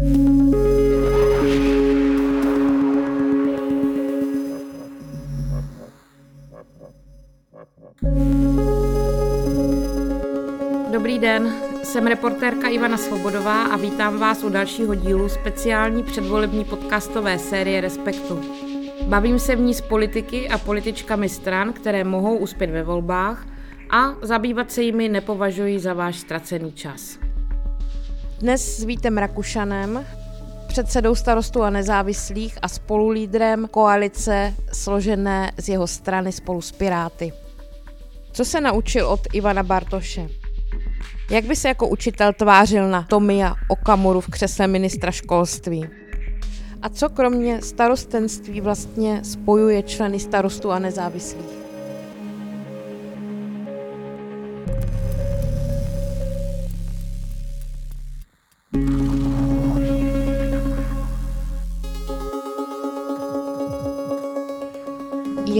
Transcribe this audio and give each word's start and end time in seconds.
Dobrý 0.00 0.12
den, 11.18 11.52
jsem 11.82 12.06
reportérka 12.06 12.68
Ivana 12.68 12.96
Svobodová 12.96 13.62
a 13.62 13.76
vítám 13.76 14.18
vás 14.18 14.44
u 14.44 14.48
dalšího 14.48 14.94
dílu 14.94 15.28
speciální 15.28 16.02
předvolební 16.02 16.64
podcastové 16.64 17.38
série 17.38 17.80
Respektu. 17.80 18.40
Bavím 19.06 19.38
se 19.38 19.56
v 19.56 19.60
ní 19.60 19.74
s 19.74 19.80
politiky 19.80 20.48
a 20.48 20.58
političkami 20.58 21.28
stran, 21.28 21.72
které 21.72 22.04
mohou 22.04 22.36
uspět 22.36 22.70
ve 22.70 22.82
volbách 22.82 23.46
a 23.90 24.14
zabývat 24.22 24.72
se 24.72 24.82
jimi 24.82 25.08
nepovažuji 25.08 25.78
za 25.78 25.94
váš 25.94 26.18
ztracený 26.18 26.72
čas. 26.72 27.29
Dnes 28.40 28.78
s 28.78 28.84
Vítem 28.84 29.18
Rakušanem, 29.18 30.06
předsedou 30.68 31.14
starostů 31.14 31.62
a 31.62 31.70
nezávislých 31.70 32.58
a 32.62 32.68
spolulídrem 32.68 33.68
koalice 33.70 34.54
složené 34.72 35.52
z 35.56 35.68
jeho 35.68 35.86
strany 35.86 36.32
spolu 36.32 36.60
s 36.60 36.72
Piráty. 36.72 37.32
Co 38.32 38.44
se 38.44 38.60
naučil 38.60 39.06
od 39.06 39.20
Ivana 39.32 39.62
Bartoše? 39.62 40.28
Jak 41.30 41.44
by 41.44 41.56
se 41.56 41.68
jako 41.68 41.88
učitel 41.88 42.32
tvářil 42.32 42.88
na 42.88 43.02
Tomia 43.02 43.54
Okamuru 43.68 44.20
v 44.20 44.30
křesle 44.30 44.66
ministra 44.66 45.10
školství? 45.10 45.88
A 46.82 46.88
co 46.88 47.08
kromě 47.08 47.62
starostenství 47.62 48.60
vlastně 48.60 49.20
spojuje 49.24 49.82
členy 49.82 50.20
starostů 50.20 50.70
a 50.70 50.78
nezávislých? 50.78 51.59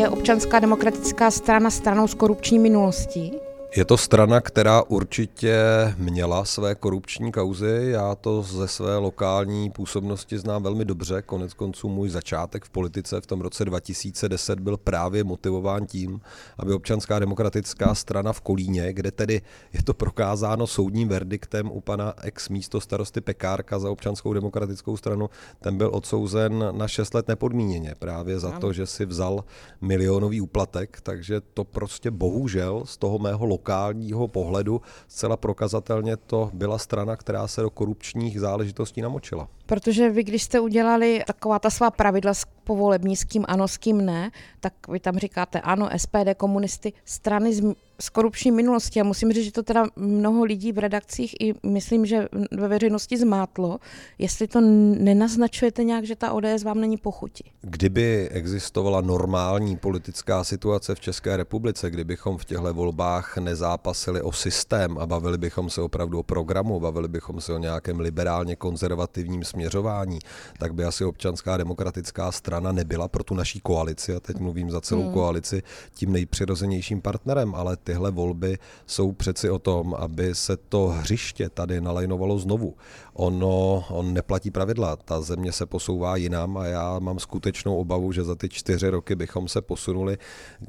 Je 0.01 0.09
občanská 0.09 0.59
demokratická 0.59 1.31
strana 1.31 1.71
stranou 1.71 2.09
s 2.09 2.15
korupční 2.15 2.59
minulostí? 2.59 3.50
Je 3.77 3.85
to 3.85 3.97
strana, 3.97 4.41
která 4.41 4.83
určitě 4.83 5.55
měla 5.99 6.45
své 6.45 6.75
korupční 6.75 7.33
kauzy. 7.33 7.89
Já 7.91 8.15
to 8.15 8.43
ze 8.43 8.69
své 8.69 8.97
lokální 8.97 9.71
působnosti 9.71 10.39
znám 10.39 10.63
velmi 10.63 10.85
dobře. 10.85 11.23
Konec 11.23 11.55
konců 11.55 11.89
můj 11.89 12.09
začátek 12.09 12.65
v 12.65 12.71
politice 12.71 13.21
v 13.21 13.27
tom 13.27 13.41
roce 13.41 13.65
2010 13.65 14.61
byl 14.61 14.77
právě 14.77 15.25
motivován 15.25 15.87
tím, 15.87 16.21
aby 16.59 16.75
občanská 16.75 17.19
demokratická 17.19 17.95
strana 17.95 18.33
v 18.33 18.41
Kolíně, 18.41 18.93
kde 18.93 19.11
tedy 19.11 19.43
je 19.73 19.83
to 19.83 19.95
prokázáno 19.95 20.67
soudním 20.67 21.09
verdiktem 21.09 21.71
u 21.71 21.81
pana 21.81 22.15
ex 22.23 22.49
místo 22.49 22.81
starosty 22.81 23.21
Pekárka 23.21 23.79
za 23.79 23.91
občanskou 23.91 24.33
demokratickou 24.33 24.97
stranu, 24.97 25.31
ten 25.61 25.79
byl 25.79 25.91
odsouzen 25.93 26.65
na 26.71 26.89
6 26.89 27.15
let 27.15 27.29
nepodmíněně 27.29 27.95
právě 27.99 28.39
za 28.39 28.51
to, 28.51 28.73
že 28.73 28.87
si 28.87 29.07
vzal 29.07 29.45
milionový 29.81 30.41
úplatek, 30.41 31.01
takže 31.03 31.41
to 31.41 31.65
prostě 31.65 32.11
bohužel 32.11 32.83
z 32.87 32.97
toho 32.97 33.19
mého 33.19 33.47
lokálního 33.61 34.29
pohledu 34.29 34.81
zcela 35.09 35.37
prokazatelně 35.37 36.17
to 36.17 36.51
byla 36.53 36.79
strana, 36.79 37.17
která 37.17 37.47
se 37.47 37.61
do 37.61 37.71
korupčních 37.71 38.41
záležitostí 38.41 39.03
namočila. 39.03 39.49
Protože 39.71 40.11
vy, 40.11 40.25
když 40.25 40.43
jste 40.43 40.61
udělali 40.61 41.23
taková 41.27 41.59
ta 41.59 41.71
svá 41.71 41.91
pravidla 41.91 42.35
s 42.35 42.45
povolební, 42.65 43.17
s 43.17 43.25
kým 43.25 43.45
ano, 43.49 43.69
s 43.69 43.77
kým 43.77 44.05
ne, 44.05 44.31
tak 44.61 44.73
vy 44.89 45.01
tam 45.01 45.19
říkáte 45.19 45.61
ano, 45.61 45.89
SPD, 45.97 46.35
komunisty, 46.37 46.93
strany 47.05 47.55
z, 47.55 47.63
z 48.01 48.09
korupční 48.09 48.51
minulosti. 48.51 49.01
A 49.01 49.05
musím 49.05 49.33
říct, 49.33 49.45
že 49.45 49.53
to 49.53 49.63
teda 49.63 49.87
mnoho 49.97 50.45
lidí 50.45 50.73
v 50.73 50.79
redakcích 50.79 51.35
i 51.41 51.55
myslím, 51.67 52.07
že 52.07 52.29
ve 52.53 52.69
veřejnosti 52.69 53.17
zmátlo. 53.17 53.79
Jestli 54.19 54.47
to 54.47 54.61
nenaznačujete 54.61 55.85
nějak, 55.85 56.05
že 56.05 56.17
ta 56.17 56.33
ODS 56.33 56.63
vám 56.65 56.81
není 56.81 56.97
pochuti. 56.97 57.45
Kdyby 57.61 58.29
existovala 58.29 59.01
normální 59.01 59.77
politická 59.77 60.45
situace 60.45 60.95
v 60.95 61.01
České 61.01 61.37
republice, 61.37 61.91
kdybychom 61.91 62.39
v 62.39 62.45
těchto 62.45 62.75
volbách 62.75 63.39
nezápasili 63.39 64.23
o 64.23 64.33
systém 64.33 64.99
a 64.99 65.07
bavili 65.07 65.39
bychom 65.39 65.71
se 65.71 65.83
opravdu 65.83 66.19
o 66.19 66.23
programu, 66.23 66.81
bavili 66.81 67.09
bychom 67.09 67.41
se 67.41 67.53
o 67.55 67.59
nějakém 67.59 68.01
liberálně 68.01 68.57
konzervativním 68.57 69.45
směru, 69.45 69.60
směřování, 69.61 70.19
tak 70.59 70.75
by 70.75 70.85
asi 70.85 71.05
občanská 71.05 71.57
demokratická 71.57 72.33
strana 72.33 72.73
nebyla 72.73 73.09
pro 73.09 73.25
tu 73.25 73.35
naší 73.35 73.61
koalici, 73.61 74.15
a 74.15 74.21
teď 74.21 74.37
mluvím 74.37 74.71
za 74.71 74.81
celou 74.81 75.03
hmm. 75.03 75.13
koalici, 75.13 75.63
tím 75.95 76.13
nejpřirozenějším 76.13 77.01
partnerem, 77.01 77.55
ale 77.55 77.77
tyhle 77.77 78.11
volby 78.11 78.59
jsou 78.87 79.13
přeci 79.13 79.51
o 79.51 79.59
tom, 79.59 79.95
aby 79.95 80.35
se 80.35 80.57
to 80.57 80.89
hřiště 80.89 81.49
tady 81.49 81.81
nalajnovalo 81.81 82.39
znovu. 82.39 82.75
Ono 83.15 83.85
on 83.91 84.15
neplatí 84.15 84.51
pravidla, 84.51 84.97
ta 84.97 85.21
země 85.21 85.53
se 85.53 85.67
posouvá 85.67 86.17
jinam 86.17 86.57
a 86.57 86.67
já 86.67 86.99
mám 86.99 87.19
skutečnou 87.19 87.77
obavu, 87.77 88.13
že 88.13 88.25
za 88.25 88.35
ty 88.35 88.49
čtyři 88.49 88.89
roky 88.89 89.15
bychom 89.15 89.49
se 89.49 89.61
posunuli 89.63 90.19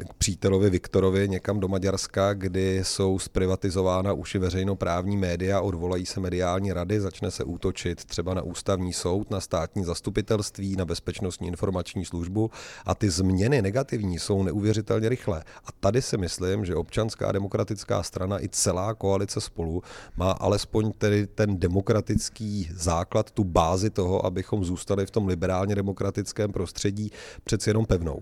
k 0.09 0.13
přítelovi 0.13 0.69
Viktorovi 0.69 1.29
někam 1.29 1.59
do 1.59 1.67
Maďarska, 1.67 2.33
kdy 2.33 2.79
jsou 2.83 3.19
zprivatizována 3.19 4.13
už 4.13 4.35
i 4.35 4.39
veřejnoprávní 4.39 5.17
média, 5.17 5.61
odvolají 5.61 6.05
se 6.05 6.19
mediální 6.19 6.73
rady, 6.73 7.01
začne 7.01 7.31
se 7.31 7.43
útočit 7.43 8.05
třeba 8.05 8.33
na 8.33 8.41
ústavní 8.41 8.93
soud, 8.93 9.31
na 9.31 9.39
státní 9.39 9.83
zastupitelství, 9.83 10.75
na 10.75 10.85
bezpečnostní 10.85 11.47
informační 11.47 12.05
službu 12.05 12.51
a 12.85 12.95
ty 12.95 13.09
změny 13.09 13.61
negativní 13.61 14.19
jsou 14.19 14.43
neuvěřitelně 14.43 15.09
rychlé. 15.09 15.43
A 15.65 15.71
tady 15.79 16.01
si 16.01 16.17
myslím, 16.17 16.65
že 16.65 16.75
občanská 16.75 17.31
demokratická 17.31 18.03
strana 18.03 18.43
i 18.43 18.49
celá 18.49 18.93
koalice 18.93 19.41
spolu 19.41 19.83
má 20.15 20.31
alespoň 20.31 20.91
tedy 20.91 21.27
ten 21.27 21.59
demokratický 21.59 22.30
základ, 22.75 23.31
tu 23.31 23.43
bázi 23.43 23.89
toho, 23.89 24.25
abychom 24.25 24.65
zůstali 24.65 25.05
v 25.05 25.11
tom 25.11 25.27
liberálně 25.27 25.75
demokratickém 25.75 26.51
prostředí 26.51 27.11
přeci 27.43 27.69
jenom 27.69 27.85
pevnou. 27.85 28.21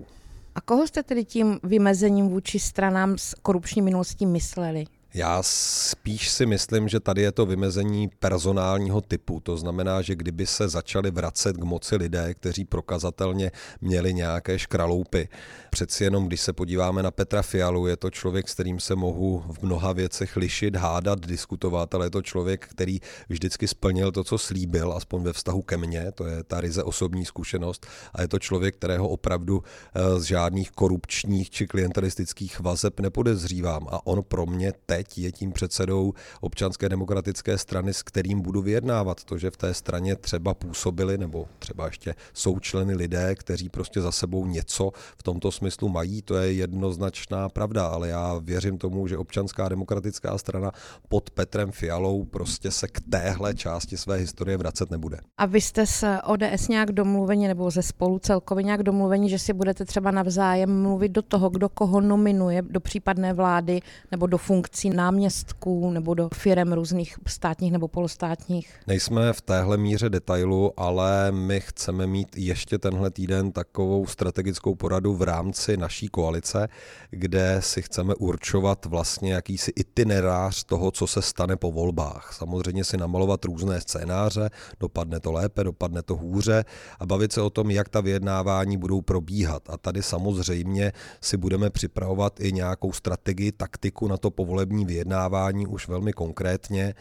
A 0.56 0.62
koho 0.62 0.88
jste 0.88 1.04
tedy 1.04 1.26
tím 1.26 1.60
vymezením 1.64 2.30
vůči 2.30 2.60
stranám 2.60 3.18
s 3.18 3.34
korupční 3.34 3.82
minulostí 3.82 4.26
mysleli? 4.26 4.86
Já 5.14 5.44
spíš 5.44 6.30
si 6.30 6.46
myslím, 6.46 6.88
že 6.88 7.00
tady 7.00 7.22
je 7.22 7.32
to 7.32 7.46
vymezení 7.46 8.10
personálního 8.20 9.02
typu. 9.02 9.40
To 9.40 9.58
znamená, 9.58 10.02
že 10.02 10.16
kdyby 10.16 10.48
se 10.48 10.70
začali 10.70 11.12
vracet 11.12 11.58
k 11.58 11.64
moci 11.64 11.96
lidé, 11.96 12.34
kteří 12.34 12.66
prokazatelně 12.66 13.52
měli 13.82 14.14
nějaké 14.14 14.60
škraloupy. 14.60 15.30
Přeci 15.70 16.04
jenom, 16.04 16.28
když 16.28 16.42
se 16.42 16.54
podíváme 16.54 17.04
na 17.04 17.12
Petra 17.12 17.42
Fialu, 17.42 17.88
je 17.88 17.98
to 17.98 18.10
člověk, 18.10 18.50
s 18.50 18.54
kterým 18.54 18.80
se 18.80 18.96
mohu 18.96 19.44
v 19.60 19.64
mnoha 19.64 19.94
věcech 19.94 20.38
lišit, 20.38 20.76
hádat, 20.76 21.20
diskutovat, 21.20 21.96
ale 21.96 22.06
je 22.06 22.10
to 22.10 22.22
člověk, 22.22 22.68
který 22.68 23.00
vždycky 23.30 23.68
splnil 23.68 24.12
to, 24.12 24.24
co 24.24 24.38
slíbil, 24.38 24.94
aspoň 24.94 25.24
ve 25.24 25.34
vztahu 25.34 25.62
ke 25.62 25.78
mně, 25.78 26.12
to 26.12 26.26
je 26.26 26.44
ta 26.44 26.62
ryze 26.62 26.84
osobní 26.84 27.26
zkušenost. 27.26 27.88
A 28.14 28.22
je 28.22 28.28
to 28.28 28.40
člověk, 28.40 28.76
kterého 28.76 29.10
opravdu 29.10 29.64
eh, 29.64 30.20
z 30.20 30.24
žádných 30.24 30.72
korupčních 30.72 31.50
či 31.50 31.68
klientelistických 31.68 32.60
vazeb 32.60 33.00
nepodezřívám. 33.00 33.88
A 33.92 34.08
on 34.08 34.24
pro 34.24 34.46
mě 34.46 34.74
teď 34.86 34.99
teď 35.00 35.18
je 35.18 35.32
tím 35.32 35.52
předsedou 35.52 36.14
občanské 36.42 36.90
demokratické 36.90 37.58
strany, 37.58 37.94
s 37.94 38.04
kterým 38.04 38.42
budu 38.42 38.62
vyjednávat. 38.62 39.24
To, 39.24 39.38
že 39.38 39.52
v 39.52 39.58
té 39.58 39.74
straně 39.74 40.16
třeba 40.16 40.54
působili 40.54 41.18
nebo 41.18 41.46
třeba 41.60 41.86
ještě 41.86 42.16
jsou 42.34 42.60
členy 42.60 42.96
lidé, 42.96 43.36
kteří 43.36 43.70
prostě 43.70 44.02
za 44.02 44.12
sebou 44.12 44.46
něco 44.46 44.92
v 45.18 45.24
tomto 45.24 45.52
smyslu 45.52 45.90
mají, 45.90 46.22
to 46.22 46.36
je 46.36 46.54
jednoznačná 46.54 47.50
pravda, 47.50 47.88
ale 47.88 48.08
já 48.08 48.40
věřím 48.44 48.78
tomu, 48.78 49.08
že 49.08 49.18
občanská 49.18 49.70
demokratická 49.70 50.38
strana 50.38 50.72
pod 51.10 51.30
Petrem 51.30 51.72
Fialou 51.72 52.26
prostě 52.26 52.72
se 52.72 52.88
k 52.88 53.02
téhle 53.10 53.56
části 53.56 53.98
své 53.98 54.16
historie 54.18 54.58
vracet 54.58 54.92
nebude. 54.92 55.18
A 55.38 55.46
vy 55.46 55.62
jste 55.62 55.86
s 55.86 56.18
ODS 56.26 56.68
nějak 56.68 56.92
domluveni 56.92 57.48
nebo 57.48 57.72
ze 57.72 57.82
spolu 57.82 58.20
celkově 58.20 58.64
nějak 58.64 58.84
domluveni, 58.84 59.30
že 59.30 59.40
si 59.40 59.54
budete 59.54 59.86
třeba 59.86 60.12
navzájem 60.12 60.82
mluvit 60.82 61.10
do 61.10 61.22
toho, 61.22 61.50
kdo 61.50 61.70
koho 61.70 62.02
nominuje 62.02 62.62
do 62.62 62.80
případné 62.80 63.34
vlády 63.34 63.82
nebo 64.12 64.28
do 64.28 64.38
funkcí 64.38 64.89
náměstků 64.96 65.92
nebo 65.92 66.14
do 66.14 66.30
firem 66.34 66.74
různých 66.74 67.18
státních 67.28 67.72
nebo 67.72 67.88
polostátních? 67.88 68.80
Nejsme 68.88 69.34
v 69.34 69.42
téhle 69.42 69.78
míře 69.78 70.10
detailu, 70.10 70.74
ale 70.78 71.32
my 71.32 71.62
chceme 71.62 72.08
mít 72.08 72.38
ještě 72.38 72.78
tenhle 72.78 73.12
týden 73.12 73.52
takovou 73.52 74.08
strategickou 74.08 74.76
poradu 74.76 75.14
v 75.14 75.22
rámci 75.22 75.78
naší 75.78 76.08
koalice, 76.08 76.68
kde 77.10 77.58
si 77.60 77.82
chceme 77.82 78.16
určovat 78.16 78.86
vlastně 78.86 79.34
jakýsi 79.34 79.72
itinerář 79.76 80.64
toho, 80.64 80.92
co 80.92 81.08
se 81.08 81.22
stane 81.22 81.56
po 81.56 81.72
volbách. 81.72 82.34
Samozřejmě 82.34 82.84
si 82.84 82.98
namalovat 82.98 83.46
různé 83.46 83.82
scénáře, 83.82 84.50
dopadne 84.80 85.20
to 85.20 85.32
lépe, 85.32 85.64
dopadne 85.64 86.02
to 86.02 86.16
hůře 86.16 86.66
a 87.00 87.06
bavit 87.06 87.34
se 87.34 87.42
o 87.42 87.50
tom, 87.50 87.72
jak 87.72 87.90
ta 87.90 88.02
vyjednávání 88.02 88.78
budou 88.78 89.02
probíhat. 89.02 89.70
A 89.70 89.78
tady 89.78 90.04
samozřejmě 90.04 90.92
si 91.22 91.38
budeme 91.38 91.70
připravovat 91.70 92.40
i 92.40 92.52
nějakou 92.52 92.92
strategii, 92.92 93.52
taktiku 93.52 94.08
na 94.08 94.18
to 94.18 94.32
povolební 94.32 94.79
pozitivní 94.80 94.86
vyjednávání 94.86 95.68
už 95.68 95.88
velmi 95.88 96.14
konkrétně. 96.14 96.94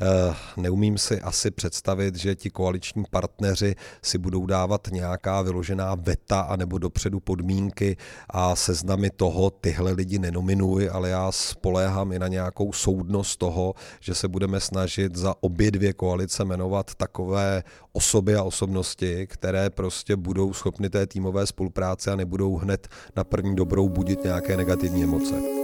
Eh, 0.00 0.34
neumím 0.56 0.98
si 0.98 1.20
asi 1.20 1.50
představit, 1.50 2.16
že 2.16 2.34
ti 2.34 2.50
koaliční 2.50 3.04
partneři 3.10 3.74
si 4.02 4.18
budou 4.18 4.46
dávat 4.46 4.88
nějaká 4.92 5.42
vyložená 5.42 5.94
veta 5.94 6.40
anebo 6.40 6.78
dopředu 6.78 7.20
podmínky 7.20 7.96
a 8.30 8.56
seznamy 8.56 9.10
toho, 9.10 9.50
tyhle 9.50 9.92
lidi 9.92 10.18
nenominuji, 10.18 10.88
ale 10.88 11.08
já 11.08 11.32
spoléhám 11.32 12.12
i 12.12 12.18
na 12.18 12.28
nějakou 12.28 12.72
soudnost 12.72 13.36
toho, 13.36 13.74
že 14.00 14.14
se 14.14 14.28
budeme 14.28 14.60
snažit 14.60 15.16
za 15.16 15.34
obě 15.40 15.70
dvě 15.70 15.92
koalice 15.92 16.44
jmenovat 16.44 16.94
takové 16.94 17.62
osoby 17.92 18.34
a 18.34 18.42
osobnosti, 18.42 19.26
které 19.26 19.70
prostě 19.70 20.16
budou 20.16 20.52
schopny 20.52 20.90
té 20.90 21.06
týmové 21.06 21.46
spolupráce 21.46 22.12
a 22.12 22.16
nebudou 22.16 22.56
hned 22.56 22.88
na 23.16 23.24
první 23.24 23.56
dobrou 23.56 23.88
budit 23.88 24.24
nějaké 24.24 24.56
negativní 24.56 25.02
emoce. 25.02 25.57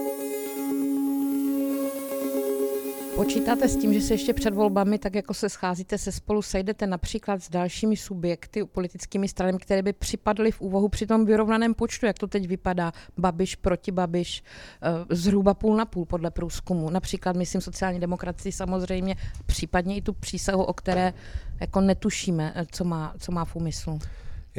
Počítáte 3.17 3.69
s 3.69 3.77
tím, 3.77 3.95
že 3.95 4.01
se 4.01 4.15
ještě 4.15 4.33
před 4.33 4.55
volbami, 4.55 4.99
tak 4.99 5.15
jako 5.15 5.35
se 5.35 5.49
scházíte, 5.49 5.99
se 5.99 6.13
spolu 6.13 6.43
sejdete 6.43 6.87
například 6.87 7.43
s 7.43 7.51
dalšími 7.51 7.97
subjekty, 7.97 8.65
politickými 8.65 9.29
stranami, 9.29 9.59
které 9.59 9.83
by 9.83 9.93
připadly 9.93 10.51
v 10.51 10.61
úvahu 10.61 10.89
při 10.89 11.07
tom 11.07 11.25
vyrovnaném 11.25 11.75
počtu, 11.75 12.07
jak 12.07 12.19
to 12.19 12.27
teď 12.27 12.49
vypadá, 12.49 12.93
Babiš 13.19 13.57
proti 13.57 13.93
Babiš, 13.93 14.43
eh, 14.83 15.15
zhruba 15.17 15.55
půl 15.55 15.77
na 15.77 15.85
půl 15.85 16.05
podle 16.05 16.31
průzkumu. 16.31 16.91
Například, 16.91 17.37
myslím, 17.37 17.61
sociální 17.61 18.01
demokracii 18.01 18.53
samozřejmě, 18.53 19.17
případně 19.47 19.97
i 19.97 20.03
tu 20.03 20.13
přísahu, 20.13 20.63
o 20.63 20.73
které 20.73 21.13
jako 21.61 21.81
netušíme, 21.81 22.53
eh, 22.55 22.67
co 22.73 22.85
má, 22.85 23.15
co 23.19 23.33
má 23.33 23.45
v 23.45 23.57
úmyslu. 23.57 23.99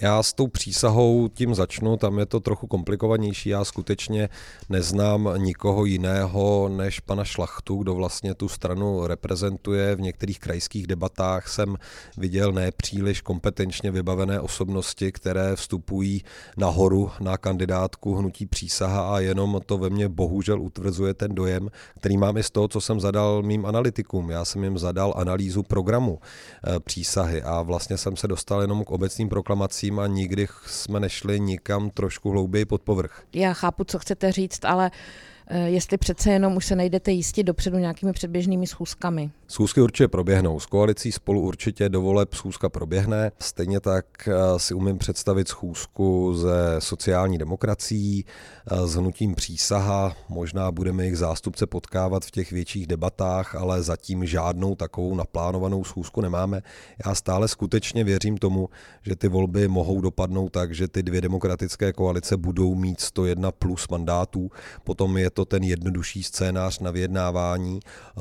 Já 0.01 0.23
s 0.23 0.33
tou 0.33 0.47
přísahou 0.47 1.29
tím 1.33 1.55
začnu, 1.55 1.97
tam 1.97 2.19
je 2.19 2.25
to 2.25 2.39
trochu 2.39 2.67
komplikovanější. 2.67 3.49
Já 3.49 3.63
skutečně 3.63 4.29
neznám 4.69 5.29
nikoho 5.37 5.85
jiného 5.85 6.69
než 6.69 6.99
pana 6.99 7.23
Šlachtu, 7.23 7.77
kdo 7.77 7.95
vlastně 7.95 8.33
tu 8.33 8.49
stranu 8.49 9.07
reprezentuje. 9.07 9.95
V 9.95 10.01
některých 10.01 10.39
krajských 10.39 10.87
debatách 10.87 11.47
jsem 11.47 11.75
viděl 12.17 12.51
nepříliš 12.51 13.21
kompetenčně 13.21 13.91
vybavené 13.91 14.39
osobnosti, 14.39 15.11
které 15.11 15.55
vstupují 15.55 16.23
nahoru 16.57 17.11
na 17.19 17.37
kandidátku 17.37 18.15
hnutí 18.15 18.45
přísaha 18.45 19.15
a 19.15 19.19
jenom 19.19 19.61
to 19.65 19.77
ve 19.77 19.89
mně 19.89 20.09
bohužel 20.09 20.61
utvrzuje 20.61 21.13
ten 21.13 21.35
dojem, 21.35 21.69
který 21.95 22.17
mám 22.17 22.37
i 22.37 22.43
z 22.43 22.51
toho, 22.51 22.67
co 22.67 22.81
jsem 22.81 22.99
zadal 22.99 23.43
mým 23.43 23.65
analytikům. 23.65 24.29
Já 24.29 24.45
jsem 24.45 24.63
jim 24.63 24.77
zadal 24.77 25.13
analýzu 25.17 25.63
programu 25.63 26.19
eh, 26.19 26.79
přísahy 26.79 27.41
a 27.41 27.61
vlastně 27.61 27.97
jsem 27.97 28.17
se 28.17 28.27
dostal 28.27 28.61
jenom 28.61 28.83
k 28.83 28.91
obecným 28.91 29.29
proklamacím 29.29 29.84
informacím 29.85 29.99
a 29.99 30.07
nikdy 30.07 30.47
jsme 30.65 30.99
nešli 30.99 31.39
nikam 31.39 31.89
trošku 31.89 32.29
hlouběji 32.29 32.65
pod 32.65 32.81
povrch. 32.81 33.23
Já 33.33 33.53
chápu, 33.53 33.83
co 33.83 33.99
chcete 33.99 34.31
říct, 34.31 34.65
ale 34.65 34.91
Eh, 34.91 35.34
jestli 35.65 35.97
přece 35.97 36.31
jenom 36.31 36.55
už 36.55 36.65
se 36.65 36.75
nejdete 36.75 37.11
jistit 37.11 37.43
dopředu 37.43 37.77
nějakými 37.77 38.13
předběžnými 38.13 38.67
schůzkami. 38.67 39.31
Schůzky 39.47 39.81
určitě 39.81 40.07
proběhnou. 40.07 40.59
S 40.59 40.65
koalicí 40.65 41.11
spolu 41.11 41.41
určitě 41.41 41.89
do 41.89 42.01
voleb 42.01 42.33
schůzka 42.33 42.69
proběhne. 42.69 43.31
Stejně 43.39 43.79
tak 43.79 44.05
eh, 44.27 44.59
si 44.59 44.73
umím 44.73 44.97
představit 44.97 45.47
schůzku 45.47 46.33
ze 46.33 46.75
sociální 46.79 47.37
demokracií, 47.37 48.25
eh, 48.71 48.87
s 48.87 48.95
hnutím 48.95 49.35
přísaha. 49.35 50.15
Možná 50.29 50.71
budeme 50.71 51.03
jejich 51.03 51.17
zástupce 51.17 51.67
potkávat 51.67 52.25
v 52.25 52.31
těch 52.31 52.51
větších 52.51 52.87
debatách, 52.87 53.55
ale 53.55 53.83
zatím 53.83 54.25
žádnou 54.25 54.75
takovou 54.75 55.15
naplánovanou 55.15 55.83
schůzku 55.83 56.21
nemáme. 56.21 56.61
Já 57.05 57.15
stále 57.15 57.47
skutečně 57.47 58.03
věřím 58.03 58.37
tomu, 58.37 58.69
že 59.01 59.15
ty 59.15 59.27
volby 59.27 59.67
mohou 59.67 60.01
dopadnout 60.01 60.49
tak, 60.49 60.75
že 60.75 60.87
ty 60.87 61.03
dvě 61.03 61.21
demokratické 61.21 61.93
koalice 61.93 62.37
budou 62.37 62.75
mít 62.75 63.01
101 63.01 63.51
plus 63.51 63.87
mandátů. 63.87 64.49
Potom 64.83 65.17
je 65.17 65.29
to 65.35 65.45
ten 65.45 65.63
jednodušší 65.63 66.23
scénář 66.23 66.79
na 66.79 66.91
vyjednávání. 66.91 67.79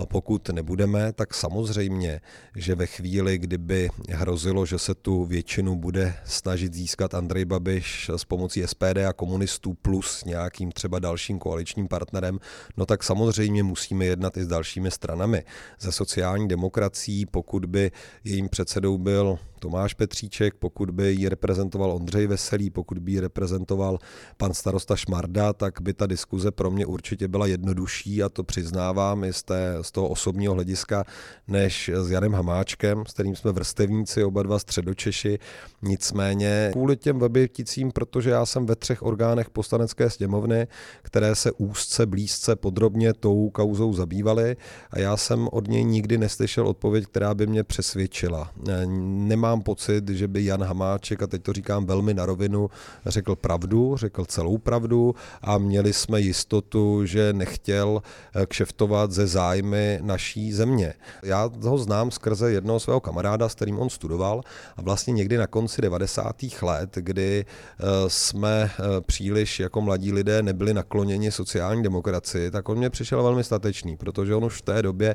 Pokud 0.09 0.49
nebudeme, 0.49 1.13
tak 1.13 1.35
samozřejmě, 1.35 2.21
že 2.57 2.75
ve 2.75 2.87
chvíli, 2.87 3.39
kdyby 3.39 3.91
hrozilo, 4.11 4.67
že 4.67 4.79
se 4.79 4.95
tu 4.95 5.25
většinu 5.25 5.77
bude 5.77 6.15
snažit 6.25 6.75
získat 6.75 7.15
Andrej 7.15 7.45
Babiš 7.45 8.11
s 8.17 8.25
pomocí 8.25 8.63
SPD 8.67 8.99
a 9.09 9.13
komunistů 9.13 9.75
plus 9.75 10.25
nějakým 10.25 10.73
třeba 10.73 10.99
dalším 10.99 11.39
koaličním 11.39 11.89
partnerem, 11.89 12.39
no 12.77 12.87
tak 12.87 13.03
samozřejmě 13.03 13.63
musíme 13.63 14.05
jednat 14.05 14.37
i 14.37 14.45
s 14.45 14.47
dalšími 14.47 14.91
stranami. 14.91 15.45
Ze 15.81 15.93
sociální 15.93 16.49
demokracií, 16.49 17.27
pokud 17.27 17.65
by 17.65 17.91
jejím 18.25 18.49
předsedou 18.49 18.99
byl 18.99 19.39
Tomáš 19.65 19.95
Petříček, 19.95 20.55
pokud 20.55 20.91
by 20.91 21.13
ji 21.13 21.29
reprezentoval 21.29 21.93
Ondřej 21.93 22.27
Veselý, 22.27 22.71
pokud 22.71 22.99
by 22.99 23.13
ji 23.13 23.21
reprezentoval 23.21 23.99
pan 24.37 24.55
starosta 24.55 24.97
Šmarda, 24.97 25.53
tak 25.53 25.81
by 25.81 25.95
ta 25.95 26.07
diskuze 26.07 26.51
pro 26.51 26.71
mě 26.71 26.87
určitě 26.87 27.29
byla 27.29 27.47
jednodušší 27.47 28.23
a 28.23 28.29
to 28.29 28.45
přiznávám 28.45 29.25
i 29.25 29.33
z, 29.33 29.43
té, 29.43 29.79
z 29.83 29.93
toho 29.93 30.09
osobního 30.09 30.55
hlediska, 30.55 31.05
než 31.49 31.91
s 31.95 32.11
Janem 32.11 32.33
Hamáčkem, 32.33 33.05
s 33.07 33.13
kterým 33.13 33.37
jsme 33.37 33.53
vrstevníci, 33.53 34.25
oba 34.25 34.43
dva 34.43 34.59
středočeši. 34.59 35.39
Nicméně 35.83 36.69
kvůli 36.73 36.97
těm 36.97 37.19
weběticím, 37.19 37.93
protože 37.93 38.31
já 38.31 38.47
jsem 38.47 38.67
ve 38.67 38.77
třech 38.77 39.03
orgánech 39.03 39.51
poslanecké 39.51 40.11
sněmovny, 40.11 40.67
které 41.03 41.35
se 41.35 41.53
úzce, 41.53 42.07
blízce, 42.07 42.57
podrobně 42.57 43.15
tou 43.15 43.51
kauzou 43.51 43.93
zabývaly 43.93 44.57
a 44.91 44.99
já 44.99 45.17
jsem 45.17 45.49
od 45.53 45.69
něj 45.69 45.85
nikdy 45.85 46.19
neslyšel 46.19 46.69
odpověď, 46.69 47.07
která 47.07 47.35
by 47.35 47.47
mě 47.47 47.65
přesvědčila. 47.65 48.51
Nemám 48.87 49.54
nemám 49.55 49.63
pocit, 49.63 50.09
že 50.09 50.29
by 50.29 50.45
Jan 50.45 50.65
Hamáček, 50.65 51.23
a 51.23 51.27
teď 51.27 51.43
to 51.43 51.53
říkám 51.53 51.87
velmi 51.87 52.15
na 52.15 52.27
rovinu, 52.27 52.71
řekl 53.07 53.37
pravdu, 53.37 53.97
řekl 53.97 54.25
celou 54.25 54.59
pravdu 54.59 55.15
a 55.43 55.59
měli 55.59 55.93
jsme 55.93 56.21
jistotu, 56.21 57.07
že 57.07 57.33
nechtěl 57.33 58.03
eh, 58.35 58.47
kšeftovat 58.47 59.13
ze 59.13 59.27
zájmy 59.27 59.99
naší 60.03 60.53
země. 60.53 60.95
Já 61.23 61.51
ho 61.63 61.79
znám 61.79 62.11
skrze 62.11 62.53
jednoho 62.53 62.81
svého 62.81 63.01
kamaráda, 63.01 63.49
s 63.49 63.55
kterým 63.55 63.79
on 63.79 63.91
studoval 63.91 64.43
a 64.77 64.83
vlastně 64.83 65.13
někdy 65.13 65.37
na 65.37 65.47
konci 65.47 65.83
90. 65.83 66.37
let, 66.63 66.91
kdy 66.95 67.45
eh, 67.47 67.85
jsme 68.09 68.71
eh, 68.71 69.01
příliš 69.01 69.61
jako 69.61 69.81
mladí 69.81 70.13
lidé 70.13 70.43
nebyli 70.43 70.75
nakloněni 70.75 71.31
sociální 71.31 71.83
demokracii, 71.83 72.51
tak 72.51 72.69
on 72.69 72.79
mě 72.79 72.91
přišel 72.91 73.23
velmi 73.23 73.45
statečný, 73.45 73.97
protože 73.97 74.35
on 74.35 74.45
už 74.45 74.59
v 74.59 74.63
té 74.63 74.83
době 74.83 75.15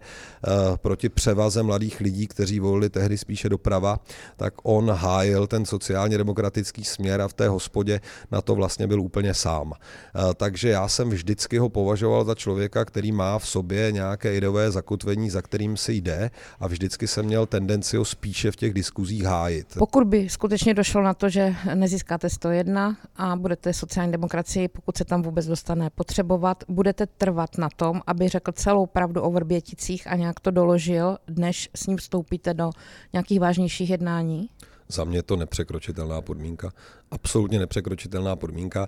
proti 0.81 1.09
převaze 1.09 1.63
mladých 1.63 1.99
lidí, 1.99 2.27
kteří 2.27 2.59
volili 2.59 2.89
tehdy 2.89 3.17
spíše 3.17 3.49
doprava, 3.49 3.99
tak 4.37 4.53
on 4.63 4.91
hájil 4.91 5.47
ten 5.47 5.65
sociálně 5.65 6.17
demokratický 6.17 6.83
směr 6.83 7.21
a 7.21 7.27
v 7.27 7.33
té 7.33 7.47
hospodě 7.47 8.01
na 8.31 8.41
to 8.41 8.55
vlastně 8.55 8.87
byl 8.87 9.01
úplně 9.01 9.33
sám. 9.33 9.73
Eh, 9.73 10.33
takže 10.33 10.69
já 10.69 10.87
jsem 10.87 11.09
vždycky 11.09 11.57
ho 11.57 11.69
považoval 11.69 12.25
za 12.25 12.35
člověka, 12.35 12.85
který 12.85 13.11
má 13.11 13.39
v 13.39 13.47
sobě 13.47 13.91
nějaké 13.91 14.35
ideové 14.35 14.71
zakotvení, 14.71 15.29
za 15.29 15.41
kterým 15.41 15.77
si 15.77 15.93
jde 15.93 16.31
a 16.59 16.67
vždycky 16.67 17.07
jsem 17.07 17.25
měl 17.25 17.45
tendenci 17.45 17.97
ho 17.97 18.05
spíše 18.05 18.51
v 18.51 18.55
těch 18.55 18.73
diskuzích 18.73 19.23
hájit. 19.23 19.67
Pokud 19.77 20.03
by 20.03 20.29
skutečně 20.29 20.73
došlo 20.73 21.01
na 21.01 21.13
to, 21.13 21.29
že 21.29 21.55
nezískáte 21.75 22.29
101 22.29 22.97
a 23.15 23.35
budete 23.35 23.73
sociální 23.73 24.11
demokracii, 24.11 24.67
pokud 24.67 24.97
se 24.97 25.05
tam 25.05 25.21
vůbec 25.21 25.45
dostane 25.45 25.89
potřebovat, 25.89 26.63
budete 26.67 27.05
trvat 27.05 27.57
na 27.57 27.69
tom, 27.75 28.01
aby 28.07 28.27
řekl 28.29 28.51
celou 28.51 28.85
pravdu 28.85 29.21
o 29.21 29.31
Vrběticích 29.31 30.07
a 30.07 30.15
nějak 30.15 30.39
to 30.39 30.51
doložil, 30.51 31.17
než 31.35 31.69
s 31.75 31.87
ním 31.87 31.97
vstoupíte 31.97 32.53
do 32.53 32.69
nějakých 33.13 33.39
vážnějších 33.39 33.89
jednání 33.89 34.08
jednání? 34.09 34.49
Za 34.87 35.03
mě 35.03 35.23
to 35.23 35.35
nepřekročitelná 35.35 36.21
podmínka. 36.21 36.71
Absolutně 37.11 37.59
nepřekročitelná 37.59 38.35
podmínka, 38.35 38.87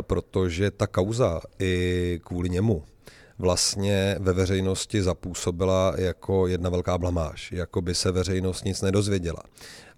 protože 0.00 0.70
ta 0.70 0.86
kauza 0.86 1.40
i 1.58 2.20
kvůli 2.24 2.50
němu 2.50 2.84
vlastně 3.38 4.16
ve 4.20 4.32
veřejnosti 4.32 5.02
zapůsobila 5.02 5.94
jako 5.98 6.46
jedna 6.46 6.70
velká 6.70 6.98
blamáž, 6.98 7.52
jako 7.52 7.82
by 7.82 7.94
se 7.94 8.12
veřejnost 8.12 8.64
nic 8.64 8.82
nedozvěděla 8.82 9.42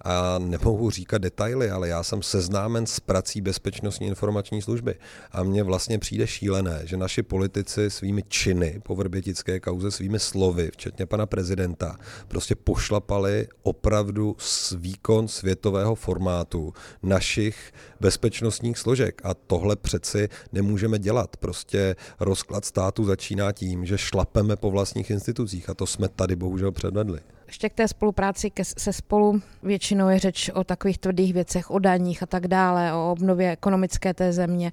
a 0.04 0.38
nemohu 0.38 0.90
říkat 0.90 1.18
detaily, 1.18 1.71
ale 1.71 1.88
já 1.88 2.02
jsem 2.02 2.23
seznámen 2.23 2.87
s 2.87 3.00
prací 3.00 3.40
Bezpečnostní 3.40 4.06
informační 4.06 4.62
služby. 4.62 4.94
A 5.32 5.42
mně 5.42 5.62
vlastně 5.62 5.99
přijde 5.99 6.26
šílené, 6.26 6.80
že 6.85 6.97
naši 6.97 7.23
politici 7.23 7.90
svými 7.90 8.23
činy 8.28 8.80
po 8.82 8.97
vrbětické 8.97 9.61
kauze, 9.61 9.90
svými 9.90 10.18
slovy, 10.18 10.71
včetně 10.73 11.06
pana 11.06 11.26
prezidenta, 11.26 11.97
prostě 12.28 12.54
pošlapali 12.54 13.49
opravdu 13.62 14.37
výkon 14.76 15.28
světového 15.28 15.94
formátu 15.94 16.75
našich 17.02 17.73
bezpečnostních 18.00 18.78
složek. 18.78 19.21
A 19.25 19.35
tohle 19.35 19.76
přeci 19.76 20.28
nemůžeme 20.52 20.99
dělat. 20.99 21.37
Prostě 21.37 21.97
rozklad 22.21 22.64
státu 22.64 23.04
začíná 23.04 23.52
tím, 23.52 23.87
že 23.87 23.99
šlapeme 23.99 24.56
po 24.56 24.71
vlastních 24.71 25.11
institucích. 25.11 25.71
A 25.71 25.75
to 25.75 25.87
jsme 25.87 26.09
tady 26.09 26.37
bohužel 26.37 26.73
předvedli 26.73 27.21
ještě 27.52 27.68
k 27.68 27.75
té 27.75 27.88
spolupráci 27.88 28.50
ke, 28.50 28.64
se 28.64 28.92
spolu 28.92 29.40
většinou 29.62 30.09
je 30.09 30.18
řeč 30.18 30.50
o 30.54 30.64
takových 30.64 30.99
tvrdých 30.99 31.32
věcech, 31.32 31.71
o 31.71 31.78
daních 31.78 32.23
a 32.23 32.26
tak 32.26 32.47
dále, 32.47 32.92
o 32.92 33.12
obnově 33.12 33.50
ekonomické 33.50 34.14
té 34.14 34.32
země. 34.32 34.73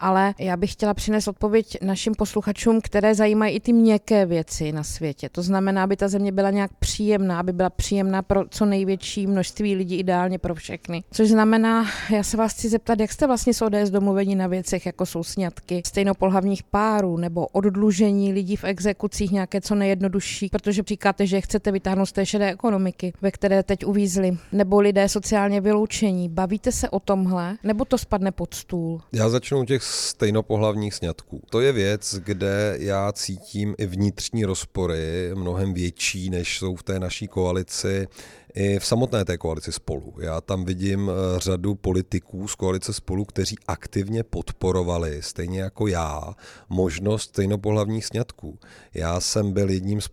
Ale 0.00 0.34
já 0.38 0.56
bych 0.56 0.72
chtěla 0.72 0.94
přinést 0.94 1.28
odpověď 1.28 1.78
našim 1.82 2.14
posluchačům, 2.14 2.80
které 2.80 3.14
zajímají 3.14 3.56
i 3.56 3.60
ty 3.60 3.72
měkké 3.72 4.26
věci 4.26 4.72
na 4.72 4.84
světě. 4.84 5.28
To 5.28 5.42
znamená, 5.42 5.84
aby 5.84 5.96
ta 5.96 6.08
země 6.08 6.32
byla 6.32 6.50
nějak 6.50 6.70
příjemná, 6.78 7.40
aby 7.40 7.52
byla 7.52 7.70
příjemná 7.70 8.22
pro 8.22 8.44
co 8.48 8.64
největší 8.64 9.26
množství 9.26 9.74
lidí, 9.74 9.98
ideálně 9.98 10.38
pro 10.38 10.54
všechny. 10.54 11.02
Což 11.10 11.28
znamená, 11.28 11.86
já 12.10 12.22
se 12.22 12.36
vás 12.36 12.52
chci 12.52 12.68
zeptat, 12.68 13.00
jak 13.00 13.12
jste 13.12 13.26
vlastně 13.26 13.54
s 13.54 13.62
ODS 13.62 13.90
domluvení 13.90 14.36
na 14.36 14.46
věcech, 14.46 14.86
jako 14.86 15.06
jsou 15.06 15.24
sňatky 15.24 15.82
stejnopohlavních 15.86 16.62
párů 16.62 17.16
nebo 17.16 17.46
oddlužení 17.46 18.32
lidí 18.32 18.56
v 18.56 18.64
exekucích, 18.64 19.30
nějaké 19.30 19.60
co 19.60 19.74
nejjednodušší, 19.74 20.48
protože 20.48 20.82
říkáte, 20.86 21.26
že 21.26 21.40
chcete 21.40 21.72
vytáhnout 21.72 22.06
z 22.06 22.19
té 22.20 22.26
šedé 22.26 22.50
ekonomiky, 22.50 23.12
ve 23.22 23.30
které 23.30 23.62
teď 23.62 23.84
uvízli, 23.84 24.36
nebo 24.52 24.80
lidé 24.80 25.08
sociálně 25.08 25.60
vyloučení. 25.60 26.28
Bavíte 26.28 26.72
se 26.72 26.90
o 26.90 27.00
tomhle, 27.00 27.56
nebo 27.62 27.84
to 27.84 27.98
spadne 27.98 28.32
pod 28.32 28.54
stůl? 28.54 29.00
Já 29.12 29.28
začnu 29.28 29.64
těch 29.64 29.82
stejnopohlavních 29.82 30.94
sňatků. 30.94 31.42
To 31.50 31.60
je 31.60 31.72
věc, 31.72 32.14
kde 32.24 32.76
já 32.78 33.12
cítím 33.12 33.74
i 33.78 33.86
vnitřní 33.86 34.44
rozpory 34.44 35.30
mnohem 35.34 35.74
větší, 35.74 36.30
než 36.30 36.58
jsou 36.58 36.76
v 36.76 36.82
té 36.82 37.00
naší 37.00 37.28
koalici 37.28 38.08
i 38.54 38.78
v 38.78 38.86
samotné 38.86 39.24
té 39.24 39.38
koalici 39.38 39.72
spolu. 39.72 40.14
Já 40.20 40.40
tam 40.40 40.64
vidím 40.64 41.10
eh, 41.10 41.40
řadu 41.40 41.74
politiků 41.74 42.48
z 42.48 42.54
koalice 42.54 42.92
spolu, 42.92 43.24
kteří 43.24 43.56
aktivně 43.66 44.22
podporovali, 44.22 45.22
stejně 45.22 45.60
jako 45.60 45.86
já, 45.86 46.34
možnost 46.68 47.22
stejnopohlavních 47.22 48.06
sňatků. 48.06 48.58
Já 48.94 49.20
jsem 49.20 49.52
byl 49.52 49.70
jedním 49.70 50.00
z 50.00 50.08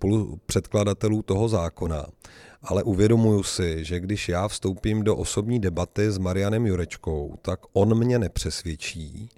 předkladatelů 0.46 1.22
toho 1.22 1.50
zákona 1.50 2.06
ale 2.64 2.84
uvědomuju 2.84 3.44
si, 3.44 3.84
že 3.84 4.00
když 4.00 4.30
já 4.30 4.48
vstoupím 4.48 5.04
do 5.04 5.16
osobní 5.16 5.60
debaty 5.60 6.12
s 6.12 6.18
Marianem 6.18 6.66
Jurečkou, 6.66 7.36
tak 7.42 7.60
on 7.74 7.98
mě 7.98 8.20
nepřesvědčí 8.20 9.30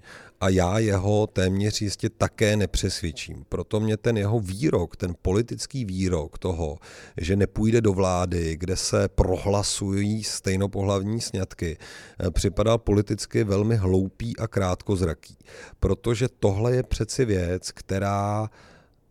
a 0.42 0.50
já 0.50 0.80
jeho 0.80 1.28
téměř 1.28 1.82
jistě 1.82 2.10
také 2.10 2.56
nepřesvědčím. 2.56 3.46
Proto 3.50 3.80
mě 3.80 3.98
ten 3.98 4.18
jeho 4.18 4.40
výrok, 4.40 4.96
ten 4.96 5.16
politický 5.22 5.86
výrok 5.86 6.38
toho, 6.38 6.78
že 7.18 7.36
nepůjde 7.36 7.82
do 7.82 7.94
vlády, 7.94 8.58
kde 8.58 8.76
se 8.76 9.08
prohlasují 9.08 10.24
stejnopohlavní 10.24 11.22
sňatky, 11.22 11.78
eh, 12.20 12.32
připadal 12.32 12.78
politicky 12.78 13.44
velmi 13.44 13.76
hloupý 13.76 14.38
a 14.38 14.48
krátkozraký. 14.48 15.38
Protože 15.80 16.28
tohle 16.40 16.76
je 16.76 16.84
přeci 16.84 17.26
věc, 17.26 17.72
která 17.72 18.50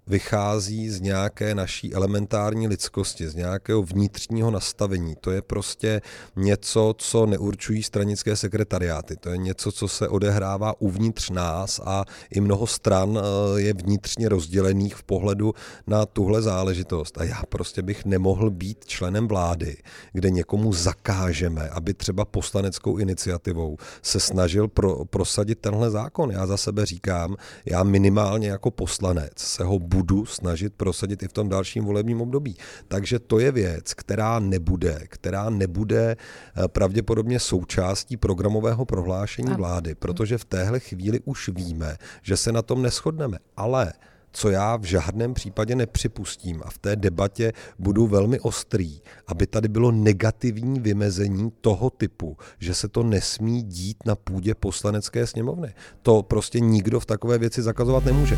vychází 0.09 0.91
z 0.91 1.01
nějaké 1.01 1.55
naší 1.55 1.95
elementární 1.95 2.69
lidskosti, 2.69 3.29
z 3.29 3.35
nějakého 3.35 3.83
vnitřního 3.83 4.51
nastavení. 4.51 5.15
To 5.21 5.31
je 5.31 5.43
prostě 5.43 6.01
něco, 6.37 6.95
co 6.99 7.27
neurčují 7.27 7.83
stranické 7.83 8.37
sekretariáty. 8.37 9.17
To 9.17 9.29
je 9.29 9.37
něco, 9.37 9.73
co 9.73 9.89
se 9.89 10.09
odehrává 10.09 10.81
uvnitř 10.81 11.31
nás 11.31 11.81
a 11.85 12.05
i 12.31 12.41
mnoho 12.41 12.67
stran 12.67 13.19
eh, 13.19 13.61
je 13.61 13.73
vnitřně 13.73 14.29
rozdělených 14.29 14.97
v 14.97 15.03
pohledu 15.03 15.55
na 15.87 16.07
tuhle 16.07 16.43
záležitost. 16.43 17.19
A 17.19 17.25
já 17.25 17.43
prostě 17.49 17.83
bych 17.83 18.05
nemohl 18.05 18.51
být 18.51 18.85
členem 18.85 19.29
vlády, 19.29 19.77
kde 20.13 20.31
někomu 20.31 20.73
zakážeme, 20.73 21.69
aby 21.69 21.95
třeba 21.95 22.25
poslaneckou 22.25 22.97
iniciativou 22.97 23.77
se 24.03 24.21
snažil 24.21 24.69
pro, 24.69 25.05
prosadit 25.05 25.59
tenhle 25.59 25.91
zákon. 25.91 26.31
Já 26.31 26.47
za 26.47 26.57
sebe 26.57 26.87
říkám, 26.87 27.37
já 27.67 27.83
minimálně 27.83 28.49
jako 28.49 28.71
poslanec 28.71 29.33
se 29.37 29.65
ho 29.65 29.79
budu 29.79 29.98
budu 29.99 30.27
snažit 30.27 30.75
prosadit 30.75 31.23
i 31.23 31.29
v 31.29 31.33
tom 31.33 31.49
dalším 31.49 31.85
volebním 31.85 32.21
období. 32.21 32.57
Takže 32.89 33.19
to 33.19 33.39
je 33.39 33.53
věc, 33.53 33.95
která 33.95 34.39
nebude, 34.39 35.03
která 35.09 35.51
nebude 35.51 36.17
eh, 36.17 36.69
pravděpodobně 36.69 37.41
součástí 37.41 38.17
programového 38.17 38.85
prohlášení 38.85 39.55
vlády, 39.55 39.95
protože 39.95 40.39
v 40.39 40.45
téhle 40.45 40.81
chvíli 40.81 41.21
už 41.25 41.49
víme, 41.49 41.97
že 42.23 42.37
se 42.37 42.53
na 42.53 42.63
tom 42.63 42.83
neschodneme. 42.83 43.39
Ale 43.57 43.93
co 44.33 44.51
já 44.51 44.77
v 44.77 44.83
žádném 44.83 45.35
případě 45.35 45.75
nepřipustím 45.75 46.63
a 46.65 46.71
v 46.71 46.79
té 46.79 46.97
debatě 46.97 47.53
budu 47.79 48.07
velmi 48.07 48.41
ostrý, 48.41 49.01
aby 49.27 49.47
tady 49.47 49.69
bylo 49.69 49.91
negativní 49.93 50.81
vymezení 50.81 51.53
toho 51.61 51.91
typu, 51.91 52.37
že 52.59 52.75
se 52.75 52.89
to 52.89 53.03
nesmí 53.03 53.63
dít 53.63 53.97
na 54.07 54.17
půdě 54.17 54.55
poslanecké 54.55 55.27
sněmovny. 55.27 55.75
To 56.03 56.23
prostě 56.23 56.61
nikdo 56.61 57.01
v 57.01 57.07
takové 57.07 57.39
věci 57.39 57.63
zakazovat 57.63 58.05
nemůže. 58.05 58.37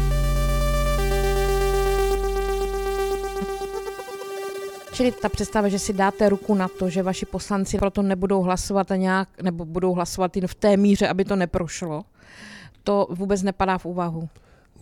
Čili 5.01 5.13
ta 5.13 5.29
představa, 5.29 5.69
že 5.69 5.79
si 5.79 5.93
dáte 5.93 6.29
ruku 6.29 6.55
na 6.55 6.69
to, 6.69 6.91
že 6.91 7.03
vaši 7.03 7.27
poslanci 7.27 7.79
proto 7.79 8.03
nebudou 8.03 8.43
hlasovat 8.43 8.87
nějak, 8.97 9.29
nebo 9.43 9.65
budou 9.65 9.95
hlasovat 9.95 10.37
jen 10.37 10.47
v 10.47 10.55
té 10.55 10.77
míře, 10.77 11.09
aby 11.09 11.25
to 11.25 11.37
neprošlo, 11.37 12.05
to 12.85 13.07
vůbec 13.11 13.43
nepadá 13.43 13.79
v 13.79 13.85
úvahu 13.85 14.29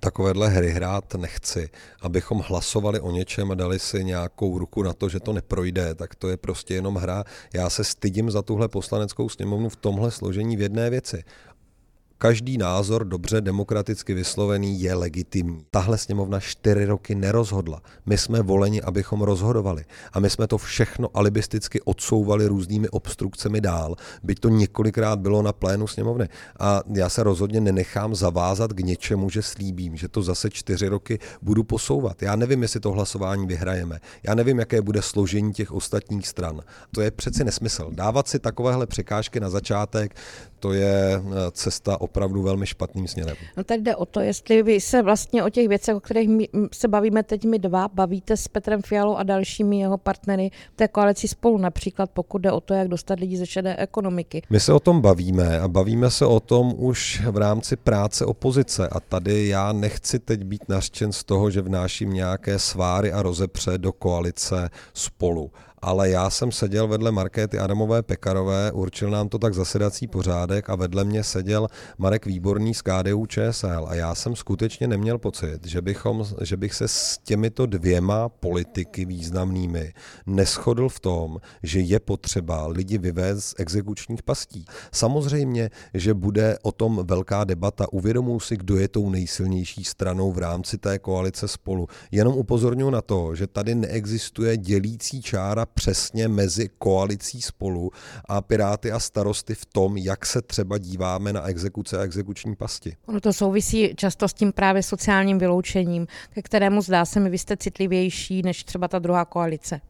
takovéhle 0.00 0.48
hry 0.48 0.70
hrát 0.70 1.14
nechci. 1.14 1.68
Abychom 2.02 2.42
hlasovali 2.46 3.00
o 3.00 3.10
něčem 3.10 3.50
a 3.50 3.54
dali 3.54 3.78
si 3.78 4.04
nějakou 4.04 4.58
ruku 4.58 4.82
na 4.82 4.92
to, 4.92 5.08
že 5.08 5.20
to 5.20 5.32
neprojde, 5.32 5.94
tak 5.94 6.14
to 6.14 6.28
je 6.28 6.36
prostě 6.36 6.74
jenom 6.74 6.94
hra. 6.94 7.24
Já 7.54 7.70
se 7.70 7.84
stydím 7.84 8.30
za 8.30 8.42
tuhle 8.42 8.68
poslaneckou 8.68 9.28
sněmovnu 9.28 9.68
v 9.68 9.76
tomhle 9.76 10.10
složení 10.10 10.56
v 10.56 10.60
jedné 10.60 10.90
věci 10.90 11.24
každý 12.18 12.58
názor 12.58 13.04
dobře 13.04 13.40
demokraticky 13.40 14.14
vyslovený 14.14 14.80
je 14.80 14.94
legitimní. 14.94 15.64
Tahle 15.70 15.98
sněmovna 15.98 16.40
čtyři 16.40 16.84
roky 16.84 17.14
nerozhodla. 17.14 17.82
My 18.06 18.18
jsme 18.18 18.42
voleni, 18.42 18.82
abychom 18.82 19.22
rozhodovali. 19.22 19.84
A 20.12 20.20
my 20.20 20.30
jsme 20.30 20.46
to 20.46 20.58
všechno 20.58 21.08
alibisticky 21.14 21.80
odsouvali 21.80 22.46
různými 22.46 22.88
obstrukcemi 22.88 23.60
dál, 23.60 23.96
byť 24.22 24.40
to 24.40 24.48
několikrát 24.48 25.18
bylo 25.18 25.42
na 25.42 25.52
plénu 25.52 25.86
sněmovny. 25.86 26.28
A 26.60 26.82
já 26.94 27.08
se 27.08 27.22
rozhodně 27.22 27.60
nenechám 27.60 28.14
zavázat 28.14 28.72
k 28.72 28.80
něčemu, 28.80 29.30
že 29.30 29.42
slíbím, 29.42 29.96
že 29.96 30.08
to 30.08 30.22
zase 30.22 30.50
čtyři 30.50 30.88
roky 30.88 31.18
budu 31.42 31.64
posouvat. 31.64 32.22
Já 32.22 32.36
nevím, 32.36 32.62
jestli 32.62 32.80
to 32.80 32.92
hlasování 32.92 33.46
vyhrajeme. 33.46 34.00
Já 34.22 34.34
nevím, 34.34 34.58
jaké 34.58 34.82
bude 34.82 35.02
složení 35.02 35.52
těch 35.52 35.72
ostatních 35.72 36.28
stran. 36.28 36.60
To 36.94 37.00
je 37.00 37.10
přeci 37.10 37.44
nesmysl. 37.44 37.90
Dávat 37.94 38.28
si 38.28 38.38
takovéhle 38.38 38.86
překážky 38.86 39.40
na 39.40 39.50
začátek, 39.50 40.14
to 40.58 40.72
je 40.72 41.12
eh, 41.14 41.50
cesta 41.50 42.00
opravdu 42.08 42.42
velmi 42.42 42.66
špatným 42.66 43.08
směrem. 43.08 43.36
No 43.56 43.64
tady 43.64 43.82
jde 43.82 43.96
o 43.96 44.06
to, 44.06 44.20
jestli 44.20 44.62
vy 44.62 44.80
se 44.80 45.02
vlastně 45.02 45.44
o 45.44 45.50
těch 45.50 45.68
věcech, 45.68 45.96
o 45.96 46.00
kterých 46.00 46.28
my 46.28 46.48
se 46.72 46.88
bavíme 46.88 47.22
teď 47.22 47.44
my 47.44 47.58
dva, 47.58 47.88
bavíte 47.88 48.36
s 48.36 48.48
Petrem 48.48 48.82
Fialou 48.82 49.16
a 49.16 49.22
dalšími 49.22 49.80
jeho 49.80 49.98
partnery 49.98 50.50
v 50.72 50.76
té 50.76 50.88
koalici 50.88 51.28
spolu, 51.28 51.58
například 51.58 52.10
pokud 52.10 52.38
jde 52.38 52.52
o 52.52 52.60
to, 52.60 52.74
jak 52.74 52.88
dostat 52.88 53.20
lidi 53.20 53.36
ze 53.36 53.46
šedé 53.46 53.76
ekonomiky. 53.76 54.42
My 54.50 54.60
se 54.60 54.72
o 54.72 54.80
tom 54.80 55.00
bavíme 55.00 55.60
a 55.60 55.68
bavíme 55.68 56.10
se 56.10 56.26
o 56.26 56.40
tom 56.40 56.74
už 56.76 57.22
v 57.30 57.36
rámci 57.36 57.76
práce 57.76 58.24
opozice 58.24 58.88
a 58.88 59.00
tady 59.00 59.48
já 59.48 59.72
nechci 59.72 60.18
teď 60.18 60.44
být 60.44 60.68
nařčen 60.68 61.12
z 61.12 61.24
toho, 61.24 61.50
že 61.50 61.60
vnáším 61.60 62.12
nějaké 62.12 62.58
sváry 62.58 63.12
a 63.12 63.22
rozepře 63.22 63.78
do 63.78 63.92
koalice 63.92 64.70
spolu 64.94 65.50
ale 65.82 66.10
já 66.10 66.30
jsem 66.30 66.52
seděl 66.52 66.88
vedle 66.88 67.12
Markéty 67.12 67.58
Adamové 67.58 68.02
Pekarové, 68.02 68.72
určil 68.72 69.10
nám 69.10 69.28
to 69.28 69.38
tak 69.38 69.54
zasedací 69.54 70.06
pořádek 70.06 70.70
a 70.70 70.76
vedle 70.76 71.04
mě 71.04 71.24
seděl 71.24 71.68
Marek 71.98 72.26
Výborný 72.26 72.74
z 72.74 72.82
KDU 72.82 73.26
ČSL 73.26 73.86
a 73.88 73.94
já 73.94 74.14
jsem 74.14 74.36
skutečně 74.36 74.88
neměl 74.88 75.18
pocit, 75.18 75.66
že, 75.66 75.82
bychom, 75.82 76.24
že 76.42 76.56
bych 76.56 76.74
se 76.74 76.88
s 76.88 77.18
těmito 77.24 77.66
dvěma 77.66 78.28
politiky 78.28 79.04
významnými 79.04 79.92
neschodl 80.26 80.88
v 80.88 81.00
tom, 81.00 81.38
že 81.62 81.80
je 81.80 82.00
potřeba 82.00 82.66
lidi 82.66 82.98
vyvést 82.98 83.48
z 83.48 83.54
exekučních 83.58 84.22
pastí. 84.22 84.64
Samozřejmě, 84.92 85.70
že 85.94 86.14
bude 86.14 86.58
o 86.62 86.72
tom 86.72 87.00
velká 87.04 87.44
debata. 87.44 87.92
Uvědomuji 87.92 88.40
si, 88.40 88.56
kdo 88.56 88.76
je 88.76 88.88
tou 88.88 89.10
nejsilnější 89.10 89.84
stranou 89.84 90.32
v 90.32 90.38
rámci 90.38 90.78
té 90.78 90.98
koalice 90.98 91.48
spolu. 91.48 91.88
Jenom 92.10 92.34
upozorňuji 92.34 92.90
na 92.90 93.02
to, 93.02 93.34
že 93.34 93.46
tady 93.46 93.74
neexistuje 93.74 94.56
dělící 94.56 95.22
čára 95.22 95.66
přesně 95.74 96.28
mezi 96.28 96.70
koalicí 96.78 97.42
spolu 97.42 97.90
a 98.24 98.40
Piráty 98.40 98.92
a 98.92 99.00
starosty 99.00 99.54
v 99.54 99.66
tom, 99.66 99.96
jak 99.96 100.26
se 100.26 100.42
třeba 100.42 100.78
díváme 100.78 101.32
na 101.32 101.46
exekuce 101.46 101.98
a 101.98 102.02
exekuční 102.02 102.56
pasti. 102.56 102.96
Ono 103.06 103.20
to 103.20 103.32
souvisí 103.32 103.94
často 103.96 104.28
s 104.28 104.34
tím 104.34 104.52
právě 104.52 104.82
sociálním 104.82 105.38
vyloučením, 105.38 106.06
ke 106.30 106.42
kterému 106.42 106.82
zdá 106.82 107.04
se 107.04 107.20
mi, 107.20 107.30
vy 107.30 107.38
jste 107.38 107.56
citlivější 107.56 108.42
než 108.42 108.64
třeba 108.64 108.88
ta 108.88 108.98
druhá 108.98 109.24
koalice. 109.24 109.80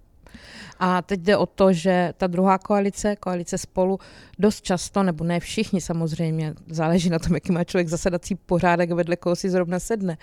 A 0.78 1.02
teď 1.02 1.20
jde 1.20 1.36
o 1.36 1.46
to, 1.46 1.72
že 1.72 2.14
ta 2.16 2.26
druhá 2.26 2.58
koalice, 2.58 3.16
koalice 3.16 3.58
spolu, 3.58 3.98
dost 4.38 4.62
často, 4.62 5.02
nebo 5.02 5.24
ne 5.24 5.40
všichni 5.40 5.80
samozřejmě, 5.80 6.54
záleží 6.70 7.10
na 7.10 7.18
tom, 7.18 7.34
jaký 7.34 7.52
má 7.52 7.64
člověk 7.64 7.88
zasedací 7.88 8.34
pořádek, 8.34 8.90
vedle 8.90 9.16
koho 9.16 9.36
si 9.36 9.50
zrovna 9.50 9.78
sedne, 9.78 10.18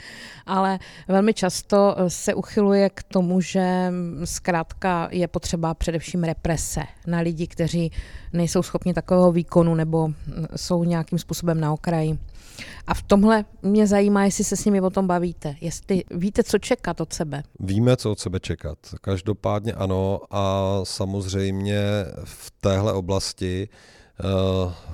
ale 0.45 0.79
velmi 1.07 1.33
často 1.33 1.95
se 2.07 2.33
uchyluje 2.33 2.89
k 2.89 3.03
tomu, 3.03 3.41
že 3.41 3.93
zkrátka 4.23 5.07
je 5.11 5.27
potřeba 5.27 5.73
především 5.73 6.23
represe 6.23 6.81
na 7.07 7.19
lidi, 7.19 7.47
kteří 7.47 7.91
nejsou 8.33 8.63
schopni 8.63 8.93
takového 8.93 9.31
výkonu 9.31 9.75
nebo 9.75 10.09
jsou 10.55 10.83
nějakým 10.83 11.19
způsobem 11.19 11.59
na 11.59 11.73
okraji. 11.73 12.17
A 12.87 12.93
v 12.93 13.01
tomhle 13.01 13.45
mě 13.61 13.87
zajímá, 13.87 14.25
jestli 14.25 14.43
se 14.43 14.55
s 14.55 14.65
nimi 14.65 14.81
o 14.81 14.89
tom 14.89 15.07
bavíte, 15.07 15.55
jestli 15.61 16.03
víte, 16.11 16.43
co 16.43 16.57
čekat 16.57 17.01
od 17.01 17.13
sebe. 17.13 17.43
Víme, 17.59 17.97
co 17.97 18.11
od 18.11 18.19
sebe 18.19 18.39
čekat. 18.39 18.77
Každopádně 19.01 19.73
ano 19.73 20.21
a 20.31 20.79
samozřejmě 20.83 21.79
v 22.23 22.51
téhle 22.61 22.93
oblasti 22.93 23.69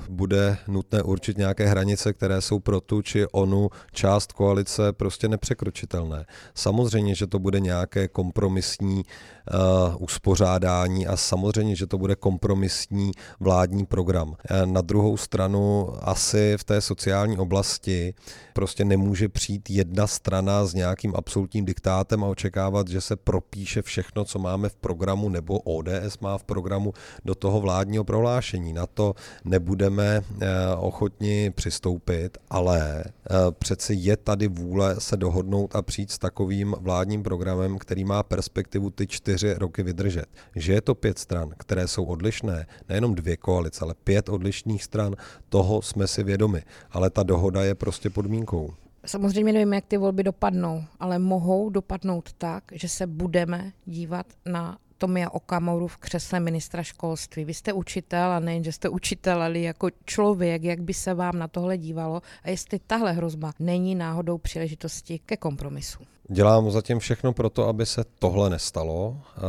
bude 0.09 0.57
nutné 0.67 1.03
určit 1.03 1.37
nějaké 1.37 1.67
hranice, 1.67 2.13
které 2.13 2.41
jsou 2.41 2.59
pro 2.59 2.81
tu 2.81 3.01
či 3.01 3.27
onu 3.27 3.69
část 3.91 4.31
koalice 4.31 4.93
prostě 4.93 5.27
nepřekročitelné. 5.27 6.25
Samozřejmě, 6.55 7.15
že 7.15 7.27
to 7.27 7.39
bude 7.39 7.59
nějaké 7.59 8.07
kompromisní 8.07 9.03
uh, 9.03 9.95
uspořádání 9.99 11.07
a 11.07 11.17
samozřejmě, 11.17 11.75
že 11.75 11.87
to 11.87 11.97
bude 11.97 12.15
kompromisní 12.15 13.11
vládní 13.39 13.85
program. 13.85 14.35
Eh, 14.49 14.65
na 14.65 14.81
druhou 14.81 15.17
stranu 15.17 15.89
asi 16.01 16.57
v 16.57 16.63
té 16.63 16.81
sociální 16.81 17.37
oblasti 17.37 18.13
prostě 18.53 18.85
nemůže 18.85 19.29
přijít 19.29 19.69
jedna 19.69 20.07
strana 20.07 20.65
s 20.65 20.73
nějakým 20.73 21.13
absolutním 21.15 21.65
diktátem 21.65 22.23
a 22.23 22.27
očekávat, 22.27 22.87
že 22.87 23.01
se 23.01 23.15
propíše 23.15 23.81
všechno, 23.81 24.25
co 24.25 24.39
máme 24.39 24.69
v 24.69 24.75
programu 24.75 25.29
nebo 25.29 25.59
ODS 25.59 26.19
má 26.21 26.37
v 26.37 26.43
programu 26.43 26.93
do 27.25 27.35
toho 27.35 27.61
vládního 27.61 28.03
prohlášení. 28.03 28.73
Na 28.73 28.87
to 28.87 29.10
nebudeme 29.45 30.21
eh, 30.41 30.47
ochotni 30.77 31.51
přistoupit, 31.55 32.37
ale 32.49 33.03
eh, 33.03 33.33
přeci 33.59 33.93
je 33.97 34.17
tady 34.17 34.47
vůle 34.47 34.95
se 34.99 35.17
dohodnout 35.17 35.75
a 35.75 35.81
přijít 35.81 36.11
s 36.11 36.19
takovým 36.19 36.75
vládním 36.79 37.23
programem, 37.23 37.77
který 37.77 38.03
má 38.03 38.23
perspektivu 38.23 38.89
ty 38.89 39.07
čtyři 39.07 39.53
roky 39.53 39.83
vydržet. 39.83 40.25
Že 40.55 40.73
je 40.73 40.81
to 40.81 40.95
pět 40.95 41.19
stran, 41.19 41.49
které 41.57 41.87
jsou 41.87 42.03
odlišné, 42.03 42.67
nejenom 42.89 43.15
dvě 43.15 43.37
koalice, 43.37 43.85
ale 43.85 43.93
pět 44.03 44.29
odlišných 44.29 44.83
stran, 44.83 45.15
toho 45.49 45.81
jsme 45.81 46.07
si 46.07 46.23
vědomi. 46.23 46.63
Ale 46.91 47.09
ta 47.09 47.23
dohoda 47.23 47.63
je 47.63 47.75
prostě 47.75 48.09
podmínkou. 48.09 48.73
Samozřejmě 49.05 49.53
nevím, 49.53 49.73
jak 49.73 49.85
ty 49.85 49.97
volby 49.97 50.23
dopadnou, 50.23 50.83
ale 50.99 51.19
mohou 51.19 51.69
dopadnout 51.69 52.33
tak, 52.37 52.63
že 52.71 52.89
se 52.89 53.07
budeme 53.07 53.71
dívat 53.85 54.25
na 54.45 54.77
Tomia 55.01 55.29
Okamoru 55.29 55.87
v 55.87 55.97
křesle 55.97 56.39
ministra 56.39 56.83
školství. 56.83 57.45
Vy 57.45 57.53
jste 57.53 57.73
učitel 57.73 58.31
a 58.31 58.39
nejen, 58.39 58.63
že 58.63 58.71
jste 58.71 58.89
učitel, 58.89 59.43
ale 59.43 59.59
jako 59.59 59.87
člověk, 60.05 60.63
jak 60.63 60.81
by 60.81 60.93
se 60.93 61.13
vám 61.13 61.39
na 61.39 61.47
tohle 61.47 61.77
dívalo 61.77 62.21
a 62.43 62.49
jestli 62.49 62.79
tahle 62.87 63.11
hrozba 63.11 63.51
není 63.59 63.95
náhodou 63.95 64.37
příležitosti 64.37 65.19
ke 65.19 65.37
kompromisu. 65.37 65.99
Dělám 66.29 66.71
zatím 66.71 66.99
všechno 66.99 67.33
pro 67.33 67.49
to, 67.49 67.67
aby 67.67 67.85
se 67.85 68.03
tohle 68.19 68.49
nestalo. 68.49 69.17
Eh, 69.37 69.41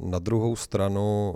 na 0.00 0.18
druhou 0.18 0.56
stranu 0.56 1.34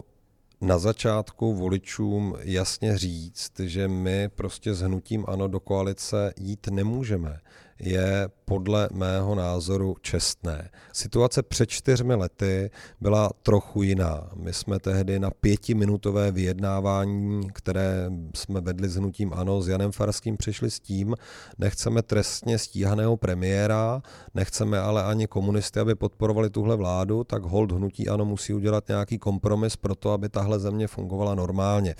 na 0.60 0.78
začátku 0.78 1.54
voličům 1.54 2.36
jasně 2.40 2.98
říct, 2.98 3.60
že 3.60 3.88
my 3.88 4.28
prostě 4.28 4.74
s 4.74 4.80
hnutím 4.80 5.24
ANO 5.28 5.48
do 5.48 5.60
koalice 5.60 6.32
jít 6.36 6.66
nemůžeme 6.66 7.40
je 7.80 8.28
podle 8.44 8.88
mého 8.92 9.34
názoru 9.34 9.96
čestné. 10.00 10.70
Situace 10.92 11.42
před 11.42 11.66
čtyřmi 11.66 12.14
lety 12.14 12.70
byla 13.00 13.30
trochu 13.42 13.82
jiná. 13.82 14.30
My 14.36 14.52
jsme 14.52 14.78
tehdy 14.78 15.18
na 15.18 15.30
pětiminutové 15.30 16.32
vyjednávání, 16.32 17.48
které 17.52 18.10
jsme 18.34 18.60
vedli 18.60 18.88
s 18.88 18.96
hnutím 18.96 19.32
ANO 19.32 19.62
s 19.62 19.68
Janem 19.68 19.92
Farským, 19.92 20.36
přišli 20.36 20.70
s 20.70 20.80
tím, 20.80 21.14
nechceme 21.58 22.02
trestně 22.02 22.58
stíhaného 22.58 23.16
premiéra, 23.16 24.02
nechceme 24.34 24.78
ale 24.80 25.04
ani 25.04 25.26
komunisty, 25.26 25.80
aby 25.80 25.94
podporovali 25.94 26.50
tuhle 26.50 26.76
vládu, 26.76 27.24
tak 27.24 27.42
hold 27.42 27.72
hnutí 27.72 28.08
ANO 28.08 28.24
musí 28.24 28.54
udělat 28.54 28.88
nějaký 28.88 29.18
kompromis 29.18 29.76
pro 29.76 29.94
to, 29.94 30.12
aby 30.12 30.28
tahle 30.28 30.58
země 30.58 30.86
fungovala 30.86 31.34
normálně. 31.34 31.94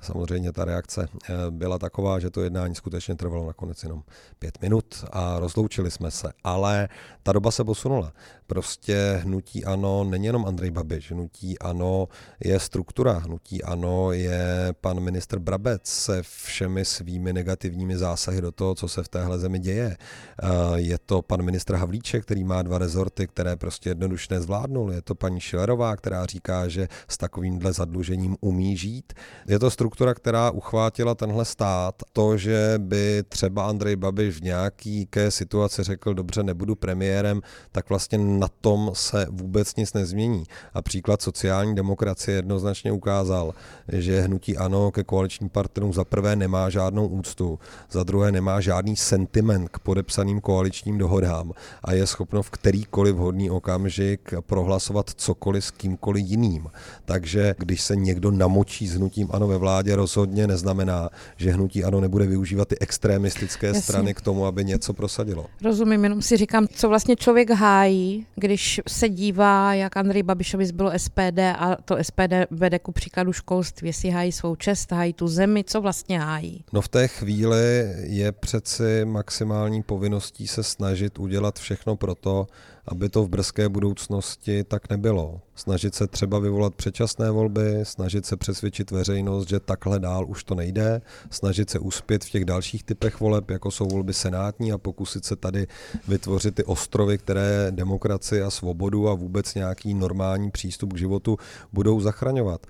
Samozřejmě 0.00 0.52
ta 0.52 0.64
reakce 0.64 1.08
eh, 1.08 1.32
byla 1.50 1.78
taková, 1.78 2.18
že 2.18 2.30
to 2.30 2.42
jednání 2.42 2.74
skutečně 2.74 3.14
trvalo 3.14 3.46
nakonec 3.46 3.82
jenom 3.82 4.02
pět 4.38 4.62
minut 4.62 5.04
a 5.12 5.23
rozloučili 5.38 5.90
jsme 5.90 6.10
se. 6.10 6.32
Ale 6.44 6.88
ta 7.22 7.32
doba 7.32 7.50
se 7.50 7.64
posunula. 7.64 8.12
Prostě 8.46 9.20
hnutí 9.22 9.64
ano 9.64 10.04
není 10.04 10.26
jenom 10.26 10.46
Andrej 10.46 10.70
Babiš, 10.70 11.12
hnutí 11.12 11.58
ano 11.58 12.08
je 12.44 12.60
struktura, 12.60 13.12
hnutí 13.12 13.62
ano 13.62 14.12
je 14.12 14.74
pan 14.80 15.00
ministr 15.00 15.38
Brabec 15.38 15.80
se 15.84 16.22
všemi 16.22 16.84
svými 16.84 17.32
negativními 17.32 17.96
zásahy 17.96 18.40
do 18.40 18.52
toho, 18.52 18.74
co 18.74 18.88
se 18.88 19.02
v 19.02 19.08
téhle 19.08 19.38
zemi 19.38 19.58
děje. 19.58 19.96
Eh, 19.96 20.46
je 20.74 20.98
to 21.06 21.22
pan 21.22 21.42
ministr 21.42 21.74
Havlíček, 21.74 22.22
který 22.22 22.44
má 22.44 22.62
dva 22.62 22.78
rezorty, 22.78 23.26
které 23.26 23.56
prostě 23.56 23.90
jednoduše 23.90 24.34
nezvládnul. 24.34 24.92
Je 24.92 25.02
to 25.02 25.14
paní 25.14 25.40
Šilerová, 25.40 25.96
která 25.96 26.26
říká, 26.26 26.68
že 26.68 26.88
s 27.08 27.18
takovýmhle 27.18 27.72
zadlužením 27.72 28.36
umí 28.40 28.76
žít. 28.76 29.12
Je 29.48 29.58
to 29.58 29.70
struktura, 29.70 30.14
která 30.14 30.50
uchvátila 30.50 31.14
tenhle 31.14 31.44
stát. 31.44 32.02
To, 32.12 32.36
že 32.36 32.74
by 32.78 33.22
třeba 33.28 33.66
Andrej 33.66 33.96
Babiš 33.96 34.36
v 34.36 34.42
nějaký 34.42 35.06
ke 35.06 35.30
situaci 35.30 35.82
řekl, 35.82 36.14
dobře, 36.14 36.42
nebudu 36.42 36.74
premiérem, 36.74 37.40
tak 37.72 37.88
vlastně 37.88 38.18
na 38.38 38.48
tom 38.60 38.90
se 38.92 39.26
vůbec 39.30 39.76
nic 39.76 39.92
nezmění. 39.92 40.44
A 40.74 40.82
příklad 40.82 41.22
sociální 41.22 41.74
demokracie 41.74 42.36
jednoznačně 42.36 42.92
ukázal, 42.92 43.54
že 43.88 44.20
hnutí 44.20 44.56
ANO 44.56 44.90
ke 44.90 45.04
koaličním 45.04 45.48
partnerům 45.48 45.92
za 45.92 46.04
prvé 46.04 46.36
nemá 46.36 46.70
žádnou 46.70 47.06
úctu, 47.06 47.58
za 47.90 48.04
druhé 48.04 48.32
nemá 48.32 48.60
žádný 48.60 48.96
sentiment 48.96 49.68
k 49.68 49.78
podepsaným 49.78 50.40
koaličním 50.40 50.98
dohodám 50.98 51.52
a 51.82 51.92
je 51.92 52.06
schopno 52.06 52.42
v 52.42 52.50
kterýkoliv 52.50 53.14
vhodný 53.14 53.50
okamžik 53.50 54.34
prohlasovat 54.40 55.10
cokoliv 55.10 55.64
s 55.64 55.70
kýmkoliv 55.70 56.24
jiným. 56.26 56.66
Takže 57.04 57.54
když 57.58 57.82
se 57.82 57.96
někdo 57.96 58.30
namočí 58.30 58.88
s 58.88 58.94
hnutím 58.94 59.28
ANO 59.30 59.46
ve 59.48 59.58
vládě, 59.58 59.96
rozhodně 59.96 60.46
neznamená, 60.46 61.08
že 61.36 61.52
hnutí 61.52 61.84
ANO 61.84 62.00
nebude 62.00 62.26
využívat 62.26 62.68
ty 62.68 62.78
extremistické 62.78 63.66
Jasně. 63.66 63.82
strany 63.82 64.14
k 64.14 64.20
tomu, 64.20 64.46
aby 64.46 64.64
něco 64.64 64.92
prosadilo. 64.92 65.46
Rozumím, 65.62 66.04
jenom 66.04 66.22
si 66.22 66.36
říkám, 66.36 66.66
co 66.68 66.88
vlastně 66.88 67.16
člověk 67.16 67.50
hájí, 67.50 68.23
když 68.36 68.80
se 68.88 69.08
dívá, 69.08 69.74
jak 69.74 69.96
Andrej 69.96 70.22
Babišovi 70.22 70.66
zbylo 70.66 70.90
SPD 70.96 71.38
a 71.58 71.76
to 71.84 71.96
SPD 72.02 72.32
vede 72.50 72.78
ku 72.78 72.92
příkladu 72.92 73.32
školství, 73.32 73.88
jestli 73.88 74.10
hájí 74.10 74.32
svou 74.32 74.56
čest, 74.56 74.92
hájí 74.92 75.12
tu 75.12 75.28
zemi, 75.28 75.64
co 75.64 75.80
vlastně 75.80 76.20
hájí? 76.20 76.64
No 76.72 76.80
v 76.80 76.88
té 76.88 77.08
chvíli 77.08 77.94
je 78.02 78.32
přeci 78.32 79.04
maximální 79.04 79.82
povinností 79.82 80.46
se 80.46 80.62
snažit 80.62 81.18
udělat 81.18 81.58
všechno 81.58 81.96
pro 81.96 82.14
to, 82.14 82.46
aby 82.88 83.08
to 83.08 83.24
v 83.24 83.28
brzké 83.28 83.68
budoucnosti 83.68 84.64
tak 84.64 84.90
nebylo. 84.90 85.40
Snažit 85.56 85.94
se 85.94 86.06
třeba 86.06 86.38
vyvolat 86.38 86.74
předčasné 86.74 87.30
volby, 87.30 87.80
snažit 87.82 88.26
se 88.26 88.36
přesvědčit 88.36 88.90
veřejnost, 88.90 89.48
že 89.48 89.60
takhle 89.60 90.00
dál 90.00 90.26
už 90.28 90.44
to 90.44 90.54
nejde, 90.54 91.02
snažit 91.30 91.70
se 91.70 91.78
uspět 91.78 92.24
v 92.24 92.30
těch 92.30 92.44
dalších 92.44 92.84
typech 92.84 93.20
voleb, 93.20 93.50
jako 93.50 93.70
jsou 93.70 93.86
volby 93.86 94.14
senátní 94.14 94.72
a 94.72 94.78
pokusit 94.78 95.24
se 95.24 95.36
tady 95.36 95.66
vytvořit 96.08 96.54
ty 96.54 96.64
ostrovy, 96.64 97.18
které 97.18 97.66
demokracii 97.70 98.42
a 98.42 98.50
svobodu 98.50 99.08
a 99.08 99.14
vůbec 99.14 99.54
nějaký 99.54 99.94
normální 99.94 100.50
přístup 100.50 100.92
k 100.92 100.98
životu 100.98 101.36
budou 101.72 102.00
zachraňovat. 102.00 102.66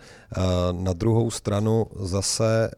Na 0.72 0.92
druhou 0.92 1.30
stranu 1.30 1.86
zase 2.00 2.70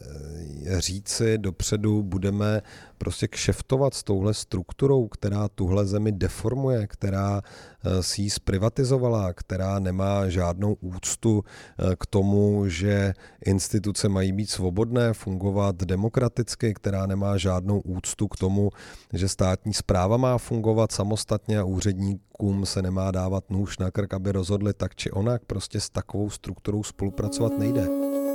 říci 0.78 1.38
dopředu 1.38 2.02
budeme 2.02 2.62
prostě 2.98 3.28
kšeftovat 3.28 3.94
s 3.94 4.02
touhle 4.02 4.34
strukturou, 4.34 5.08
která 5.08 5.48
tuhle 5.48 5.86
zemi 5.86 6.12
deformuje, 6.12 6.86
která 6.86 7.42
eh, 7.44 7.75
si 8.00 8.22
ji 8.22 8.30
zprivatizovala, 8.30 9.32
která 9.32 9.78
nemá 9.78 10.28
žádnou 10.28 10.76
úctu 10.80 11.42
eh, 11.44 11.96
k 11.98 12.06
tomu, 12.06 12.68
že 12.68 13.12
instituce 13.46 14.08
mají 14.08 14.32
být 14.32 14.50
svobodné, 14.50 15.12
fungovat 15.12 15.76
demokraticky, 15.76 16.74
která 16.74 17.06
nemá 17.06 17.36
žádnou 17.36 17.80
úctu 17.80 18.28
k 18.28 18.36
tomu, 18.36 18.70
že 19.12 19.28
státní 19.28 19.74
zpráva 19.74 20.16
má 20.16 20.38
fungovat 20.38 20.92
samostatně 20.92 21.58
a 21.58 21.64
úředníkům 21.64 22.66
se 22.66 22.82
nemá 22.82 23.10
dávat 23.10 23.50
nůž 23.50 23.78
na 23.78 23.90
krk, 23.90 24.14
aby 24.14 24.32
rozhodli 24.32 24.74
tak 24.74 24.94
či 24.94 25.10
onak. 25.10 25.42
Prostě 25.46 25.80
s 25.80 25.90
takovou 25.90 26.30
strukturou 26.30 26.82
spolupracovat 26.82 27.58
nejde. 27.58 28.25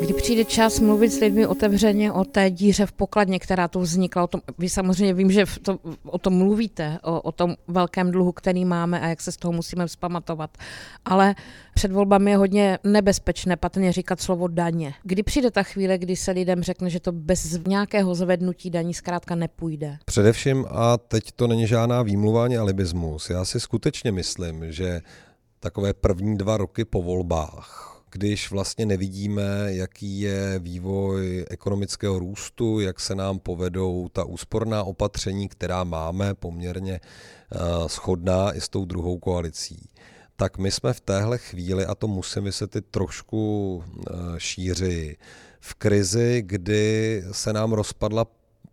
Kdy 0.00 0.14
přijde 0.14 0.44
čas 0.44 0.80
mluvit 0.80 1.10
s 1.10 1.20
lidmi 1.20 1.46
otevřeně 1.46 2.12
o 2.12 2.24
té 2.24 2.50
díře 2.50 2.86
v 2.86 2.92
pokladně, 2.92 3.38
která 3.38 3.68
tu 3.68 3.80
vznikla, 3.80 4.22
o 4.22 4.26
tom, 4.26 4.40
vy 4.58 4.68
samozřejmě 4.68 5.14
vím, 5.14 5.30
že 5.30 5.44
to, 5.62 5.78
o 6.04 6.18
tom 6.18 6.34
mluvíte, 6.34 6.98
o, 7.02 7.20
o 7.20 7.32
tom 7.32 7.56
velkém 7.68 8.10
dluhu, 8.10 8.32
který 8.32 8.64
máme 8.64 9.00
a 9.00 9.06
jak 9.06 9.20
se 9.20 9.32
z 9.32 9.36
toho 9.36 9.52
musíme 9.52 9.86
vzpamatovat, 9.86 10.58
ale 11.04 11.34
před 11.74 11.92
volbami 11.92 12.30
je 12.30 12.36
hodně 12.36 12.78
nebezpečné 12.84 13.56
patrně 13.56 13.92
říkat 13.92 14.20
slovo 14.20 14.48
daně. 14.48 14.94
Kdy 15.02 15.22
přijde 15.22 15.50
ta 15.50 15.62
chvíle, 15.62 15.98
kdy 15.98 16.16
se 16.16 16.30
lidem 16.30 16.62
řekne, 16.62 16.90
že 16.90 17.00
to 17.00 17.12
bez 17.12 17.58
nějakého 17.66 18.14
zvednutí 18.14 18.70
daní 18.70 18.94
zkrátka 18.94 19.34
nepůjde? 19.34 19.98
Především, 20.04 20.66
a 20.70 20.98
teď 20.98 21.32
to 21.32 21.46
není 21.46 21.66
žádná 21.66 22.02
výmluva 22.02 22.44
ani 22.44 22.58
alibismus, 22.58 23.30
já 23.30 23.44
si 23.44 23.60
skutečně 23.60 24.12
myslím, 24.12 24.72
že 24.72 25.00
takové 25.60 25.94
první 25.94 26.36
dva 26.36 26.56
roky 26.56 26.84
po 26.84 27.02
volbách 27.02 27.97
když 28.10 28.50
vlastně 28.50 28.86
nevidíme, 28.86 29.42
jaký 29.66 30.20
je 30.20 30.58
vývoj 30.58 31.44
ekonomického 31.50 32.18
růstu, 32.18 32.80
jak 32.80 33.00
se 33.00 33.14
nám 33.14 33.38
povedou 33.38 34.08
ta 34.12 34.24
úsporná 34.24 34.84
opatření, 34.84 35.48
která 35.48 35.84
máme 35.84 36.34
poměrně 36.34 37.00
uh, 37.00 37.88
shodná 37.88 38.52
i 38.52 38.60
s 38.60 38.68
tou 38.68 38.84
druhou 38.84 39.18
koalicí. 39.18 39.90
Tak 40.36 40.58
my 40.58 40.70
jsme 40.70 40.92
v 40.92 41.00
téhle 41.00 41.38
chvíli, 41.38 41.86
a 41.86 41.94
to 41.94 42.08
musím 42.08 42.44
vysvětlit 42.44 42.84
trošku 42.90 43.74
uh, 43.76 44.38
šíři, 44.38 45.16
v 45.60 45.74
krizi, 45.74 46.42
kdy 46.46 47.22
se 47.32 47.52
nám 47.52 47.72
rozpadla 47.72 48.26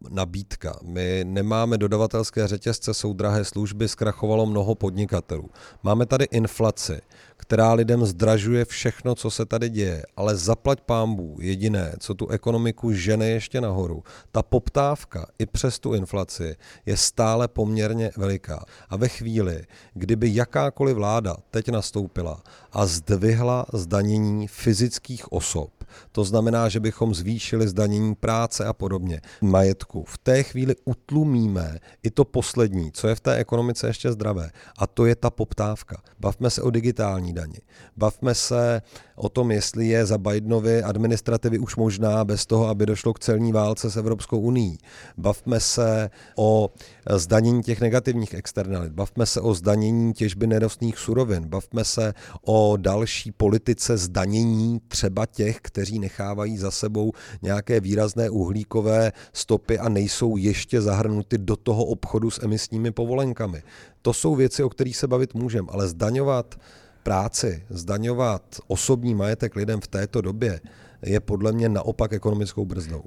nabídka. 0.10 0.80
My 0.84 1.24
nemáme 1.28 1.78
dodavatelské 1.78 2.48
řetězce, 2.48 2.94
jsou 2.94 3.13
drahé 3.13 3.46
služby, 3.46 3.88
zkrachovalo 3.88 4.46
mnoho 4.46 4.76
podnikatelů. 4.76 5.50
Máme 5.84 6.06
tady 6.06 6.26
inflaci 6.26 7.02
která 7.38 7.74
lidem 7.74 8.06
zdražuje 8.06 8.65
všechno, 8.65 9.15
co 9.15 9.32
se 9.32 9.46
tady 9.46 9.70
děje. 9.70 10.04
Ale 10.18 10.36
zaplať 10.36 10.82
pámbu, 10.82 11.38
jediné, 11.41 11.94
co 12.00 12.13
tu 12.13 12.28
ekonomiku 12.28 12.94
žene 12.94 13.30
ještě 13.30 13.62
nahoru, 13.62 14.04
ta 14.32 14.44
poptávka 14.44 15.28
i 15.39 15.46
přes 15.46 15.80
tu 15.80 15.94
inflaci 15.94 16.56
je 16.86 16.98
stále 16.98 17.48
poměrně 17.48 18.12
veliká. 18.18 18.65
A 18.89 18.98
ve 18.98 19.08
chvíli, 19.08 19.65
kdyby 19.94 20.36
jakákoliv 20.36 20.96
vláda 20.96 21.38
teď 21.52 21.70
nastoupila 21.70 22.44
a 22.72 22.86
zdvihla 22.86 23.65
zdanění 23.74 24.48
fyzických 24.48 25.32
osob, 25.32 25.72
to 26.12 26.23
znamená, 26.23 26.69
že 26.69 26.79
bychom 26.79 27.15
zvýšili 27.15 27.67
zdanění 27.67 28.15
práce 28.15 28.65
a 28.65 28.73
podobně, 28.73 29.21
majetku. 29.41 30.03
V 30.08 30.17
té 30.17 30.43
chvíli 30.43 30.75
utlumíme 30.86 31.79
i 32.03 32.12
to 32.12 32.25
poslední, 32.25 32.91
co 32.91 33.08
je 33.08 33.15
v 33.15 33.19
té 33.19 33.36
ekonomice 33.36 33.88
ještě 33.88 34.12
zdravé, 34.12 34.49
a 34.77 34.88
to 34.88 35.05
je 35.05 35.15
ta 35.15 35.29
poptávka. 35.29 36.01
Bavme 36.19 36.49
se 36.49 36.62
o 36.62 36.69
digitální 36.69 37.34
dani. 37.34 37.60
Bavme 37.97 38.36
se 38.36 38.81
o 39.15 39.29
tom, 39.29 39.51
jestli 39.51 39.88
je 39.88 40.05
za 40.05 40.17
Bidenovy 40.17 40.84
administrativy 40.84 41.60
už 41.60 41.75
možná 41.75 42.25
bez 42.25 42.45
toho, 42.45 42.67
aby 42.67 42.86
došlo 42.86 43.13
k 43.13 43.19
celní 43.19 43.51
válce 43.51 43.89
s 43.89 43.97
Evropskou 43.97 44.39
uní. 44.39 44.77
Bavme 45.17 45.60
se 45.60 46.10
o 46.38 46.69
zdanění 47.15 47.63
těch 47.63 47.81
negativních 47.81 48.34
externalit. 48.34 48.91
Bavme 48.91 49.25
se 49.25 49.41
o 49.41 49.53
zdanění 49.53 50.13
těžby 50.13 50.47
nerostných 50.47 50.97
surovin. 50.97 51.47
Bavme 51.47 51.84
se 51.84 52.13
o 52.41 52.77
další 52.77 53.31
politice 53.31 53.97
zdanění 53.97 54.79
třeba 54.88 55.25
těch, 55.25 55.58
kteří 55.62 55.85
nechávají 55.91 56.58
za 56.58 56.71
sebou 56.71 57.12
nějaké 57.41 57.80
výrazné 57.80 58.30
uhlíkové 58.30 59.12
stopy 59.34 59.80
a 59.80 59.89
nejsou 59.89 60.38
ještě 60.38 60.82
zahrnuty 60.82 61.38
do 61.38 61.56
toho 61.56 61.86
obchodu 61.86 62.32
s 62.32 62.43
emisními 62.43 62.91
povolenkami. 62.91 63.63
To 64.02 64.13
jsou 64.13 64.36
věci, 64.36 64.63
o 64.63 64.69
kterých 64.69 64.98
se 64.98 65.08
bavit 65.08 65.34
můžeme, 65.34 65.67
ale 65.71 65.88
zdaňovat 65.88 66.56
práci, 67.04 67.63
zdaňovat 67.69 68.41
osobní 68.67 69.15
majetek 69.15 69.56
lidem 69.56 69.82
v 69.82 69.88
této 69.88 70.21
době 70.21 70.60
je 71.06 71.19
podle 71.19 71.52
mě 71.52 71.69
naopak 71.69 72.13
ekonomickou 72.13 72.65
brzdou. 72.65 73.04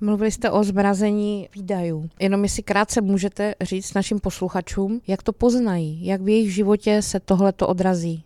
Mluvili 0.00 0.30
jste 0.30 0.50
o 0.50 0.64
zmrazení 0.64 1.48
výdajů. 1.54 2.08
Jenom 2.20 2.42
jestli 2.42 2.62
krátce 2.62 3.00
můžete 3.00 3.54
říct 3.60 3.94
našim 3.94 4.20
posluchačům, 4.20 5.00
jak 5.06 5.22
to 5.22 5.32
poznají, 5.32 6.06
jak 6.06 6.22
v 6.22 6.28
jejich 6.28 6.54
životě 6.54 7.02
se 7.02 7.20
tohle 7.20 7.52
to 7.52 7.68
odrazí. 7.68 8.24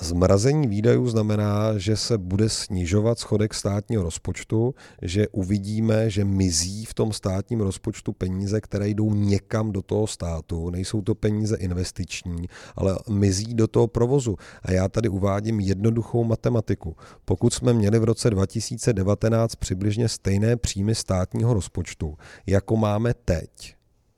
Zmrazení 0.00 0.66
výdajů 0.66 1.08
znamená, 1.08 1.78
že 1.78 1.96
se 1.96 2.18
bude 2.18 2.48
snižovat 2.48 3.18
schodek 3.18 3.54
státního 3.54 4.02
rozpočtu, 4.02 4.74
že 5.02 5.28
uvidíme, 5.28 6.10
že 6.10 6.24
mizí 6.24 6.84
v 6.84 6.94
tom 6.94 7.12
státním 7.12 7.60
rozpočtu 7.60 8.12
peníze, 8.12 8.60
které 8.60 8.88
jdou 8.88 9.14
někam 9.14 9.72
do 9.72 9.82
toho 9.82 10.06
státu. 10.06 10.70
Nejsou 10.70 11.02
to 11.02 11.14
peníze 11.14 11.56
investiční, 11.56 12.48
ale 12.76 12.98
mizí 13.10 13.54
do 13.54 13.66
toho 13.66 13.86
provozu. 13.86 14.36
A 14.62 14.72
já 14.72 14.88
tady 14.88 15.08
uvádím 15.08 15.60
jednoduchou 15.60 16.24
matematiku. 16.24 16.96
Pokud 17.24 17.54
jsme 17.54 17.72
měli 17.72 17.98
v 17.98 18.04
roce 18.04 18.30
2019 18.30 19.54
přibližně 19.54 20.08
stejné 20.08 20.56
příjmy 20.56 20.94
státního 20.94 21.54
rozpočtu, 21.54 22.16
jako 22.46 22.76
máme 22.76 23.14
teď, 23.14 23.74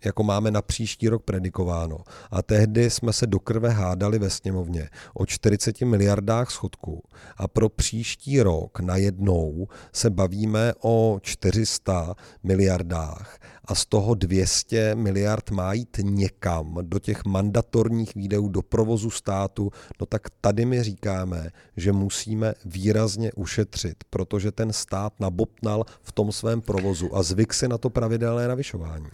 jako 0.07 0.23
máme 0.23 0.51
na 0.51 0.63
příští 0.63 1.09
rok 1.09 1.23
predikováno. 1.23 1.99
A 2.31 2.43
tehdy 2.43 2.91
jsme 2.91 3.13
se 3.13 3.27
do 3.27 3.39
krve 3.39 3.69
hádali 3.69 4.19
ve 4.19 4.31
sněmovně 4.31 4.89
o 5.15 5.27
40 5.27 5.81
miliardách 5.81 6.51
schodků. 6.51 7.03
A 7.37 7.49
pro 7.49 7.69
příští 7.69 8.43
rok 8.43 8.81
najednou 8.81 9.69
se 9.93 10.11
bavíme 10.11 10.73
o 10.81 11.19
400 11.23 12.15
miliardách 12.43 13.39
a 13.67 13.75
z 13.75 13.87
toho 13.87 14.15
200 14.15 14.95
miliard 14.95 15.51
má 15.51 15.73
jít 15.73 15.97
někam 16.03 16.79
do 16.83 16.99
těch 16.99 17.25
mandatorních 17.25 18.15
výdajů 18.15 18.49
do 18.49 18.63
provozu 18.63 19.11
státu, 19.11 19.71
no 20.01 20.07
tak 20.07 20.23
tady 20.41 20.65
my 20.65 20.83
říkáme, 20.83 21.51
že 21.77 21.93
musíme 21.93 22.55
výrazně 22.65 23.33
ušetřit, 23.33 24.05
protože 24.11 24.53
ten 24.53 24.73
stát 24.73 25.21
nabopnal 25.21 25.85
v 26.03 26.13
tom 26.13 26.33
svém 26.33 26.61
provozu 26.61 27.17
a 27.17 27.23
zvyk 27.23 27.55
si 27.55 27.69
na 27.69 27.79
to 27.79 27.91
pravidelné 27.91 28.49
navyšování. 28.49 29.07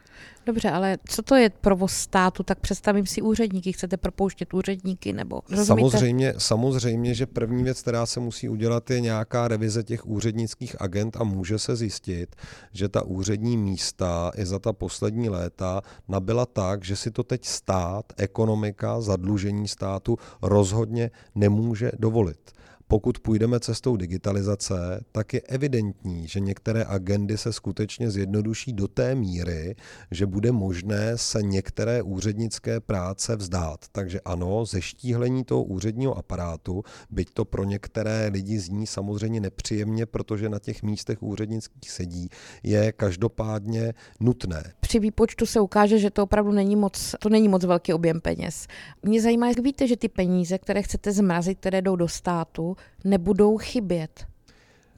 Dobře, 0.47 0.71
ale 0.71 0.99
co 1.09 1.23
to 1.23 1.35
je 1.35 1.51
provoz 1.51 1.93
státu? 1.93 2.43
Tak 2.43 2.61
představím 2.61 3.07
si 3.07 3.23
úředníky. 3.23 3.73
Chcete 3.73 3.97
propouštět 3.97 4.55
úředníky 4.55 5.13
nebo 5.13 5.41
rozumíte? 5.51 5.91
Samozřejmě, 5.91 6.35
samozřejmě, 6.39 7.15
že 7.15 7.27
první 7.27 7.65
věc, 7.65 7.83
která 7.83 8.07
se 8.07 8.21
musí 8.21 8.49
udělat, 8.49 8.91
je 8.91 9.01
nějaká 9.01 9.49
revize 9.49 9.83
těch 9.83 10.07
úřednických 10.07 10.83
agent 10.83 11.17
a 11.17 11.25
může 11.25 11.59
se 11.59 11.77
zjistit, 11.77 12.37
že 12.73 12.89
ta 12.89 13.03
úřední 13.03 13.57
místa 13.57 14.31
i 14.43 14.47
za 14.47 14.59
ta 14.59 14.73
poslední 14.73 15.29
léta 15.29 15.83
nabyla 16.09 16.47
tak, 16.47 16.85
že 16.85 16.97
si 16.97 17.11
to 17.11 17.23
teď 17.23 17.45
stát, 17.45 18.13
ekonomika, 18.17 19.01
zadlužení 19.01 19.69
státu 19.69 20.19
rozhodně 20.43 21.11
nemůže 21.35 21.93
dovolit. 21.99 22.53
Pokud 22.93 23.19
půjdeme 23.19 23.61
cestou 23.61 23.97
digitalizace, 23.97 25.05
tak 25.13 25.35
je 25.35 25.41
evidentní, 25.41 26.29
že 26.29 26.41
některé 26.41 26.85
agendy 26.89 27.39
se 27.39 27.53
skutečně 27.53 28.11
zjednoduší 28.11 28.73
do 28.73 28.89
té 28.89 29.15
míry, 29.15 29.75
že 30.11 30.27
bude 30.27 30.53
možné 30.53 31.19
se 31.19 31.43
některé 31.43 32.03
úřednické 32.03 32.81
práce 32.81 33.37
vzdát. 33.37 33.85
Takže 33.93 34.21
ano, 34.21 34.65
zeštíhlení 34.65 35.45
toho 35.45 35.65
úředního 35.65 36.19
aparátu, 36.19 36.83
byť 37.11 37.31
to 37.35 37.45
pro 37.45 37.65
některé 37.65 38.29
lidi 38.33 38.59
zní 38.59 38.87
samozřejmě 38.87 39.41
nepříjemně, 39.41 40.07
protože 40.07 40.49
na 40.49 40.59
těch 40.59 40.83
místech 40.83 41.23
úřednických 41.23 41.91
sedí, 41.91 42.29
je 42.63 42.93
každopádně 42.93 43.95
nutné. 44.21 44.73
Při 44.81 44.99
výpočtu 44.99 45.47
se 45.47 45.61
ukáže, 45.61 45.99
že 45.99 46.11
to 46.11 46.23
opravdu 46.23 46.53
není 46.53 46.77
moc, 46.77 47.15
to 47.21 47.29
není 47.29 47.49
moc 47.49 47.65
velký 47.65 47.93
objem 47.93 48.21
peněz. 48.21 48.67
Mě 49.03 49.23
zajímá, 49.23 49.49
jak 49.49 49.59
víte, 49.59 49.87
že 49.87 49.97
ty 49.97 50.09
peníze, 50.09 50.59
které 50.59 50.83
chcete 50.83 51.13
zmrazit, 51.13 51.59
které 51.59 51.83
jdou 51.83 51.97
do 51.97 52.09
státu, 52.09 52.77
nebudou 53.05 53.59
chybět. 53.59 54.27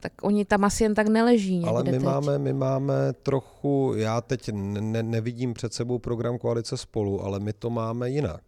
Tak 0.00 0.12
oni 0.22 0.44
tam 0.44 0.64
asi 0.64 0.82
jen 0.84 0.94
tak 0.94 1.08
neleží 1.08 1.54
někde 1.54 1.70
Ale 1.70 1.84
my 1.84 1.90
teď. 1.90 2.02
máme, 2.02 2.38
my 2.38 2.52
máme 2.52 3.12
trochu, 3.12 3.92
já 3.96 4.20
teď 4.20 4.50
ne, 4.52 5.02
nevidím 5.02 5.54
před 5.54 5.74
sebou 5.74 5.98
program 5.98 6.38
Koalice 6.38 6.76
spolu, 6.76 7.24
ale 7.24 7.40
my 7.40 7.52
to 7.52 7.70
máme 7.70 8.10
jinak. 8.10 8.42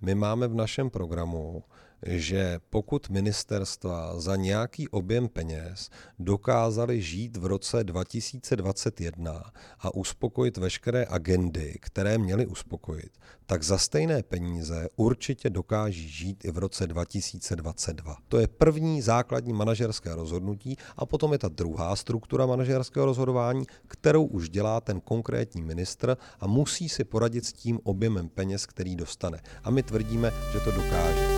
My 0.00 0.14
máme 0.14 0.48
v 0.48 0.54
našem 0.54 0.90
programu 0.90 1.62
že 2.06 2.58
pokud 2.70 3.10
ministerstva 3.10 4.20
za 4.20 4.36
nějaký 4.36 4.88
objem 4.88 5.28
peněz 5.28 5.90
dokázali 6.18 7.02
žít 7.02 7.36
v 7.36 7.46
roce 7.46 7.84
2021 7.84 9.52
a 9.78 9.94
uspokojit 9.94 10.56
veškeré 10.56 11.06
agendy, 11.08 11.78
které 11.80 12.18
měly 12.18 12.46
uspokojit, 12.46 13.10
tak 13.46 13.62
za 13.62 13.78
stejné 13.78 14.22
peníze 14.22 14.88
určitě 14.96 15.50
dokáží 15.50 16.08
žít 16.08 16.44
i 16.44 16.50
v 16.50 16.58
roce 16.58 16.86
2022. 16.86 18.16
To 18.28 18.38
je 18.38 18.48
první 18.48 19.02
základní 19.02 19.52
manažerské 19.52 20.14
rozhodnutí 20.14 20.76
a 20.96 21.06
potom 21.06 21.32
je 21.32 21.38
ta 21.38 21.48
druhá 21.48 21.96
struktura 21.96 22.46
manažerského 22.46 23.06
rozhodování, 23.06 23.64
kterou 23.86 24.24
už 24.24 24.48
dělá 24.48 24.80
ten 24.80 25.00
konkrétní 25.00 25.62
ministr 25.62 26.16
a 26.40 26.46
musí 26.46 26.88
si 26.88 27.04
poradit 27.04 27.46
s 27.46 27.52
tím 27.52 27.80
objemem 27.82 28.28
peněz, 28.28 28.66
který 28.66 28.96
dostane. 28.96 29.40
A 29.64 29.70
my 29.70 29.82
tvrdíme, 29.82 30.32
že 30.52 30.60
to 30.60 30.70
dokáže. 30.70 31.37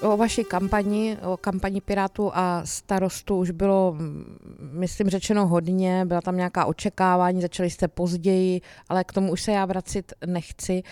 O 0.00 0.16
vaší 0.16 0.44
kampani, 0.44 1.18
o 1.22 1.36
kampani 1.36 1.80
Pirátů 1.80 2.30
a 2.34 2.62
starostu 2.64 3.36
už 3.36 3.50
bylo, 3.50 3.96
myslím, 4.72 5.10
řečeno 5.10 5.46
hodně, 5.46 6.04
byla 6.04 6.20
tam 6.20 6.36
nějaká 6.36 6.64
očekávání, 6.64 7.42
začali 7.42 7.70
jste 7.70 7.88
později, 7.88 8.60
ale 8.88 9.04
k 9.04 9.12
tomu 9.12 9.32
už 9.32 9.42
se 9.42 9.52
já 9.52 9.64
vracit 9.64 10.12
nechci 10.26 10.82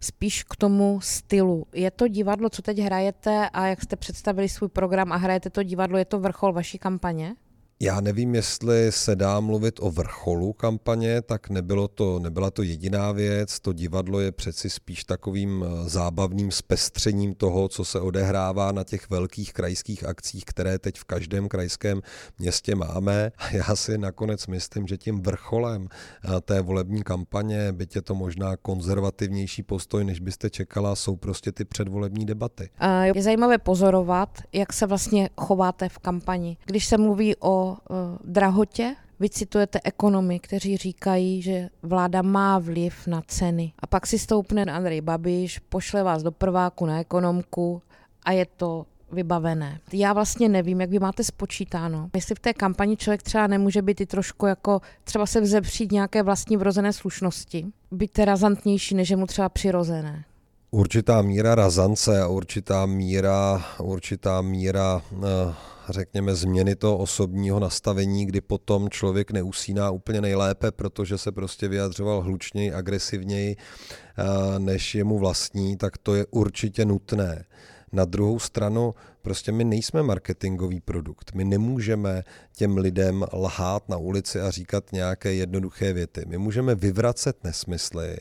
spíš 0.00 0.44
k 0.44 0.56
tomu 0.56 1.00
stylu. 1.02 1.66
Je 1.72 1.90
to 1.90 2.08
divadlo, 2.08 2.50
co 2.50 2.62
teď 2.62 2.78
hrajete 2.78 3.48
a 3.52 3.66
jak 3.66 3.82
jste 3.82 3.96
představili 3.96 4.48
svůj 4.48 4.68
program 4.68 5.12
a 5.12 5.16
hrajete 5.16 5.50
to 5.50 5.62
divadlo, 5.62 5.98
je 5.98 6.04
to 6.04 6.20
vrchol 6.20 6.52
vaší 6.52 6.78
kampaně? 6.78 7.34
Já 7.82 8.00
nevím, 8.00 8.34
jestli 8.34 8.92
se 8.92 9.16
dá 9.16 9.40
mluvit 9.40 9.80
o 9.80 9.90
vrcholu 9.90 10.52
kampaně, 10.52 11.22
tak 11.22 11.50
nebylo 11.50 11.88
to, 11.88 12.18
nebyla 12.18 12.50
to 12.50 12.62
jediná 12.62 13.12
věc. 13.12 13.60
To 13.60 13.72
divadlo 13.72 14.20
je 14.20 14.32
přeci 14.32 14.70
spíš 14.70 15.04
takovým 15.04 15.64
eh, 15.64 15.88
zábavným 15.88 16.50
zpestřením 16.50 17.34
toho, 17.34 17.68
co 17.68 17.84
se 17.84 18.00
odehrává 18.00 18.72
na 18.72 18.84
těch 18.84 19.10
velkých 19.10 19.52
krajských 19.52 20.04
akcích, 20.04 20.44
které 20.44 20.78
teď 20.78 20.98
v 20.98 21.04
každém 21.04 21.48
krajském 21.48 22.02
městě 22.38 22.74
máme. 22.74 23.32
A 23.38 23.50
já 23.50 23.76
si 23.76 23.98
nakonec 23.98 24.46
myslím, 24.46 24.86
že 24.86 24.96
tím 24.96 25.22
vrcholem 25.22 25.88
eh, 25.88 26.40
té 26.40 26.60
volební 26.60 27.02
kampaně, 27.02 27.72
byť 27.72 27.96
je 27.96 28.02
to 28.02 28.14
možná 28.14 28.56
konzervativnější 28.56 29.62
postoj, 29.62 30.04
než 30.04 30.20
byste 30.20 30.50
čekala, 30.50 30.96
jsou 30.96 31.16
prostě 31.16 31.52
ty 31.52 31.64
předvolební 31.64 32.26
debaty. 32.26 32.70
Je 33.14 33.22
zajímavé 33.22 33.58
pozorovat, 33.58 34.38
jak 34.52 34.72
se 34.72 34.86
vlastně 34.86 35.28
chováte 35.36 35.88
v 35.88 35.98
kampani. 35.98 36.56
Když 36.64 36.86
se 36.86 36.98
mluví 36.98 37.34
o 37.40 37.69
uh, 37.70 37.96
drahotě. 38.24 38.94
Vy 39.20 39.30
citujete 39.30 39.80
ekonomy, 39.84 40.40
kteří 40.40 40.76
říkají, 40.76 41.42
že 41.42 41.68
vláda 41.82 42.22
má 42.22 42.58
vliv 42.58 43.06
na 43.06 43.22
ceny. 43.26 43.72
A 43.78 43.86
pak 43.86 44.06
si 44.06 44.18
stoupne 44.18 44.64
Andrej 44.64 45.00
Babiš, 45.00 45.58
pošle 45.58 46.02
vás 46.02 46.22
do 46.22 46.32
prváku 46.32 46.86
na 46.86 47.00
ekonomku 47.00 47.82
a 48.22 48.32
je 48.32 48.46
to 48.56 48.86
vybavené. 49.12 49.80
Já 49.92 50.12
vlastně 50.12 50.48
nevím, 50.48 50.80
jak 50.80 50.90
vy 50.90 50.98
máte 50.98 51.24
spočítáno. 51.24 52.10
Jestli 52.14 52.34
v 52.34 52.38
té 52.38 52.54
kampani 52.54 52.96
člověk 52.96 53.22
třeba 53.22 53.46
nemůže 53.46 53.82
být 53.82 54.00
i 54.00 54.06
trošku 54.06 54.46
jako 54.46 54.80
třeba 55.04 55.26
se 55.26 55.40
vzepřít 55.40 55.92
nějaké 55.92 56.22
vlastní 56.22 56.56
vrozené 56.56 56.92
slušnosti, 56.92 57.66
být 57.90 58.18
razantnější, 58.18 58.94
než 58.94 59.10
je 59.10 59.16
mu 59.16 59.26
třeba 59.26 59.48
přirozené. 59.48 60.24
Určitá 60.70 61.22
míra 61.22 61.54
razance 61.54 62.22
a 62.22 62.26
určitá 62.26 62.86
míra, 62.86 63.64
určitá 63.78 64.42
míra 64.42 65.02
uh 65.12 65.54
řekněme, 65.92 66.34
změny 66.34 66.76
toho 66.76 66.98
osobního 66.98 67.60
nastavení, 67.60 68.26
kdy 68.26 68.40
potom 68.40 68.90
člověk 68.90 69.30
neusíná 69.30 69.90
úplně 69.90 70.20
nejlépe, 70.20 70.70
protože 70.70 71.18
se 71.18 71.32
prostě 71.32 71.68
vyjadřoval 71.68 72.20
hlučněji, 72.20 72.72
agresivněji, 72.72 73.56
eh, 73.56 74.58
než 74.58 74.94
je 74.94 75.04
mu 75.04 75.18
vlastní, 75.18 75.76
tak 75.76 75.98
to 75.98 76.14
je 76.14 76.26
určitě 76.30 76.84
nutné. 76.84 77.44
Na 77.92 78.04
druhou 78.04 78.38
stranu, 78.38 78.94
prostě 79.22 79.52
my 79.52 79.64
nejsme 79.64 80.02
marketingový 80.02 80.80
produkt. 80.80 81.34
My 81.34 81.44
nemůžeme 81.44 82.22
těm 82.56 82.76
lidem 82.76 83.24
lhát 83.32 83.88
na 83.88 83.96
ulici 83.96 84.40
a 84.40 84.50
říkat 84.50 84.92
nějaké 84.92 85.34
jednoduché 85.34 85.92
věty. 85.92 86.22
My 86.26 86.38
můžeme 86.38 86.74
vyvracet 86.74 87.44
nesmysly 87.44 88.16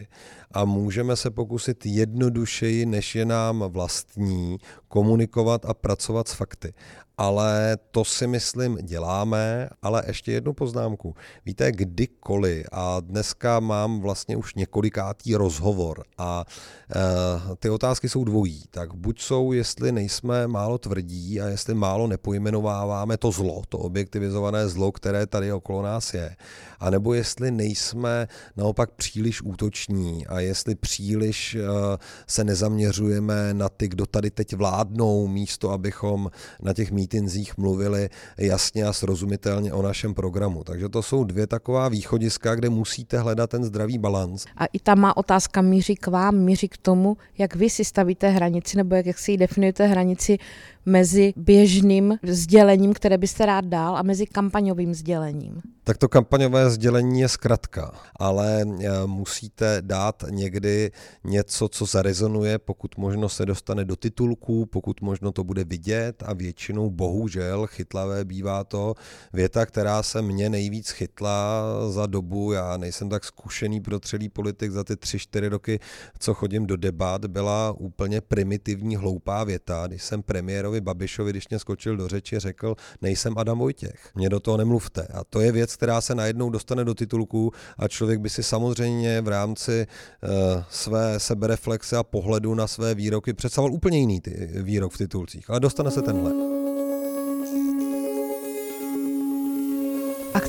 a 0.51 0.65
můžeme 0.65 1.15
se 1.15 1.29
pokusit 1.29 1.85
jednodušeji, 1.85 2.85
než 2.85 3.15
je 3.15 3.25
nám 3.25 3.63
vlastní, 3.67 4.57
komunikovat 4.87 5.65
a 5.65 5.73
pracovat 5.73 6.27
s 6.27 6.33
fakty 6.33 6.73
ale 7.19 7.77
to 7.91 8.05
si 8.05 8.27
myslím 8.27 8.77
děláme, 8.81 9.69
ale 9.81 10.03
ještě 10.07 10.31
jednu 10.31 10.53
poznámku. 10.53 11.15
Víte, 11.45 11.71
kdykoliv, 11.71 12.65
a 12.71 12.99
dneska 12.99 13.59
mám 13.59 13.99
vlastně 13.99 14.37
už 14.37 14.55
několikátý 14.55 15.35
rozhovor 15.35 16.03
a 16.17 16.45
e, 16.95 17.55
ty 17.55 17.69
otázky 17.69 18.09
jsou 18.09 18.23
dvojí, 18.23 18.63
tak 18.71 18.93
buď 18.93 19.21
jsou, 19.21 19.51
jestli 19.51 19.91
nejsme 19.91 20.47
málo 20.47 20.77
tvrdí 20.77 21.41
a 21.41 21.47
jestli 21.47 21.73
málo 21.73 22.07
nepojmenováváme 22.07 23.17
to 23.17 23.31
zlo, 23.31 23.61
to 23.69 23.77
objektivizované 23.77 24.67
zlo, 24.67 24.91
které 24.91 25.27
tady 25.27 25.53
okolo 25.53 25.81
nás 25.81 26.13
je, 26.13 26.35
anebo 26.79 27.13
jestli 27.13 27.51
nejsme 27.51 28.27
naopak 28.57 28.91
příliš 28.91 29.41
útoční 29.41 30.27
a 30.27 30.39
jestli 30.39 30.75
příliš 30.75 31.55
e, 31.55 31.61
se 32.27 32.43
nezaměřujeme 32.43 33.53
na 33.53 33.69
ty, 33.69 33.87
kdo 33.87 34.05
tady 34.05 34.31
teď 34.31 34.55
vládnou, 34.55 35.27
místo 35.27 35.71
abychom 35.71 36.31
na 36.61 36.73
těch 36.73 36.91
mít 36.91 37.08
mítinzích 37.09 37.57
mluvili 37.57 38.09
jasně 38.37 38.83
a 38.83 38.93
srozumitelně 38.93 39.73
o 39.73 39.81
našem 39.81 40.13
programu. 40.13 40.63
Takže 40.63 40.89
to 40.89 41.01
jsou 41.01 41.23
dvě 41.23 41.47
taková 41.47 41.89
východiska, 41.89 42.55
kde 42.55 42.69
musíte 42.69 43.19
hledat 43.19 43.49
ten 43.49 43.63
zdravý 43.63 43.97
balans. 43.97 44.45
A 44.57 44.65
i 44.65 44.79
ta 44.79 44.95
má 44.95 45.17
otázka 45.17 45.61
míří 45.61 45.95
k 45.95 46.07
vám, 46.07 46.35
míří 46.35 46.67
k 46.69 46.77
tomu, 46.77 47.17
jak 47.37 47.55
vy 47.55 47.69
si 47.69 47.85
stavíte 47.85 48.29
hranici, 48.29 48.77
nebo 48.77 48.95
jak, 48.95 49.05
jak 49.05 49.19
si 49.19 49.31
ji 49.31 49.37
definujete 49.37 49.87
hranici 49.87 50.37
mezi 50.85 51.33
běžným 51.35 52.17
sdělením, 52.23 52.93
které 52.93 53.17
byste 53.17 53.45
rád 53.45 53.65
dal, 53.65 53.97
a 53.97 54.03
mezi 54.03 54.25
kampaňovým 54.25 54.93
sdělením? 54.93 55.61
Tak 55.83 55.97
to 55.97 56.09
kampaňové 56.09 56.69
sdělení 56.69 57.19
je 57.19 57.27
zkratka, 57.27 57.91
ale 58.19 58.61
eh, 58.61 58.89
musíte 59.05 59.77
dát 59.81 60.23
někdy 60.29 60.91
něco, 61.23 61.69
co 61.69 61.85
zarezonuje, 61.85 62.59
pokud 62.59 62.97
možno 62.97 63.29
se 63.29 63.45
dostane 63.45 63.85
do 63.85 63.95
titulků, 63.95 64.65
pokud 64.65 65.01
možno 65.01 65.31
to 65.31 65.43
bude 65.43 65.63
vidět 65.63 66.23
a 66.25 66.33
většinou 66.33 66.89
bohužel 66.89 67.67
chytlavé 67.67 68.25
bývá 68.25 68.63
to 68.63 68.93
věta, 69.33 69.65
která 69.65 70.03
se 70.03 70.21
mě 70.21 70.49
nejvíc 70.49 70.89
chytla 70.89 71.63
za 71.89 72.05
dobu, 72.05 72.51
já 72.51 72.77
nejsem 72.77 73.09
tak 73.09 73.23
zkušený 73.23 73.81
protřelý 73.81 74.29
politik 74.29 74.71
za 74.71 74.83
ty 74.83 74.95
tři, 74.95 75.19
čtyři 75.19 75.47
roky, 75.47 75.79
co 76.19 76.33
chodím 76.33 76.65
do 76.65 76.77
debat, 76.77 77.25
byla 77.25 77.71
úplně 77.77 78.21
primitivní 78.21 78.95
hloupá 78.95 79.43
věta, 79.43 79.87
když 79.87 80.03
jsem 80.03 80.23
premiérovi 80.69 80.81
Babišovi, 80.81 81.31
když 81.31 81.49
mě 81.49 81.59
skočil 81.59 81.97
do 81.97 82.07
řeči, 82.07 82.39
řekl, 82.39 82.75
nejsem 83.01 83.33
Adam 83.37 83.59
Vojtěch, 83.59 84.11
mě 84.15 84.29
do 84.29 84.39
toho 84.39 84.57
nemluvte. 84.57 85.07
A 85.13 85.23
to 85.23 85.41
je 85.41 85.51
věc, 85.51 85.75
která 85.75 86.01
se 86.01 86.15
najednou 86.15 86.49
dostane 86.49 86.85
do 86.85 86.93
titulku 86.93 87.51
a 87.77 87.87
člověk 87.87 88.19
by 88.19 88.29
si 88.29 88.43
samozřejmě 88.43 89.21
v 89.21 89.27
rámci 89.27 89.87
uh, 89.87 90.63
své 90.69 91.19
sebereflexe 91.19 91.97
a 91.97 92.03
pohledu 92.03 92.55
na 92.55 92.67
své 92.67 92.95
výroky 92.95 93.33
představoval 93.33 93.73
úplně 93.73 93.99
jiný 93.99 94.21
ty 94.21 94.49
výrok 94.53 94.93
v 94.93 94.97
titulcích, 94.97 95.49
ale 95.49 95.59
dostane 95.59 95.91
se 95.91 96.01
tenhle. 96.01 96.58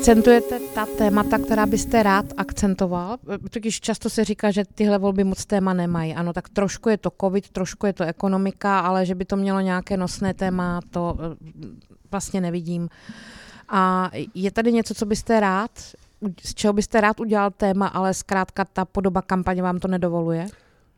Akcentujete 0.01 0.61
ta 0.75 0.87
témata, 0.99 1.39
která 1.39 1.67
byste 1.67 2.03
rád 2.03 2.27
akcentoval? 2.37 3.17
Totiž 3.51 3.81
často 3.81 4.11
se 4.11 4.25
říká, 4.25 4.51
že 4.51 4.65
tyhle 4.75 4.99
volby 4.99 5.25
moc 5.25 5.47
téma 5.47 5.75
nemají. 5.75 6.15
Ano, 6.15 6.33
tak 6.33 6.49
trošku 6.49 6.89
je 6.89 6.97
to 6.97 7.13
covid, 7.21 7.49
trošku 7.51 7.87
je 7.87 7.93
to 7.93 8.05
ekonomika, 8.05 8.81
ale 8.81 9.07
že 9.07 9.15
by 9.15 9.25
to 9.25 9.37
mělo 9.37 9.61
nějaké 9.61 9.97
nosné 9.97 10.35
téma, 10.35 10.81
to 10.91 11.17
eh, 11.21 11.37
vlastně 12.11 12.41
nevidím. 12.41 12.89
A 13.69 14.11
je 14.35 14.51
tady 14.51 14.73
něco, 14.73 14.95
co 14.95 15.07
byste 15.07 15.41
rád, 15.41 15.71
z 16.43 16.55
čeho 16.55 16.73
byste 16.73 17.01
rád 17.01 17.21
udělal 17.21 17.51
téma, 17.51 17.87
ale 17.87 18.15
zkrátka 18.15 18.65
ta 18.65 18.85
podoba 18.85 19.23
kampaně 19.23 19.63
vám 19.63 19.79
to 19.79 19.89
nedovoluje? 19.89 20.47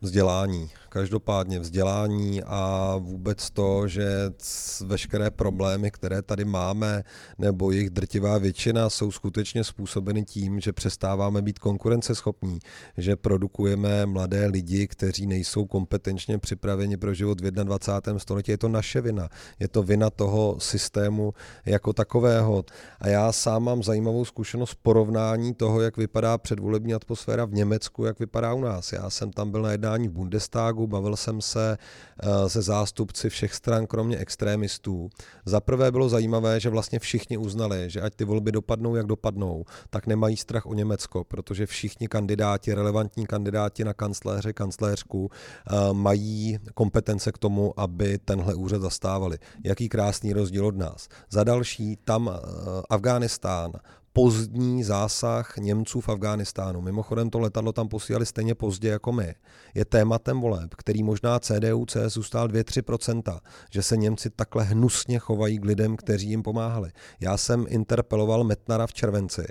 Vzdělání. 0.01 0.71
Každopádně 0.93 1.59
vzdělání 1.59 2.43
a 2.43 2.95
vůbec 2.99 3.51
to, 3.51 3.89
že 3.89 4.31
veškeré 4.87 5.31
problémy, 5.31 5.91
které 5.91 6.23
tady 6.23 6.45
máme, 6.45 7.05
nebo 7.39 7.71
jejich 7.71 7.91
drtivá 7.91 8.39
většina, 8.39 8.91
jsou 8.91 9.11
skutečně 9.11 9.65
způsobeny 9.65 10.25
tím, 10.25 10.61
že 10.61 10.73
přestáváme 10.73 11.43
být 11.43 11.59
konkurenceschopní, 11.59 12.59
že 12.97 13.17
produkujeme 13.17 14.07
mladé 14.07 14.47
lidi, 14.47 14.87
kteří 14.87 15.27
nejsou 15.27 15.65
kompetenčně 15.65 16.39
připraveni 16.39 16.97
pro 16.97 17.15
život 17.15 17.41
v 17.41 17.51
21. 17.51 18.19
století. 18.19 18.51
Je 18.51 18.59
to 18.59 18.69
naše 18.69 19.01
vina. 19.01 19.29
Je 19.61 19.69
to 19.69 19.83
vina 19.83 20.11
toho 20.11 20.57
systému 20.61 21.35
jako 21.67 21.93
takového. 21.93 22.65
A 23.01 23.09
já 23.09 23.33
sám 23.33 23.65
mám 23.65 23.83
zajímavou 23.83 24.25
zkušenost 24.25 24.75
porovnání 24.83 25.55
toho, 25.55 25.81
jak 25.81 25.97
vypadá 25.97 26.39
předvolební 26.39 26.95
atmosféra 26.95 27.45
v 27.45 27.53
Německu, 27.53 28.05
jak 28.05 28.19
vypadá 28.19 28.55
u 28.55 28.61
nás. 28.61 28.93
Já 28.93 29.11
jsem 29.11 29.31
tam 29.31 29.51
byl 29.51 29.63
na 29.63 29.73
jednání 29.73 30.09
v 30.09 30.13
Bundestagu, 30.13 30.82
Bundestagu, 30.83 30.87
bavil 30.87 31.17
jsem 31.17 31.41
se 31.41 31.79
eh, 32.23 32.49
se 32.49 32.63
zástupci 32.63 33.31
všech 33.31 33.55
stran, 33.55 33.87
kromě 33.87 34.17
extrémistů. 34.17 35.11
Za 35.45 35.61
prvé 35.61 35.91
bylo 35.91 36.09
zajímavé, 36.09 36.61
že 36.61 36.71
vlastně 36.71 36.99
všichni 36.99 37.37
uznali, 37.37 37.91
že 37.91 38.01
ať 38.01 38.15
ty 38.15 38.25
volby 38.25 38.53
dopadnou, 38.53 38.97
jak 38.97 39.07
dopadnou, 39.07 39.65
tak 39.91 40.07
nemají 40.07 40.37
strach 40.37 40.67
o 40.67 40.75
Německo, 40.75 41.25
protože 41.25 41.67
všichni 41.67 42.09
kandidáti, 42.09 42.75
relevantní 42.75 43.27
kandidáti 43.27 43.85
na 43.85 43.95
kancléře, 43.95 44.53
kancléřku, 44.53 45.31
eh, 45.31 45.93
mají 45.93 46.59
kompetence 46.75 47.33
k 47.33 47.39
tomu, 47.39 47.81
aby 47.81 48.19
tenhle 48.19 48.55
úřad 48.55 48.83
zastávali. 48.83 49.39
Jaký 49.65 49.89
krásný 49.89 50.33
rozdíl 50.33 50.67
od 50.67 50.77
nás. 50.77 51.09
Za 51.31 51.45
další, 51.45 51.97
tam 52.05 52.31
eh, 52.31 52.39
Afghánistán, 52.91 53.73
pozdní 54.13 54.85
zásah 54.85 55.57
Němců 55.57 56.01
v 56.01 56.09
Afghánistánu. 56.09 56.81
Mimochodem 56.81 57.31
to 57.31 57.39
letadlo 57.39 57.73
tam 57.73 57.89
posílali 57.89 58.27
stejně 58.27 58.55
pozdě 58.55 58.89
jako 58.89 59.13
my. 59.13 59.35
Je 59.75 59.85
tématem 59.85 60.41
voleb, 60.41 60.75
který 60.75 61.03
možná 61.03 61.39
CDU, 61.39 61.87
CSU 61.87 62.23
stál 62.23 62.49
2-3%, 62.49 63.41
že 63.71 63.83
se 63.83 63.97
Němci 63.97 64.31
takhle 64.31 64.65
hnusně 64.65 65.19
chovají 65.19 65.59
k 65.59 65.65
lidem, 65.65 65.97
kteří 65.97 66.29
jim 66.29 66.43
pomáhali. 66.43 66.91
Já 67.21 67.37
jsem 67.37 67.67
interpeloval 67.69 68.45
Metnara 68.45 68.87
v 68.87 68.93
červenci 68.93 69.45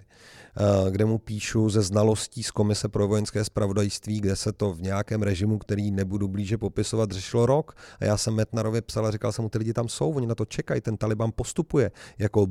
Eh, 0.57 0.91
kde 0.91 1.05
mu 1.05 1.17
píšu 1.17 1.69
ze 1.69 1.81
znalostí 1.81 2.43
z 2.43 2.51
Komise 2.51 2.89
pro 2.89 3.07
vojenské 3.07 3.43
spravodajství, 3.43 4.21
kde 4.21 4.35
se 4.35 4.51
to 4.51 4.73
v 4.73 4.81
nějakém 4.81 5.21
režimu, 5.21 5.57
který 5.57 5.91
nebudu 5.91 6.27
blíže 6.27 6.57
popisovat, 6.57 7.11
řešilo 7.11 7.45
rok. 7.45 7.75
A 7.99 8.05
já 8.05 8.17
jsem 8.17 8.33
Metnarovi 8.33 8.81
psal 8.81 9.05
a 9.05 9.11
říkal 9.11 9.31
jsem 9.31 9.43
mu, 9.43 9.49
ty 9.49 9.57
lidi 9.57 9.73
tam 9.73 9.87
jsou, 9.87 10.11
oni 10.11 10.27
na 10.27 10.35
to 10.35 10.45
čekají, 10.45 10.81
ten 10.81 10.97
Taliban 10.97 11.31
postupuje. 11.35 11.91
Jako 12.19 12.47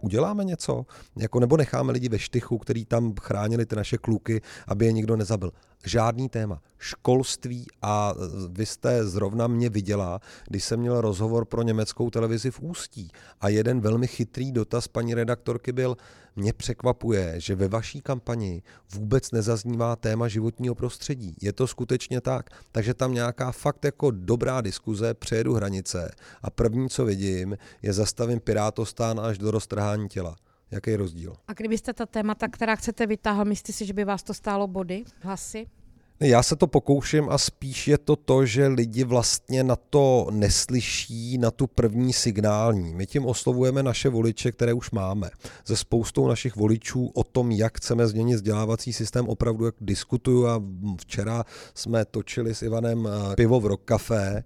uděláme 0.00 0.44
něco? 0.44 0.86
Jako, 1.16 1.40
nebo 1.46 1.56
necháme 1.56 1.92
lidi 1.92 2.08
ve 2.08 2.18
štychu, 2.18 2.58
který 2.58 2.84
tam 2.84 3.14
chránili 3.20 3.66
ty 3.66 3.76
naše 3.76 3.98
kluky, 3.98 4.40
aby 4.66 4.86
je 4.86 4.92
nikdo 4.92 5.16
nezabil 5.16 5.52
žádný 5.84 6.28
téma. 6.28 6.62
Školství 6.78 7.66
a 7.82 8.14
vy 8.48 8.66
jste 8.66 9.06
zrovna 9.06 9.46
mě 9.46 9.68
viděla, 9.68 10.20
když 10.48 10.64
jsem 10.64 10.80
měl 10.80 11.00
rozhovor 11.00 11.44
pro 11.44 11.62
německou 11.62 12.10
televizi 12.10 12.50
v 12.50 12.60
Ústí 12.60 13.10
a 13.40 13.48
jeden 13.48 13.80
velmi 13.80 14.06
chytrý 14.06 14.52
dotaz 14.52 14.88
paní 14.88 15.14
redaktorky 15.14 15.72
byl, 15.72 15.96
mě 16.36 16.52
překvapuje, 16.52 17.34
že 17.36 17.54
ve 17.54 17.68
vaší 17.68 18.00
kampani 18.00 18.62
vůbec 18.94 19.30
nezaznívá 19.30 19.96
téma 19.96 20.28
životního 20.28 20.74
prostředí. 20.74 21.36
Je 21.40 21.52
to 21.52 21.66
skutečně 21.66 22.20
tak? 22.20 22.50
Takže 22.72 22.94
tam 22.94 23.14
nějaká 23.14 23.52
fakt 23.52 23.84
jako 23.84 24.10
dobrá 24.10 24.60
diskuze, 24.60 25.14
přejedu 25.14 25.54
hranice 25.54 26.10
a 26.42 26.50
první, 26.50 26.88
co 26.88 27.04
vidím, 27.04 27.56
je 27.82 27.92
zastavím 27.92 28.40
Pirátostán 28.40 29.20
až 29.20 29.38
do 29.38 29.50
roztrhání 29.50 30.08
těla. 30.08 30.36
Jaký 30.70 30.90
je 30.90 30.96
rozdíl? 30.96 31.36
A 31.48 31.52
kdybyste 31.52 31.92
ta 31.92 32.06
témata, 32.06 32.48
která 32.48 32.76
chcete 32.76 33.06
vytáhnout, 33.06 33.44
myslíte 33.48 33.72
si, 33.72 33.86
že 33.86 33.92
by 33.92 34.04
vás 34.04 34.22
to 34.22 34.34
stálo 34.34 34.66
body, 34.66 35.04
hlasy? 35.20 35.66
Já 36.20 36.42
se 36.42 36.56
to 36.56 36.66
pokouším 36.66 37.28
a 37.28 37.38
spíš 37.38 37.88
je 37.88 37.98
to 37.98 38.16
to, 38.16 38.46
že 38.46 38.66
lidi 38.66 39.04
vlastně 39.04 39.64
na 39.64 39.76
to 39.76 40.28
neslyší, 40.30 41.38
na 41.38 41.50
tu 41.50 41.66
první 41.66 42.12
signální. 42.12 42.94
My 42.94 43.06
tím 43.06 43.26
oslovujeme 43.26 43.82
naše 43.82 44.08
voliče, 44.08 44.52
které 44.52 44.72
už 44.72 44.90
máme. 44.90 45.30
Ze 45.66 45.76
spoustou 45.76 46.28
našich 46.28 46.56
voličů 46.56 47.10
o 47.14 47.24
tom, 47.24 47.50
jak 47.50 47.78
chceme 47.78 48.06
změnit 48.06 48.34
vzdělávací 48.34 48.92
systém, 48.92 49.28
opravdu 49.28 49.64
jak 49.64 49.74
diskutuju 49.80 50.46
a 50.46 50.62
včera 51.00 51.44
jsme 51.74 52.04
točili 52.04 52.54
s 52.54 52.62
Ivanem 52.62 53.08
eh, 53.08 53.36
pivo 53.36 53.60
v 53.60 53.66
Rock 53.66 53.82
Café 53.84 54.42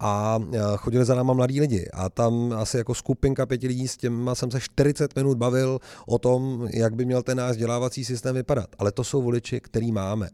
a 0.00 0.38
eh, 0.52 0.58
chodili 0.76 1.04
za 1.04 1.14
náma 1.14 1.32
mladí 1.32 1.60
lidi 1.60 1.88
a 1.92 2.08
tam 2.08 2.52
asi 2.52 2.76
jako 2.76 2.94
skupinka 2.94 3.46
pěti 3.46 3.66
lidí 3.66 3.88
s 3.88 3.96
těma 3.96 4.34
jsem 4.34 4.50
se 4.50 4.60
40 4.60 5.16
minut 5.16 5.38
bavil 5.38 5.78
o 6.06 6.18
tom, 6.18 6.68
jak 6.72 6.94
by 6.94 7.04
měl 7.04 7.22
ten 7.22 7.38
náš 7.38 7.50
vzdělávací 7.50 8.04
systém 8.04 8.34
vypadat. 8.34 8.68
Ale 8.78 8.92
to 8.92 9.04
jsou 9.04 9.22
voliči, 9.22 9.60
který 9.60 9.92
máme. 9.92 10.30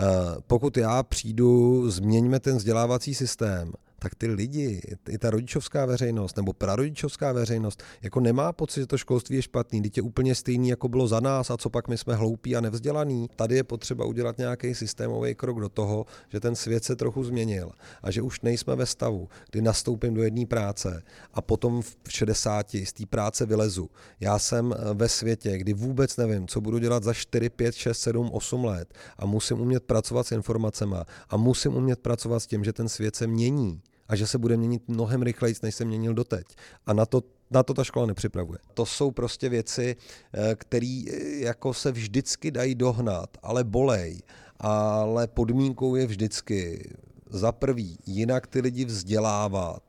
Eh, 0.00 0.04
pokud 0.46 0.76
já 0.76 1.02
přijdu, 1.02 1.90
změňme 1.90 2.40
ten 2.40 2.56
vzdělávací 2.56 3.14
systém, 3.14 3.72
tak 4.02 4.14
ty 4.14 4.26
lidi, 4.26 4.80
i 5.08 5.18
ta 5.18 5.30
rodičovská 5.30 5.86
veřejnost 5.86 6.36
nebo 6.36 6.52
prarodičovská 6.52 7.32
veřejnost, 7.32 7.82
jako 8.02 8.20
nemá 8.20 8.52
pocit, 8.52 8.80
že 8.80 8.86
to 8.86 8.98
školství 8.98 9.36
je 9.36 9.42
špatný, 9.42 9.82
je 9.96 10.02
úplně 10.02 10.34
stejný, 10.34 10.68
jako 10.68 10.88
bylo 10.88 11.08
za 11.08 11.20
nás 11.20 11.50
a 11.50 11.56
co 11.56 11.70
pak 11.70 11.88
my 11.88 11.98
jsme 11.98 12.14
hloupí 12.14 12.56
a 12.56 12.60
nevzdělaný. 12.60 13.28
Tady 13.36 13.56
je 13.56 13.64
potřeba 13.64 14.04
udělat 14.04 14.38
nějaký 14.38 14.74
systémový 14.74 15.34
krok 15.34 15.60
do 15.60 15.68
toho, 15.68 16.06
že 16.28 16.40
ten 16.40 16.54
svět 16.54 16.84
se 16.84 16.96
trochu 16.96 17.24
změnil 17.24 17.70
a 18.02 18.10
že 18.10 18.22
už 18.22 18.40
nejsme 18.40 18.76
ve 18.76 18.86
stavu, 18.86 19.28
kdy 19.50 19.62
nastoupím 19.62 20.14
do 20.14 20.22
jedné 20.22 20.46
práce 20.46 21.02
a 21.34 21.42
potom 21.42 21.82
v 21.82 21.96
60 22.08 22.74
z 22.74 22.92
té 22.92 23.06
práce 23.06 23.46
vylezu. 23.46 23.90
Já 24.20 24.38
jsem 24.38 24.72
eh, 24.72 24.94
ve 24.94 25.08
světě, 25.08 25.58
kdy 25.58 25.72
vůbec 25.72 26.16
nevím, 26.16 26.48
co 26.48 26.60
budu 26.60 26.78
dělat 26.78 27.02
za 27.02 27.14
4, 27.14 27.50
5, 27.50 27.74
6, 27.74 28.00
7, 28.00 28.30
8 28.32 28.64
let 28.64 28.94
a 29.18 29.26
musím 29.26 29.60
umět 29.60 29.82
pracovat 29.82 30.26
s 30.26 30.32
informacemi 30.32 30.96
a 31.28 31.36
musím 31.36 31.74
umět 31.74 32.00
pracovat 32.00 32.40
s 32.40 32.46
tím, 32.46 32.64
že 32.64 32.72
ten 32.72 32.88
svět 32.88 33.16
se 33.16 33.26
mění 33.26 33.80
a 34.12 34.16
že 34.16 34.26
se 34.26 34.38
bude 34.38 34.56
měnit 34.56 34.82
mnohem 34.88 35.22
rychleji, 35.22 35.54
než 35.62 35.74
se 35.74 35.84
měnil 35.84 36.14
doteď. 36.14 36.46
A 36.86 36.92
na 36.92 37.06
to 37.06 37.22
na 37.50 37.62
to 37.62 37.74
ta 37.74 37.84
škola 37.84 38.06
nepřipravuje. 38.06 38.58
To 38.74 38.86
jsou 38.86 39.10
prostě 39.10 39.48
věci, 39.48 39.96
eh, 40.32 40.54
které 40.54 41.02
eh, 41.08 41.38
jako 41.44 41.74
se 41.74 41.92
vždycky 41.92 42.50
dají 42.50 42.74
dohnat, 42.74 43.36
ale 43.42 43.64
bolej. 43.64 44.22
Ale 44.56 45.26
podmínkou 45.26 45.96
je 45.96 46.06
vždycky 46.06 46.90
za 47.30 47.52
prvý 47.52 47.98
jinak 48.06 48.46
ty 48.46 48.60
lidi 48.60 48.84
vzdělávat 48.84 49.82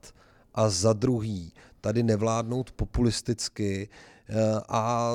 a 0.53 0.69
za 0.69 0.93
druhý 0.93 1.53
tady 1.81 2.03
nevládnout 2.03 2.71
populisticky, 2.71 3.89
a 4.69 5.13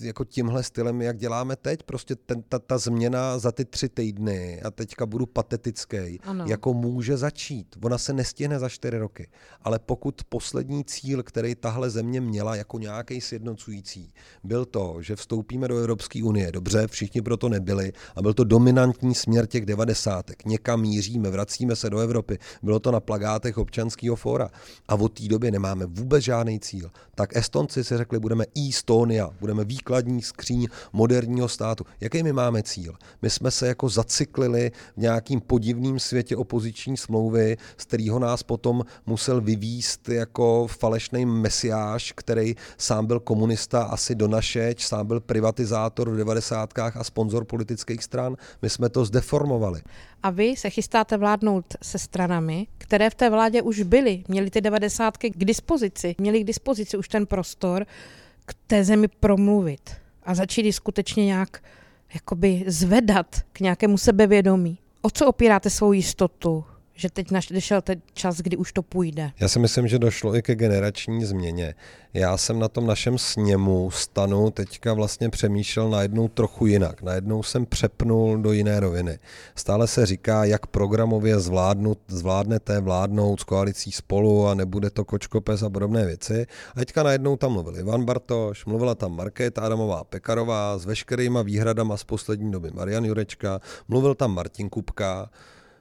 jako 0.00 0.24
tímhle 0.24 0.62
stylem, 0.62 1.02
jak 1.02 1.16
děláme 1.16 1.56
teď, 1.56 1.82
prostě 1.82 2.16
ten, 2.16 2.42
ta, 2.48 2.58
ta 2.58 2.78
změna 2.78 3.38
za 3.38 3.52
ty 3.52 3.64
tři 3.64 3.88
týdny 3.88 4.62
a 4.62 4.70
teďka 4.70 5.06
budu 5.06 5.26
patetický, 5.26 6.20
ano. 6.22 6.44
jako 6.48 6.74
může 6.74 7.16
začít. 7.16 7.76
Ona 7.82 7.98
se 7.98 8.12
nestihne 8.12 8.58
za 8.58 8.68
čtyři 8.68 8.98
roky, 8.98 9.28
ale 9.62 9.78
pokud 9.78 10.24
poslední 10.28 10.84
cíl, 10.84 11.22
který 11.22 11.54
tahle 11.54 11.90
země 11.90 12.20
měla 12.20 12.56
jako 12.56 12.78
nějaký 12.78 13.20
sjednocující, 13.20 14.12
byl 14.44 14.64
to, 14.64 14.96
že 15.00 15.16
vstoupíme 15.16 15.68
do 15.68 15.78
Evropské 15.78 16.24
unie, 16.24 16.52
dobře, 16.52 16.86
všichni 16.86 17.22
proto 17.22 17.48
nebyli, 17.48 17.92
a 18.16 18.22
byl 18.22 18.34
to 18.34 18.44
dominantní 18.44 19.14
směr 19.14 19.46
těch 19.46 19.66
devadesátek. 19.66 20.44
Někam 20.44 20.80
míříme, 20.80 21.30
vracíme 21.30 21.76
se 21.76 21.90
do 21.90 21.98
Evropy. 21.98 22.38
Bylo 22.62 22.80
to 22.80 22.90
na 22.90 23.00
plagátech 23.00 23.58
občanského 23.58 24.16
fóra. 24.16 24.50
A 24.88 24.94
od 24.94 25.08
té 25.08 25.28
doby 25.28 25.50
nemáme 25.50 25.86
vůbec 25.86 26.24
žádný 26.24 26.60
cíl. 26.60 26.90
Tak 27.14 27.36
Estonci 27.36 27.84
si 27.84 27.96
řekli, 27.96 28.18
budeme 28.18 28.45
Estonia, 28.68 29.30
budeme 29.40 29.64
výkladní 29.64 30.22
skříň 30.22 30.68
moderního 30.92 31.48
státu. 31.48 31.84
Jaký 32.00 32.22
my 32.22 32.32
máme 32.32 32.62
cíl? 32.62 32.94
My 33.22 33.30
jsme 33.30 33.50
se 33.50 33.68
jako 33.68 33.88
zacyklili 33.88 34.70
v 34.96 35.00
nějakým 35.00 35.40
podivným 35.40 35.98
světě 35.98 36.36
opoziční 36.36 36.96
smlouvy, 36.96 37.56
z 37.76 37.84
kterého 37.84 38.18
nás 38.18 38.42
potom 38.42 38.84
musel 39.06 39.40
vyvíst 39.40 40.08
jako 40.08 40.66
falešný 40.66 41.26
mesiáš, 41.26 42.12
který 42.16 42.54
sám 42.78 43.06
byl 43.06 43.20
komunista, 43.20 43.82
asi 43.82 44.14
donašeč, 44.14 44.86
sám 44.86 45.06
byl 45.06 45.20
privatizátor 45.20 46.10
v 46.10 46.16
90. 46.16 46.78
a 46.78 47.04
sponzor 47.04 47.44
politických 47.44 48.04
stran. 48.04 48.36
My 48.62 48.70
jsme 48.70 48.88
to 48.88 49.04
zdeformovali. 49.04 49.82
A 50.22 50.30
vy 50.30 50.56
se 50.56 50.70
chystáte 50.70 51.16
vládnout 51.16 51.64
se 51.82 51.98
stranami, 51.98 52.66
které 52.78 53.10
v 53.10 53.14
té 53.14 53.30
vládě 53.30 53.62
už 53.62 53.82
byly, 53.82 54.24
měly 54.28 54.50
ty 54.50 54.60
devadesátky 54.60 55.30
k 55.30 55.44
dispozici, 55.44 56.14
měly 56.18 56.40
k 56.40 56.44
dispozici 56.44 56.96
už 56.96 57.08
ten 57.08 57.26
prostor, 57.26 57.86
k 58.46 58.54
té 58.66 58.84
zemi 58.84 59.08
promluvit 59.08 59.90
a 60.22 60.34
začít 60.34 60.72
skutečně 60.72 61.26
nějak 61.26 61.62
jakoby 62.14 62.64
zvedat 62.66 63.26
k 63.52 63.60
nějakému 63.60 63.98
sebevědomí. 63.98 64.78
O 65.02 65.10
co 65.10 65.26
opíráte 65.26 65.70
svou 65.70 65.92
jistotu? 65.92 66.64
Že 66.96 67.10
teď 67.10 67.30
našel 67.30 67.82
ten 67.82 68.02
čas, 68.12 68.36
kdy 68.36 68.56
už 68.56 68.72
to 68.72 68.82
půjde. 68.82 69.30
Já 69.40 69.48
si 69.48 69.58
myslím, 69.58 69.88
že 69.88 69.98
došlo 69.98 70.36
i 70.36 70.42
ke 70.42 70.54
generační 70.54 71.24
změně. 71.24 71.74
Já 72.14 72.36
jsem 72.36 72.58
na 72.58 72.68
tom 72.68 72.86
našem 72.86 73.18
sněmu 73.18 73.90
stanu 73.90 74.50
teďka 74.50 74.92
vlastně 74.92 75.30
přemýšlel 75.30 75.90
najednou 75.90 76.28
trochu 76.28 76.66
jinak. 76.66 77.02
Najednou 77.02 77.42
jsem 77.42 77.66
přepnul 77.66 78.38
do 78.38 78.52
jiné 78.52 78.80
roviny. 78.80 79.18
Stále 79.54 79.86
se 79.86 80.06
říká, 80.06 80.44
jak 80.44 80.66
programově 80.66 81.38
zvládnout, 81.38 81.98
zvládnete 82.08 82.80
vládnout 82.80 83.40
s 83.40 83.44
koalicí 83.44 83.92
spolu 83.92 84.46
a 84.46 84.54
nebude 84.54 84.90
to 84.90 85.04
kočkopes 85.04 85.62
a 85.62 85.70
podobné 85.70 86.06
věci. 86.06 86.46
A 86.74 86.78
teďka 86.78 87.02
najednou 87.02 87.36
tam 87.36 87.52
mluvil 87.52 87.78
Ivan 87.78 88.04
Bartoš, 88.04 88.64
mluvila 88.64 88.94
tam 88.94 89.16
Markéta 89.16 89.62
Adamová 89.62 90.04
Pekarová 90.04 90.78
s 90.78 90.84
veškerýma 90.84 91.42
výhradama 91.42 91.96
z 91.96 92.04
poslední 92.04 92.50
doby 92.50 92.70
Marian 92.74 93.04
Jurečka, 93.04 93.60
mluvil 93.88 94.14
tam 94.14 94.34
Martin 94.34 94.68
Kupka, 94.68 95.30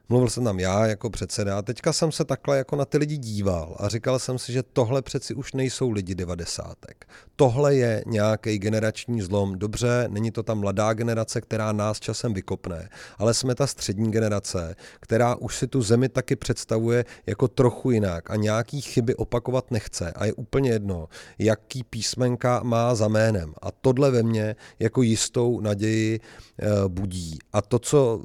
mluvil 0.10 0.30
jsem 0.30 0.44
tam 0.44 0.60
já 0.60 0.86
jako 0.86 1.10
předseda 1.10 1.58
a 1.58 1.62
teďka 1.62 1.94
jsem 1.94 2.12
se 2.12 2.26
takhle 2.26 2.58
jako 2.58 2.76
na 2.76 2.86
ty 2.86 2.98
lidi 2.98 3.18
díval 3.18 3.76
a 3.80 3.90
říkal 3.90 4.20
jsem 4.20 4.38
si, 4.38 4.54
že 4.54 4.64
tohle 4.64 5.02
přeci 5.02 5.34
už 5.34 5.54
nejsou 5.54 5.90
lidi 5.90 6.16
devadesátek. 6.16 7.06
Tohle 7.36 7.76
je 7.76 8.04
nějaký 8.08 8.60
generační 8.60 9.22
zlom. 9.22 9.60
Dobře, 9.60 10.08
není 10.10 10.32
to 10.32 10.44
ta 10.44 10.54
mladá 10.54 10.94
generace, 10.94 11.42
která 11.42 11.72
nás 11.72 12.00
časem 12.00 12.34
vykopne, 12.34 12.90
ale 13.18 13.34
jsme 13.34 13.56
ta 13.56 13.68
střední 13.68 14.12
generace, 14.12 14.76
která 15.00 15.36
už 15.36 15.58
si 15.58 15.68
tu 15.68 15.82
zemi 15.82 16.10
taky 16.10 16.36
představuje 16.36 17.06
jako 17.26 17.48
trochu 17.48 17.92
jinak 17.92 18.32
a 18.32 18.36
nějaký 18.36 18.82
chyby 18.82 19.16
opakovat 19.16 19.72
nechce 19.72 20.12
a 20.12 20.26
je 20.26 20.34
úplně 20.34 20.70
jedno, 20.70 21.08
jaký 21.40 21.84
písmenka 21.84 22.64
má 22.64 22.96
za 22.96 23.08
jménem. 23.08 23.54
A 23.62 23.72
tohle 23.72 24.12
ve 24.12 24.24
mně 24.24 24.56
jako 24.80 25.02
jistou 25.02 25.60
naději 25.60 26.20
eh, 26.60 26.68
budí. 26.88 27.40
A 27.54 27.62
to, 27.62 27.80
co 27.80 28.22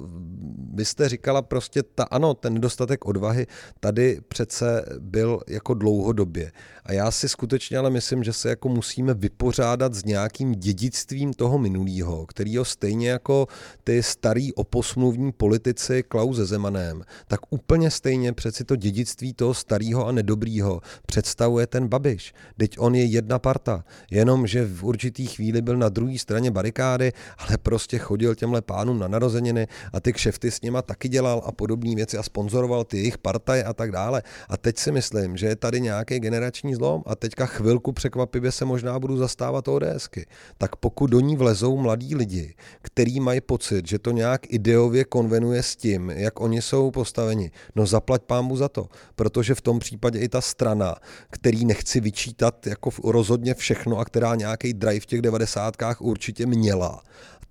vy 0.75 0.85
jste 0.85 1.09
říkala 1.09 1.43
prostě, 1.43 1.70
ta, 1.95 2.05
ano, 2.05 2.35
ten 2.35 2.55
nedostatek 2.55 3.07
odvahy 3.07 3.47
tady 3.81 4.21
přece 4.29 4.85
byl 4.99 5.41
jako 5.49 5.75
dlouhodobě. 5.75 6.53
A 6.85 6.93
já 6.93 7.11
si 7.11 7.29
skutečně 7.29 7.79
ale 7.79 7.91
myslím, 7.91 8.25
že 8.25 8.33
se 8.33 8.49
jako 8.49 8.69
musíme 8.69 9.15
vypořádat 9.15 9.95
s 9.95 10.05
nějakým 10.05 10.55
dědictvím 10.55 11.33
toho 11.33 11.59
minulého, 11.59 12.27
kterýho 12.27 12.65
stejně 12.65 13.11
jako 13.11 13.47
ty 13.85 14.03
starý 14.03 14.55
oposmluvní 14.55 15.33
politici 15.33 16.03
Klauze 16.03 16.47
Zemanem, 16.47 17.03
tak 17.29 17.41
úplně 17.51 17.91
stejně 17.91 18.33
přeci 18.33 18.65
to 18.65 18.77
dědictví 18.77 19.33
toho 19.35 19.55
starého 19.55 20.07
a 20.07 20.13
nedobrýho 20.13 20.81
představuje 21.07 21.67
ten 21.67 21.89
Babiš. 21.89 22.35
Teď 22.57 22.79
on 22.79 22.95
je 22.95 23.05
jedna 23.05 23.39
parta, 23.39 23.85
jenom 24.11 24.47
že 24.47 24.65
v 24.65 24.85
určitý 24.85 25.27
chvíli 25.27 25.63
byl 25.63 25.77
na 25.77 25.89
druhé 25.89 26.19
straně 26.19 26.51
barikády, 26.51 27.13
ale 27.39 27.59
prostě 27.59 27.99
chodil 27.99 28.35
těmhle 28.35 28.63
pánům 28.63 28.99
na 28.99 29.09
narozeniny 29.09 29.69
a 29.93 30.01
ty 30.01 30.13
kšefty 30.13 30.51
s 30.51 30.61
nima 30.61 30.83
taky 30.83 31.09
dělal 31.09 31.43
a 31.47 31.53
podobné 31.61 31.95
věci 31.95 32.17
a 32.17 32.23
sponzoroval 32.23 32.85
ty 32.85 32.97
jejich 32.97 33.19
partaje 33.19 33.65
a 33.65 33.73
tak 33.77 33.93
dále. 33.93 34.23
A 34.49 34.57
teď 34.57 34.79
si 34.79 34.93
myslím, 34.93 35.37
že 35.37 35.47
je 35.47 35.57
tady 35.57 35.81
nějaký 35.81 36.21
generační 36.21 36.75
zlom 36.75 37.03
a 37.07 37.13
teďka 37.17 37.47
chvilku 37.47 37.93
překvapivě 37.93 38.53
se 38.53 38.65
možná 38.65 38.97
budu 38.99 39.17
zastávat 39.17 39.69
ODSky. 39.69 40.27
Tak 40.59 40.77
pokud 40.77 41.07
do 41.11 41.21
ní 41.21 41.37
vlezou 41.37 41.77
mladí 41.77 42.17
lidi, 42.17 42.55
kteří 42.83 43.21
mají 43.21 43.41
pocit, 43.41 43.89
že 43.89 43.99
to 43.99 44.11
nějak 44.11 44.53
ideově 44.53 45.05
konvenuje 45.05 45.63
s 45.63 45.77
tím, 45.77 46.11
jak 46.11 46.41
oni 46.41 46.63
jsou 46.63 46.91
postaveni, 46.91 47.51
no 47.77 47.87
zaplať 47.87 48.23
pámu 48.23 48.57
za 48.57 48.69
to, 48.69 48.89
protože 49.17 49.55
v 49.55 49.61
tom 49.61 49.79
případě 49.79 50.19
i 50.19 50.29
ta 50.29 50.41
strana, 50.41 50.95
který 51.31 51.65
nechci 51.65 52.01
vyčítat 52.01 52.67
jako 52.67 52.91
rozhodně 53.05 53.55
všechno 53.55 53.99
a 53.99 54.05
která 54.05 54.35
nějaký 54.35 54.73
drive 54.73 55.01
v 55.01 55.07
těch 55.07 55.23
devadesátkách 55.23 56.01
určitě 56.01 56.47
měla, 56.47 57.03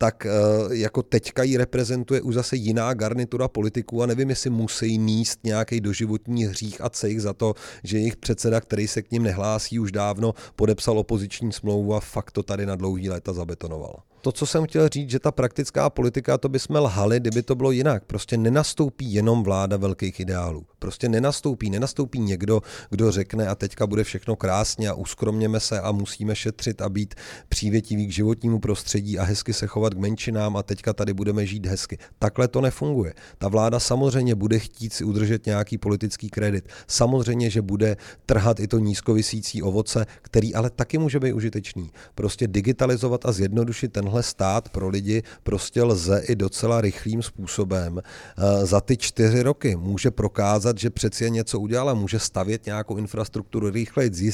tak 0.01 0.25
eh, 0.25 0.29
jako 0.69 1.03
teďka 1.03 1.43
ji 1.43 1.57
reprezentuje 1.57 2.21
už 2.21 2.35
zase 2.35 2.55
jiná 2.55 2.93
garnitura 2.93 3.47
politiků 3.47 4.03
a 4.03 4.05
nevím, 4.05 4.29
jestli 4.29 4.49
musí 4.49 4.99
míst 4.99 5.39
nějaký 5.43 5.81
doživotní 5.81 6.45
hřích 6.45 6.81
a 6.81 6.89
cejch 6.89 7.21
za 7.21 7.33
to, 7.33 7.53
že 7.83 7.97
jejich 7.97 8.17
předseda, 8.17 8.61
který 8.61 8.87
se 8.87 9.01
k 9.01 9.11
ním 9.11 9.23
nehlásí 9.23 9.79
už 9.79 9.91
dávno, 9.91 10.33
podepsal 10.55 10.99
opoziční 10.99 11.51
smlouvu 11.51 11.95
a 11.95 11.99
fakt 11.99 12.31
to 12.31 12.43
tady 12.43 12.65
na 12.65 12.75
dlouhý 12.75 13.09
léta 13.09 13.33
zabetonoval 13.33 14.08
to, 14.21 14.31
co 14.31 14.45
jsem 14.45 14.65
chtěl 14.65 14.89
říct, 14.89 15.09
že 15.09 15.19
ta 15.19 15.31
praktická 15.31 15.89
politika, 15.89 16.37
to 16.37 16.49
bychom 16.49 16.75
lhali, 16.75 17.19
kdyby 17.19 17.43
to 17.43 17.55
bylo 17.55 17.71
jinak. 17.71 18.03
Prostě 18.03 18.37
nenastoupí 18.37 19.13
jenom 19.13 19.43
vláda 19.43 19.77
velkých 19.77 20.19
ideálů. 20.19 20.65
Prostě 20.79 21.09
nenastoupí, 21.09 21.69
nenastoupí 21.69 22.19
někdo, 22.19 22.61
kdo 22.89 23.11
řekne 23.11 23.47
a 23.47 23.55
teďka 23.55 23.87
bude 23.87 24.03
všechno 24.03 24.35
krásně 24.35 24.89
a 24.89 24.93
uskromněme 24.93 25.59
se 25.59 25.81
a 25.81 25.91
musíme 25.91 26.35
šetřit 26.35 26.81
a 26.81 26.89
být 26.89 27.15
přívětiví 27.49 28.07
k 28.07 28.11
životnímu 28.11 28.59
prostředí 28.59 29.19
a 29.19 29.23
hezky 29.23 29.53
se 29.53 29.67
chovat 29.67 29.93
k 29.93 29.97
menšinám 29.97 30.57
a 30.57 30.63
teďka 30.63 30.93
tady 30.93 31.13
budeme 31.13 31.45
žít 31.45 31.65
hezky. 31.65 31.97
Takhle 32.19 32.47
to 32.47 32.61
nefunguje. 32.61 33.13
Ta 33.37 33.47
vláda 33.47 33.79
samozřejmě 33.79 34.35
bude 34.35 34.59
chtít 34.59 34.93
si 34.93 35.03
udržet 35.03 35.45
nějaký 35.45 35.77
politický 35.77 36.29
kredit. 36.29 36.69
Samozřejmě, 36.87 37.49
že 37.49 37.61
bude 37.61 37.97
trhat 38.25 38.59
i 38.59 38.67
to 38.67 38.79
nízkovisící 38.79 39.61
ovoce, 39.61 40.05
který 40.21 40.55
ale 40.55 40.69
taky 40.69 40.97
může 40.97 41.19
být 41.19 41.33
užitečný. 41.33 41.91
Prostě 42.15 42.47
digitalizovat 42.47 43.25
a 43.25 43.31
zjednodušit 43.31 43.93
ten 43.93 44.08
tenhle 44.09 44.23
stát 44.23 44.69
pro 44.69 44.89
lidi 44.89 45.23
prostě 45.43 45.83
lze 45.83 46.21
i 46.27 46.35
docela 46.35 46.81
rychlým 46.81 47.21
způsobem 47.21 48.01
eh, 48.01 48.65
za 48.65 48.81
ty 48.81 48.97
čtyři 48.97 49.43
roky. 49.43 49.75
Může 49.75 50.11
prokázat, 50.11 50.77
že 50.77 50.89
přeci 50.89 51.23
je 51.23 51.29
něco 51.29 51.59
udělala, 51.59 51.93
může 51.93 52.19
stavět 52.19 52.65
nějakou 52.65 52.97
infrastrukturu 52.97 53.69
rychleji, 53.69 54.31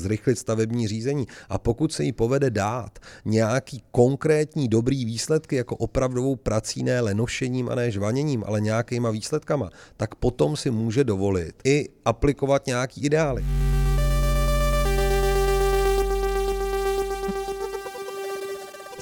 zrychlit 0.00 0.38
stavební 0.38 0.88
řízení. 0.88 1.26
A 1.48 1.58
pokud 1.58 1.92
se 1.92 2.04
jí 2.04 2.12
povede 2.12 2.50
dát 2.50 2.98
nějaký 3.24 3.82
konkrétní 3.90 4.68
dobrý 4.68 5.04
výsledky, 5.04 5.56
jako 5.56 5.76
opravdovou 5.76 6.36
prací, 6.36 6.82
ne 6.82 7.00
lenošením 7.00 7.68
a 7.68 7.74
ne 7.74 7.90
žvaněním, 7.90 8.44
ale 8.46 8.60
nějakýma 8.60 9.10
výsledkama, 9.10 9.70
tak 9.96 10.14
potom 10.14 10.56
si 10.56 10.70
může 10.70 11.04
dovolit 11.04 11.54
i 11.64 11.88
aplikovat 12.04 12.66
nějaký 12.66 13.04
ideály. 13.04 13.44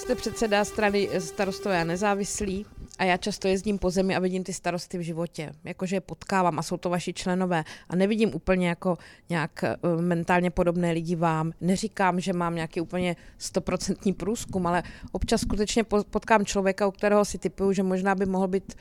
Jste 0.06 0.14
předseda 0.14 0.64
strany 0.64 1.08
starostové 1.18 1.80
a 1.80 1.84
nezávislí 1.84 2.66
a 2.98 3.04
já 3.04 3.16
často 3.16 3.48
jezdím 3.48 3.78
po 3.78 3.90
zemi 3.90 4.16
a 4.16 4.18
vidím 4.18 4.44
ty 4.44 4.52
starosty 4.52 4.98
v 4.98 5.00
životě, 5.00 5.52
jakože 5.64 5.96
je 5.96 6.00
potkávám 6.00 6.58
a 6.58 6.62
jsou 6.62 6.76
to 6.76 6.90
vaši 6.90 7.12
členové 7.12 7.64
a 7.88 7.96
nevidím 7.96 8.34
úplně 8.34 8.68
jako 8.68 8.98
nějak 9.28 9.64
eh, 9.64 9.76
mentálně 10.00 10.50
podobné 10.50 10.92
lidi 10.92 11.16
vám. 11.16 11.52
Neříkám, 11.60 12.20
že 12.20 12.32
mám 12.32 12.54
nějaký 12.54 12.80
úplně 12.80 13.16
stoprocentní 13.38 14.12
průzkum, 14.12 14.66
ale 14.66 14.82
občas 15.12 15.40
skutečně 15.40 15.84
potkám 15.84 16.44
člověka, 16.44 16.86
u 16.86 16.90
kterého 16.90 17.24
si 17.24 17.38
typuju, 17.38 17.72
že 17.72 17.82
možná 17.82 18.14
by 18.14 18.26
mohl 18.26 18.48
být 18.48 18.74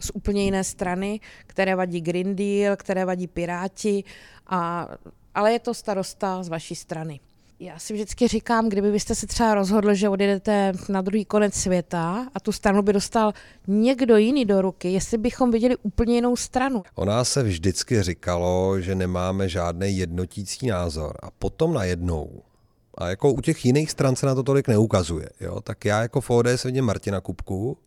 z 0.00 0.10
úplně 0.14 0.44
jiné 0.44 0.64
strany, 0.64 1.20
které 1.46 1.76
vadí 1.76 2.00
Green 2.00 2.36
Deal, 2.36 2.76
které 2.76 3.04
vadí 3.04 3.26
Piráti, 3.26 4.04
a, 4.46 4.88
ale 5.34 5.52
je 5.52 5.58
to 5.58 5.74
starosta 5.74 6.42
z 6.42 6.48
vaší 6.48 6.74
strany. 6.74 7.20
Já 7.64 7.78
si 7.78 7.92
vždycky 7.92 8.28
říkám, 8.28 8.68
kdyby 8.68 8.92
byste 8.92 9.14
se 9.14 9.26
třeba 9.26 9.54
rozhodl, 9.54 9.94
že 9.94 10.08
odjedete 10.08 10.72
na 10.88 11.00
druhý 11.00 11.24
konec 11.24 11.54
světa 11.54 12.26
a 12.34 12.40
tu 12.40 12.52
stranu 12.52 12.82
by 12.82 12.92
dostal 12.92 13.32
někdo 13.66 14.16
jiný 14.16 14.44
do 14.44 14.62
ruky, 14.62 14.92
jestli 14.92 15.18
bychom 15.18 15.50
viděli 15.50 15.76
úplně 15.82 16.14
jinou 16.14 16.36
stranu. 16.36 16.82
O 16.94 17.04
nás 17.04 17.32
se 17.32 17.42
vždycky 17.42 18.02
říkalo, 18.02 18.80
že 18.80 18.94
nemáme 18.94 19.48
žádný 19.48 19.96
jednotící 19.96 20.66
názor 20.66 21.12
a 21.22 21.30
potom 21.30 21.74
najednou 21.74 22.42
a 22.98 23.08
jako 23.08 23.32
u 23.32 23.40
těch 23.40 23.66
jiných 23.66 23.90
stran 23.90 24.16
se 24.16 24.26
na 24.26 24.34
to 24.34 24.42
tolik 24.42 24.68
neukazuje. 24.68 25.28
Jo? 25.40 25.60
Tak 25.60 25.84
já 25.84 26.02
jako 26.02 26.20
v 26.20 26.30
ODS 26.30 26.64
vidím 26.64 26.84
Martina 26.84 27.20
Kupku 27.20 27.78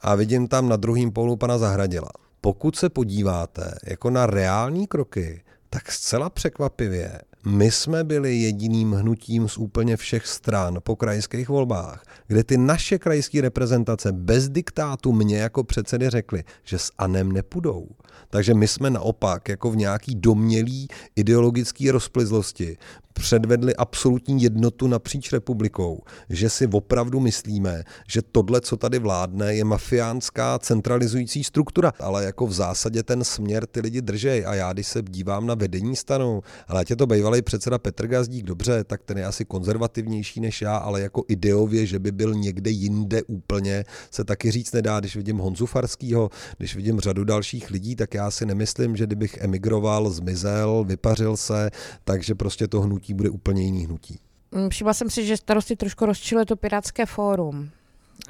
a 0.00 0.14
vidím 0.14 0.48
tam 0.48 0.68
na 0.68 0.76
druhém 0.76 1.10
polu 1.10 1.36
pana 1.36 1.58
Zahradila. 1.58 2.10
Pokud 2.40 2.76
se 2.76 2.88
podíváte 2.88 3.78
jako 3.86 4.10
na 4.10 4.26
reální 4.26 4.86
kroky, 4.86 5.42
tak 5.70 5.92
zcela 5.92 6.30
překvapivě 6.30 7.20
my 7.46 7.70
jsme 7.70 8.04
byli 8.04 8.36
jediným 8.36 8.92
hnutím 8.92 9.48
z 9.48 9.58
úplně 9.58 9.96
všech 9.96 10.26
stran 10.26 10.78
po 10.82 10.96
krajských 10.96 11.48
volbách, 11.48 12.02
kde 12.26 12.44
ty 12.44 12.56
naše 12.56 12.98
krajské 12.98 13.40
reprezentace 13.40 14.12
bez 14.12 14.48
diktátu 14.48 15.12
mě 15.12 15.38
jako 15.38 15.64
předsedy 15.64 16.10
řekli, 16.10 16.44
že 16.64 16.78
s 16.78 16.92
Anem 16.98 17.32
nepůjdou. 17.32 17.88
Takže 18.30 18.54
my 18.54 18.68
jsme 18.68 18.90
naopak 18.90 19.48
jako 19.48 19.70
v 19.70 19.76
nějaký 19.76 20.14
domělý 20.14 20.88
ideologický 21.16 21.90
rozplizlosti 21.90 22.76
předvedli 23.12 23.76
absolutní 23.76 24.42
jednotu 24.42 24.86
napříč 24.86 25.32
republikou, 25.32 26.02
že 26.28 26.50
si 26.50 26.66
opravdu 26.66 27.20
myslíme, 27.20 27.82
že 28.08 28.22
tohle, 28.32 28.60
co 28.60 28.76
tady 28.76 28.98
vládne, 28.98 29.54
je 29.54 29.64
mafiánská 29.64 30.58
centralizující 30.58 31.44
struktura, 31.44 31.92
ale 32.00 32.24
jako 32.24 32.46
v 32.46 32.52
zásadě 32.52 33.02
ten 33.02 33.24
směr 33.24 33.66
ty 33.66 33.80
lidi 33.80 34.00
držej. 34.00 34.44
A 34.46 34.54
já, 34.54 34.72
když 34.72 34.86
se 34.86 35.02
dívám 35.02 35.46
na 35.46 35.54
vedení 35.54 35.96
stanu, 35.96 36.42
ale 36.68 36.84
je 36.90 36.96
to 36.96 37.06
bývalý 37.06 37.42
předseda 37.42 37.78
Petr 37.78 38.06
Gazdík, 38.06 38.44
dobře, 38.44 38.84
tak 38.84 39.02
ten 39.02 39.18
je 39.18 39.24
asi 39.24 39.44
konzervativnější 39.44 40.40
než 40.40 40.62
já, 40.62 40.76
ale 40.76 41.00
jako 41.00 41.24
ideově, 41.28 41.86
že 41.86 41.98
by 41.98 42.12
byl 42.12 42.34
někde 42.34 42.70
jinde 42.70 43.22
úplně, 43.22 43.84
se 44.10 44.24
taky 44.24 44.50
říct 44.50 44.72
nedá, 44.72 45.00
když 45.00 45.16
vidím 45.16 45.38
Honzu 45.38 45.66
Farskýho, 45.66 46.30
když 46.58 46.76
vidím 46.76 47.00
řadu 47.00 47.24
dalších 47.24 47.70
lidí, 47.70 47.96
tak 47.96 48.14
já 48.14 48.30
si 48.30 48.46
nemyslím, 48.46 48.96
že 48.96 49.06
kdybych 49.06 49.38
emigroval, 49.40 50.10
zmizel, 50.10 50.84
vypařil 50.84 51.36
se, 51.36 51.70
takže 52.04 52.34
prostě 52.34 52.68
to 52.68 52.80
hnutí 52.80 52.99
hnutí 53.00 53.14
bude 53.14 53.30
úplně 53.30 53.62
jiný 53.62 53.84
hnutí. 53.86 54.18
Mm, 54.52 54.68
všimla 54.68 54.94
jsem 54.94 55.10
si, 55.10 55.26
že 55.26 55.36
starosti 55.36 55.76
trošku 55.76 56.06
rozčiluje 56.06 56.46
to 56.46 56.56
Pirátské 56.56 57.06
fórum. 57.06 57.70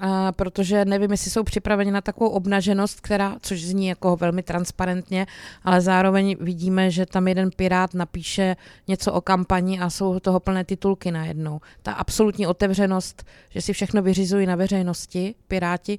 A 0.00 0.32
protože 0.32 0.84
nevím, 0.84 1.10
jestli 1.10 1.30
jsou 1.30 1.42
připraveni 1.42 1.90
na 1.90 2.00
takovou 2.00 2.30
obnaženost, 2.30 3.00
která, 3.00 3.36
což 3.42 3.62
zní 3.62 3.86
jako 3.86 4.16
velmi 4.16 4.42
transparentně, 4.42 5.26
ale 5.64 5.80
zároveň 5.80 6.36
vidíme, 6.40 6.90
že 6.90 7.06
tam 7.06 7.28
jeden 7.28 7.50
pirát 7.56 7.94
napíše 7.94 8.56
něco 8.88 9.12
o 9.12 9.20
kampani 9.20 9.80
a 9.80 9.90
jsou 9.90 10.20
toho 10.20 10.40
plné 10.40 10.64
titulky 10.64 11.10
najednou. 11.10 11.60
Ta 11.82 11.92
absolutní 11.92 12.46
otevřenost, 12.46 13.26
že 13.50 13.62
si 13.62 13.72
všechno 13.72 14.02
vyřizují 14.02 14.46
na 14.46 14.56
veřejnosti, 14.56 15.34
piráti, 15.48 15.98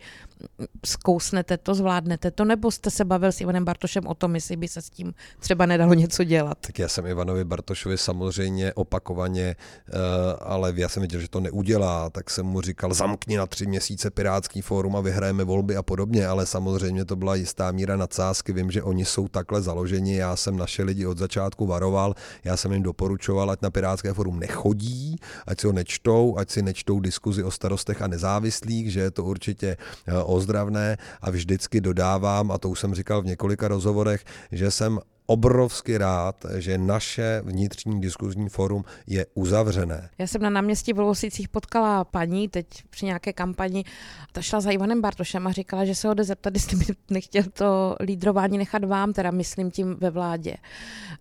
zkousnete 0.86 1.58
to, 1.58 1.76
zvládnete 1.76 2.32
to, 2.32 2.46
nebo 2.46 2.72
jste 2.72 2.90
se 2.90 3.06
bavil 3.06 3.32
s 3.32 3.42
Ivanem 3.42 3.66
Bartošem 3.66 4.08
o 4.08 4.14
tom, 4.14 4.36
jestli 4.36 4.58
by 4.58 4.68
se 4.68 4.82
s 4.82 4.90
tím 4.90 5.14
třeba 5.40 5.66
nedalo 5.66 5.94
něco 5.94 6.24
dělat? 6.24 6.58
Tak 6.62 6.80
já 6.80 6.88
jsem 6.88 7.06
Ivanovi 7.06 7.44
Bartošovi 7.44 7.98
samozřejmě 7.98 8.74
opakovaně, 8.74 9.56
eh, 9.88 9.98
ale 10.40 10.74
já 10.76 10.90
jsem 10.90 11.02
viděl, 11.02 11.20
že 11.20 11.28
to 11.28 11.40
neudělá, 11.40 12.10
tak 12.10 12.30
jsem 12.30 12.46
mu 12.46 12.62
říkal, 12.62 12.94
zamkni 12.94 13.38
na 13.38 13.46
tři 13.46 13.66
měsíce 13.66 13.91
Pirátský 14.14 14.62
fórum 14.62 14.96
a 14.96 15.02
vyhrajeme 15.02 15.44
volby 15.44 15.76
a 15.76 15.84
podobně, 15.84 16.28
ale 16.28 16.46
samozřejmě 16.46 17.06
to 17.06 17.16
byla 17.16 17.36
jistá 17.36 17.72
míra 17.72 17.98
nadsázky. 17.98 18.54
Vím, 18.54 18.72
že 18.72 18.84
oni 18.84 19.06
jsou 19.06 19.28
takhle 19.28 19.62
založeni, 19.62 20.16
já 20.16 20.36
jsem 20.36 20.58
naše 20.58 20.84
lidi 20.84 21.06
od 21.06 21.18
začátku 21.18 21.66
varoval, 21.66 22.14
já 22.44 22.58
jsem 22.58 22.72
jim 22.72 22.84
doporučoval, 22.84 23.52
ať 23.52 23.62
na 23.62 23.70
Pirátské 23.70 24.14
fórum 24.14 24.40
nechodí, 24.40 25.16
ať 25.48 25.60
si 25.62 25.68
ho 25.68 25.74
nečtou, 25.74 26.38
ať 26.38 26.50
si 26.50 26.62
nečtou 26.62 27.00
diskuzi 27.00 27.44
o 27.44 27.52
starostech 27.52 28.02
a 28.02 28.08
nezávislých, 28.08 28.92
že 28.92 29.00
je 29.00 29.12
to 29.12 29.24
určitě 29.24 29.78
eh, 29.78 30.14
ozdravné 30.24 30.98
a 31.22 31.32
vždycky 31.32 31.82
dodávám, 31.82 32.52
a 32.52 32.58
to 32.58 32.70
už 32.70 32.80
jsem 32.80 32.96
říkal 32.96 33.22
v 33.22 33.26
několika 33.26 33.68
rozhovorech, 33.68 34.24
že 34.52 34.72
jsem 34.72 35.00
obrovsky 35.26 35.98
rád, 35.98 36.46
že 36.58 36.78
naše 36.78 37.42
vnitřní 37.46 38.02
diskuzní 38.02 38.50
forum 38.50 38.84
je 39.08 39.26
uzavřené. 39.34 40.10
Já 40.18 40.28
jsem 40.28 40.42
na 40.42 40.50
náměstí 40.50 40.94
v 40.94 41.00
Lousicích 41.00 41.50
potkala 41.50 42.04
paní 42.04 42.50
teď 42.50 42.68
při 42.90 43.06
nějaké 43.06 43.34
kampani, 43.34 43.84
ta 44.32 44.42
šla 44.42 44.62
za 44.62 44.72
Ivanem 44.72 45.02
Bartošem 45.02 45.48
a 45.48 45.52
říkala, 45.52 45.86
že 45.86 45.96
se 45.96 46.08
ho 46.08 46.14
jde 46.14 46.24
zeptat, 46.24 46.54
jestli 46.54 46.78
by 46.78 46.86
nechtěl 47.10 47.44
to 47.54 47.96
lídrování 48.00 48.58
nechat 48.58 48.84
vám, 48.84 49.14
teda 49.14 49.32
myslím 49.32 49.72
tím 49.72 49.96
ve 50.00 50.10
vládě. 50.10 50.56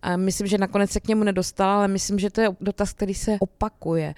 A 0.01 0.17
myslím, 0.17 0.47
že 0.47 0.57
nakonec 0.57 0.91
se 0.91 0.99
k 0.99 1.07
němu 1.07 1.23
nedostala, 1.23 1.75
ale 1.75 1.87
myslím, 1.87 2.19
že 2.19 2.29
to 2.29 2.41
je 2.41 2.49
dotaz, 2.61 2.93
který 2.93 3.13
se 3.13 3.37
opakuje. 3.39 4.15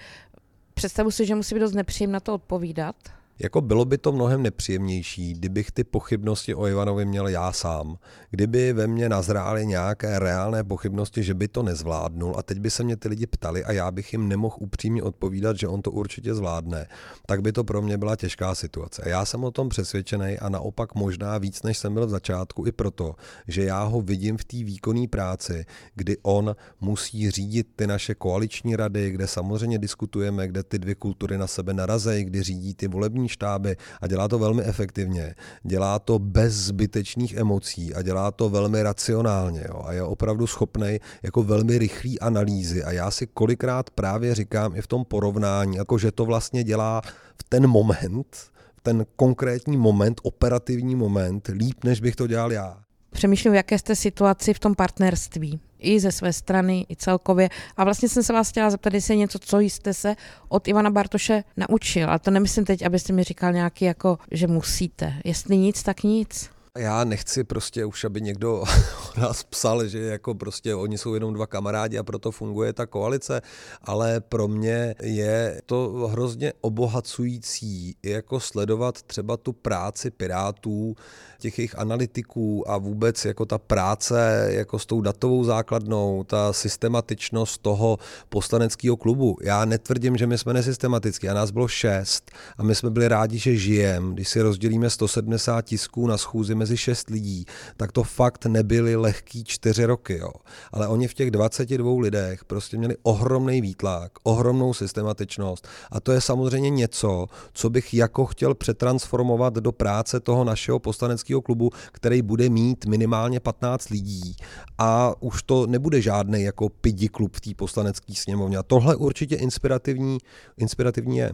Představu 0.74 1.10
si, 1.10 1.26
že 1.26 1.34
musí 1.34 1.54
být 1.54 1.60
dost 1.60 1.74
nepříjemné 1.74 2.12
na 2.12 2.20
to 2.20 2.34
odpovídat. 2.34 2.96
Jako 3.38 3.60
bylo 3.60 3.84
by 3.84 3.98
to 3.98 4.12
mnohem 4.12 4.42
nepříjemnější, 4.42 5.34
kdybych 5.34 5.70
ty 5.70 5.84
pochybnosti 5.84 6.54
o 6.54 6.66
Ivanovi 6.66 7.04
měl 7.04 7.28
já 7.28 7.52
sám. 7.52 7.98
Kdyby 8.30 8.72
ve 8.72 8.86
mně 8.86 9.08
nazrály 9.08 9.66
nějaké 9.66 10.18
reálné 10.18 10.64
pochybnosti, 10.64 11.22
že 11.22 11.34
by 11.34 11.48
to 11.48 11.62
nezvládnul 11.62 12.34
a 12.38 12.42
teď 12.42 12.58
by 12.58 12.70
se 12.70 12.84
mě 12.84 12.96
ty 12.96 13.08
lidi 13.08 13.26
ptali 13.26 13.64
a 13.64 13.72
já 13.72 13.90
bych 13.90 14.12
jim 14.12 14.28
nemohl 14.28 14.56
upřímně 14.60 15.02
odpovídat, 15.02 15.56
že 15.56 15.68
on 15.68 15.82
to 15.82 15.90
určitě 15.90 16.34
zvládne, 16.34 16.86
tak 17.26 17.42
by 17.42 17.52
to 17.52 17.64
pro 17.64 17.82
mě 17.82 17.98
byla 17.98 18.16
těžká 18.16 18.54
situace. 18.54 19.02
Já 19.06 19.24
jsem 19.24 19.44
o 19.44 19.50
tom 19.50 19.68
přesvědčený 19.68 20.38
a 20.38 20.48
naopak 20.48 20.94
možná 20.94 21.38
víc, 21.38 21.62
než 21.62 21.78
jsem 21.78 21.94
byl 21.94 22.06
v 22.06 22.10
začátku, 22.10 22.66
i 22.66 22.72
proto, 22.72 23.14
že 23.48 23.64
já 23.64 23.82
ho 23.82 24.00
vidím 24.00 24.36
v 24.36 24.44
té 24.44 24.56
výkonné 24.56 25.08
práci, 25.08 25.64
kdy 25.94 26.16
on 26.22 26.56
musí 26.80 27.30
řídit 27.30 27.66
ty 27.76 27.86
naše 27.86 28.14
koaliční 28.14 28.76
rady, 28.76 29.10
kde 29.10 29.26
samozřejmě 29.26 29.78
diskutujeme, 29.78 30.48
kde 30.48 30.62
ty 30.62 30.78
dvě 30.78 30.94
kultury 30.94 31.38
na 31.38 31.46
sebe 31.46 31.74
narazejí, 31.74 32.24
kdy 32.24 32.42
řídí 32.42 32.74
ty 32.74 32.88
volební 32.88 33.23
operační 33.24 33.28
štáby 33.28 33.76
a 34.00 34.06
dělá 34.06 34.28
to 34.28 34.38
velmi 34.38 34.62
efektivně, 34.62 35.34
dělá 35.62 35.98
to 35.98 36.18
bez 36.18 36.54
zbytečných 36.54 37.34
emocí 37.36 37.94
a 37.94 38.02
dělá 38.02 38.30
to 38.30 38.48
velmi 38.48 38.82
racionálně 38.82 39.64
jo, 39.68 39.82
a 39.84 39.92
je 39.92 40.02
opravdu 40.02 40.46
schopný 40.46 41.00
jako 41.22 41.42
velmi 41.42 41.78
rychlý 41.78 42.20
analýzy 42.20 42.84
a 42.84 42.92
já 42.92 43.10
si 43.10 43.26
kolikrát 43.26 43.90
právě 43.90 44.34
říkám 44.34 44.76
i 44.76 44.82
v 44.82 44.86
tom 44.86 45.04
porovnání, 45.04 45.76
jako 45.76 45.98
že 45.98 46.12
to 46.12 46.24
vlastně 46.24 46.64
dělá 46.64 47.00
v 47.36 47.42
ten 47.48 47.66
moment, 47.66 48.36
v 48.76 48.80
ten 48.82 49.06
konkrétní 49.16 49.76
moment, 49.76 50.20
operativní 50.22 50.94
moment, 50.94 51.48
líp, 51.48 51.84
než 51.84 52.00
bych 52.00 52.16
to 52.16 52.26
dělal 52.26 52.52
já. 52.52 52.83
Přemýšlím, 53.14 53.52
v 53.52 53.56
jaké 53.56 53.78
jste 53.78 53.96
situaci 53.96 54.54
v 54.54 54.58
tom 54.58 54.74
partnerství 54.74 55.60
i 55.78 56.00
ze 56.00 56.12
své 56.12 56.32
strany, 56.32 56.86
i 56.90 56.96
celkově. 56.96 57.48
A 57.76 57.84
vlastně 57.84 58.08
jsem 58.08 58.22
se 58.22 58.32
vás 58.32 58.48
chtěla 58.48 58.70
zeptat, 58.70 58.94
jestli 58.94 59.14
je 59.14 59.18
něco, 59.18 59.38
co 59.38 59.58
jste 59.58 59.94
se 59.94 60.16
od 60.48 60.68
Ivana 60.68 60.90
Bartoše 60.90 61.44
naučil. 61.56 62.10
A 62.10 62.18
to 62.18 62.30
nemyslím 62.30 62.64
teď, 62.64 62.82
abyste 62.86 63.12
mi 63.12 63.24
říkal 63.24 63.52
nějaký 63.52 63.84
jako, 63.84 64.18
že 64.30 64.46
musíte. 64.46 65.14
Jestli 65.24 65.56
nic, 65.56 65.82
tak 65.82 66.02
nic. 66.02 66.50
Já 66.78 67.04
nechci 67.04 67.44
prostě 67.44 67.84
už, 67.84 68.04
aby 68.04 68.20
někdo 68.20 68.64
nás 69.16 69.42
psal, 69.42 69.86
že 69.86 69.98
jako 69.98 70.34
prostě 70.34 70.74
oni 70.74 70.98
jsou 70.98 71.14
jenom 71.14 71.34
dva 71.34 71.46
kamarádi 71.46 71.98
a 71.98 72.02
proto 72.02 72.30
funguje 72.30 72.72
ta 72.72 72.86
koalice, 72.86 73.42
ale 73.82 74.20
pro 74.20 74.48
mě 74.48 74.94
je 75.02 75.62
to 75.66 76.08
hrozně 76.12 76.52
obohacující 76.60 77.96
jako 78.02 78.40
sledovat 78.40 79.02
třeba 79.02 79.36
tu 79.36 79.52
práci 79.52 80.10
Pirátů, 80.10 80.96
těch 81.38 81.58
jejich 81.58 81.78
analytiků 81.78 82.70
a 82.70 82.78
vůbec 82.78 83.24
jako 83.24 83.46
ta 83.46 83.58
práce 83.58 84.48
jako 84.50 84.78
s 84.78 84.86
tou 84.86 85.00
datovou 85.00 85.44
základnou, 85.44 86.24
ta 86.24 86.52
systematičnost 86.52 87.62
toho 87.62 87.98
poslaneckého 88.28 88.96
klubu. 88.96 89.36
Já 89.42 89.64
netvrdím, 89.64 90.16
že 90.16 90.26
my 90.26 90.38
jsme 90.38 90.52
nesystematický, 90.52 91.28
a 91.28 91.34
nás 91.34 91.50
bylo 91.50 91.68
šest 91.68 92.30
a 92.58 92.62
my 92.62 92.74
jsme 92.74 92.90
byli 92.90 93.08
rádi, 93.08 93.38
že 93.38 93.56
žijeme. 93.56 94.14
Když 94.14 94.28
si 94.28 94.40
rozdělíme 94.40 94.90
170 94.90 95.62
tisků 95.62 96.06
na 96.06 96.18
schůzi 96.18 96.54
mezi 96.64 96.76
šest 96.76 97.10
lidí, 97.10 97.44
tak 97.76 97.92
to 97.92 98.02
fakt 98.02 98.46
nebyly 98.46 98.96
lehký 98.96 99.44
čtyři 99.44 99.84
roky. 99.84 100.18
Jo. 100.18 100.30
Ale 100.72 100.88
oni 100.88 101.08
v 101.08 101.14
těch 101.14 101.30
22 101.30 102.00
lidech 102.00 102.44
prostě 102.44 102.76
měli 102.76 102.96
ohromný 103.02 103.60
výtlak, 103.60 104.12
ohromnou 104.22 104.74
systematičnost 104.74 105.68
a 105.90 106.00
to 106.00 106.12
je 106.12 106.20
samozřejmě 106.20 106.70
něco, 106.70 107.26
co 107.52 107.70
bych 107.70 107.94
jako 107.94 108.26
chtěl 108.26 108.54
přetransformovat 108.54 109.54
do 109.54 109.72
práce 109.72 110.20
toho 110.20 110.44
našeho 110.44 110.78
poslaneckého 110.78 111.42
klubu, 111.42 111.70
který 111.92 112.22
bude 112.22 112.48
mít 112.48 112.86
minimálně 112.86 113.40
15 113.40 113.90
lidí 113.90 114.36
a 114.78 115.14
už 115.20 115.42
to 115.42 115.66
nebude 115.66 116.00
žádný 116.00 116.42
jako 116.42 116.68
pidi 116.68 117.08
klub 117.08 117.36
v 117.36 117.40
té 117.40 117.50
poslanecké 117.56 118.14
sněmovně. 118.14 118.56
A 118.56 118.62
tohle 118.62 118.96
určitě 118.96 119.36
inspirativní, 119.36 120.18
inspirativní 120.56 121.18
je. 121.18 121.30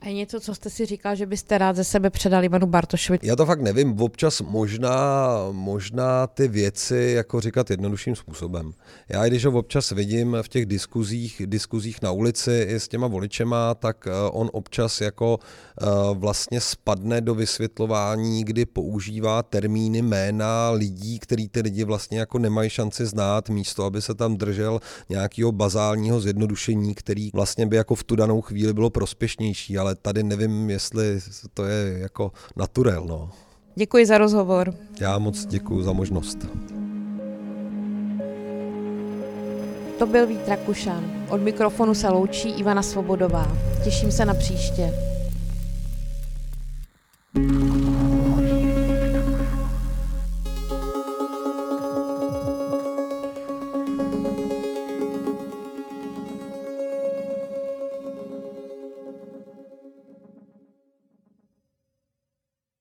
A 0.00 0.08
je 0.08 0.14
něco, 0.14 0.40
co 0.40 0.54
jste 0.54 0.70
si 0.70 0.86
říkal, 0.86 1.16
že 1.16 1.26
byste 1.26 1.58
rád 1.58 1.76
ze 1.76 1.84
sebe 1.84 2.10
předal 2.10 2.44
Ivanu 2.44 2.66
Bartošovi? 2.66 3.18
Já 3.22 3.36
to 3.36 3.46
fakt 3.46 3.60
nevím. 3.60 4.00
Občas 4.00 4.40
možná, 4.40 5.28
možná 5.52 6.26
ty 6.26 6.48
věci 6.48 7.12
jako 7.16 7.40
říkat 7.40 7.70
jednodušším 7.70 8.16
způsobem. 8.16 8.72
Já 9.08 9.26
když 9.26 9.44
ho 9.44 9.52
občas 9.52 9.90
vidím 9.90 10.36
v 10.42 10.48
těch 10.48 10.66
diskuzích, 10.66 11.42
diskuzích 11.46 12.02
na 12.02 12.10
ulici 12.10 12.66
i 12.68 12.74
s 12.74 12.88
těma 12.88 13.06
voličema, 13.06 13.74
tak 13.74 14.06
eh, 14.06 14.10
on 14.30 14.50
občas 14.52 15.00
jako 15.00 15.38
uh, 15.38 16.18
vlastně 16.18 16.60
spadne 16.60 17.20
do 17.20 17.34
vysvětlování, 17.34 18.44
kdy 18.44 18.66
používá 18.66 19.42
termíny 19.42 20.02
jména 20.02 20.70
lidí, 20.70 21.18
který 21.18 21.48
ty 21.48 21.60
lidi 21.60 21.84
vlastně 21.84 22.18
jako 22.18 22.38
nemají 22.38 22.70
šanci 22.70 23.06
znát, 23.06 23.48
místo 23.48 23.84
aby 23.84 24.02
se 24.02 24.14
tam 24.14 24.36
držel 24.36 24.80
nějakého 25.08 25.52
bazálního 25.52 26.20
zjednodušení, 26.20 26.94
který 26.94 27.30
vlastně 27.34 27.66
by 27.66 27.76
jako 27.76 27.94
v 27.94 28.04
tu 28.04 28.16
danou 28.16 28.40
chvíli 28.40 28.72
bylo 28.72 28.90
prospěšnější, 28.90 29.78
ale 29.78 29.85
ale 29.86 29.94
tady 29.94 30.22
nevím, 30.22 30.70
jestli 30.70 31.20
to 31.54 31.64
je 31.64 31.98
jako 31.98 32.32
naturel. 32.56 33.04
No. 33.08 33.30
Děkuji 33.74 34.06
za 34.06 34.18
rozhovor. 34.18 34.74
Já 35.00 35.18
moc 35.18 35.46
děkuji 35.46 35.82
za 35.82 35.92
možnost. 35.92 36.38
To 39.98 40.06
byl 40.06 40.26
Vít 40.26 40.40
Kušan. 40.66 41.26
Od 41.28 41.40
mikrofonu 41.40 41.94
se 41.94 42.08
loučí 42.08 42.50
Ivana 42.50 42.82
Svobodová. 42.82 43.56
Těším 43.84 44.12
se 44.12 44.24
na 44.24 44.34
příště. 44.34 44.92
thank 47.34 48.62
you 48.62 48.65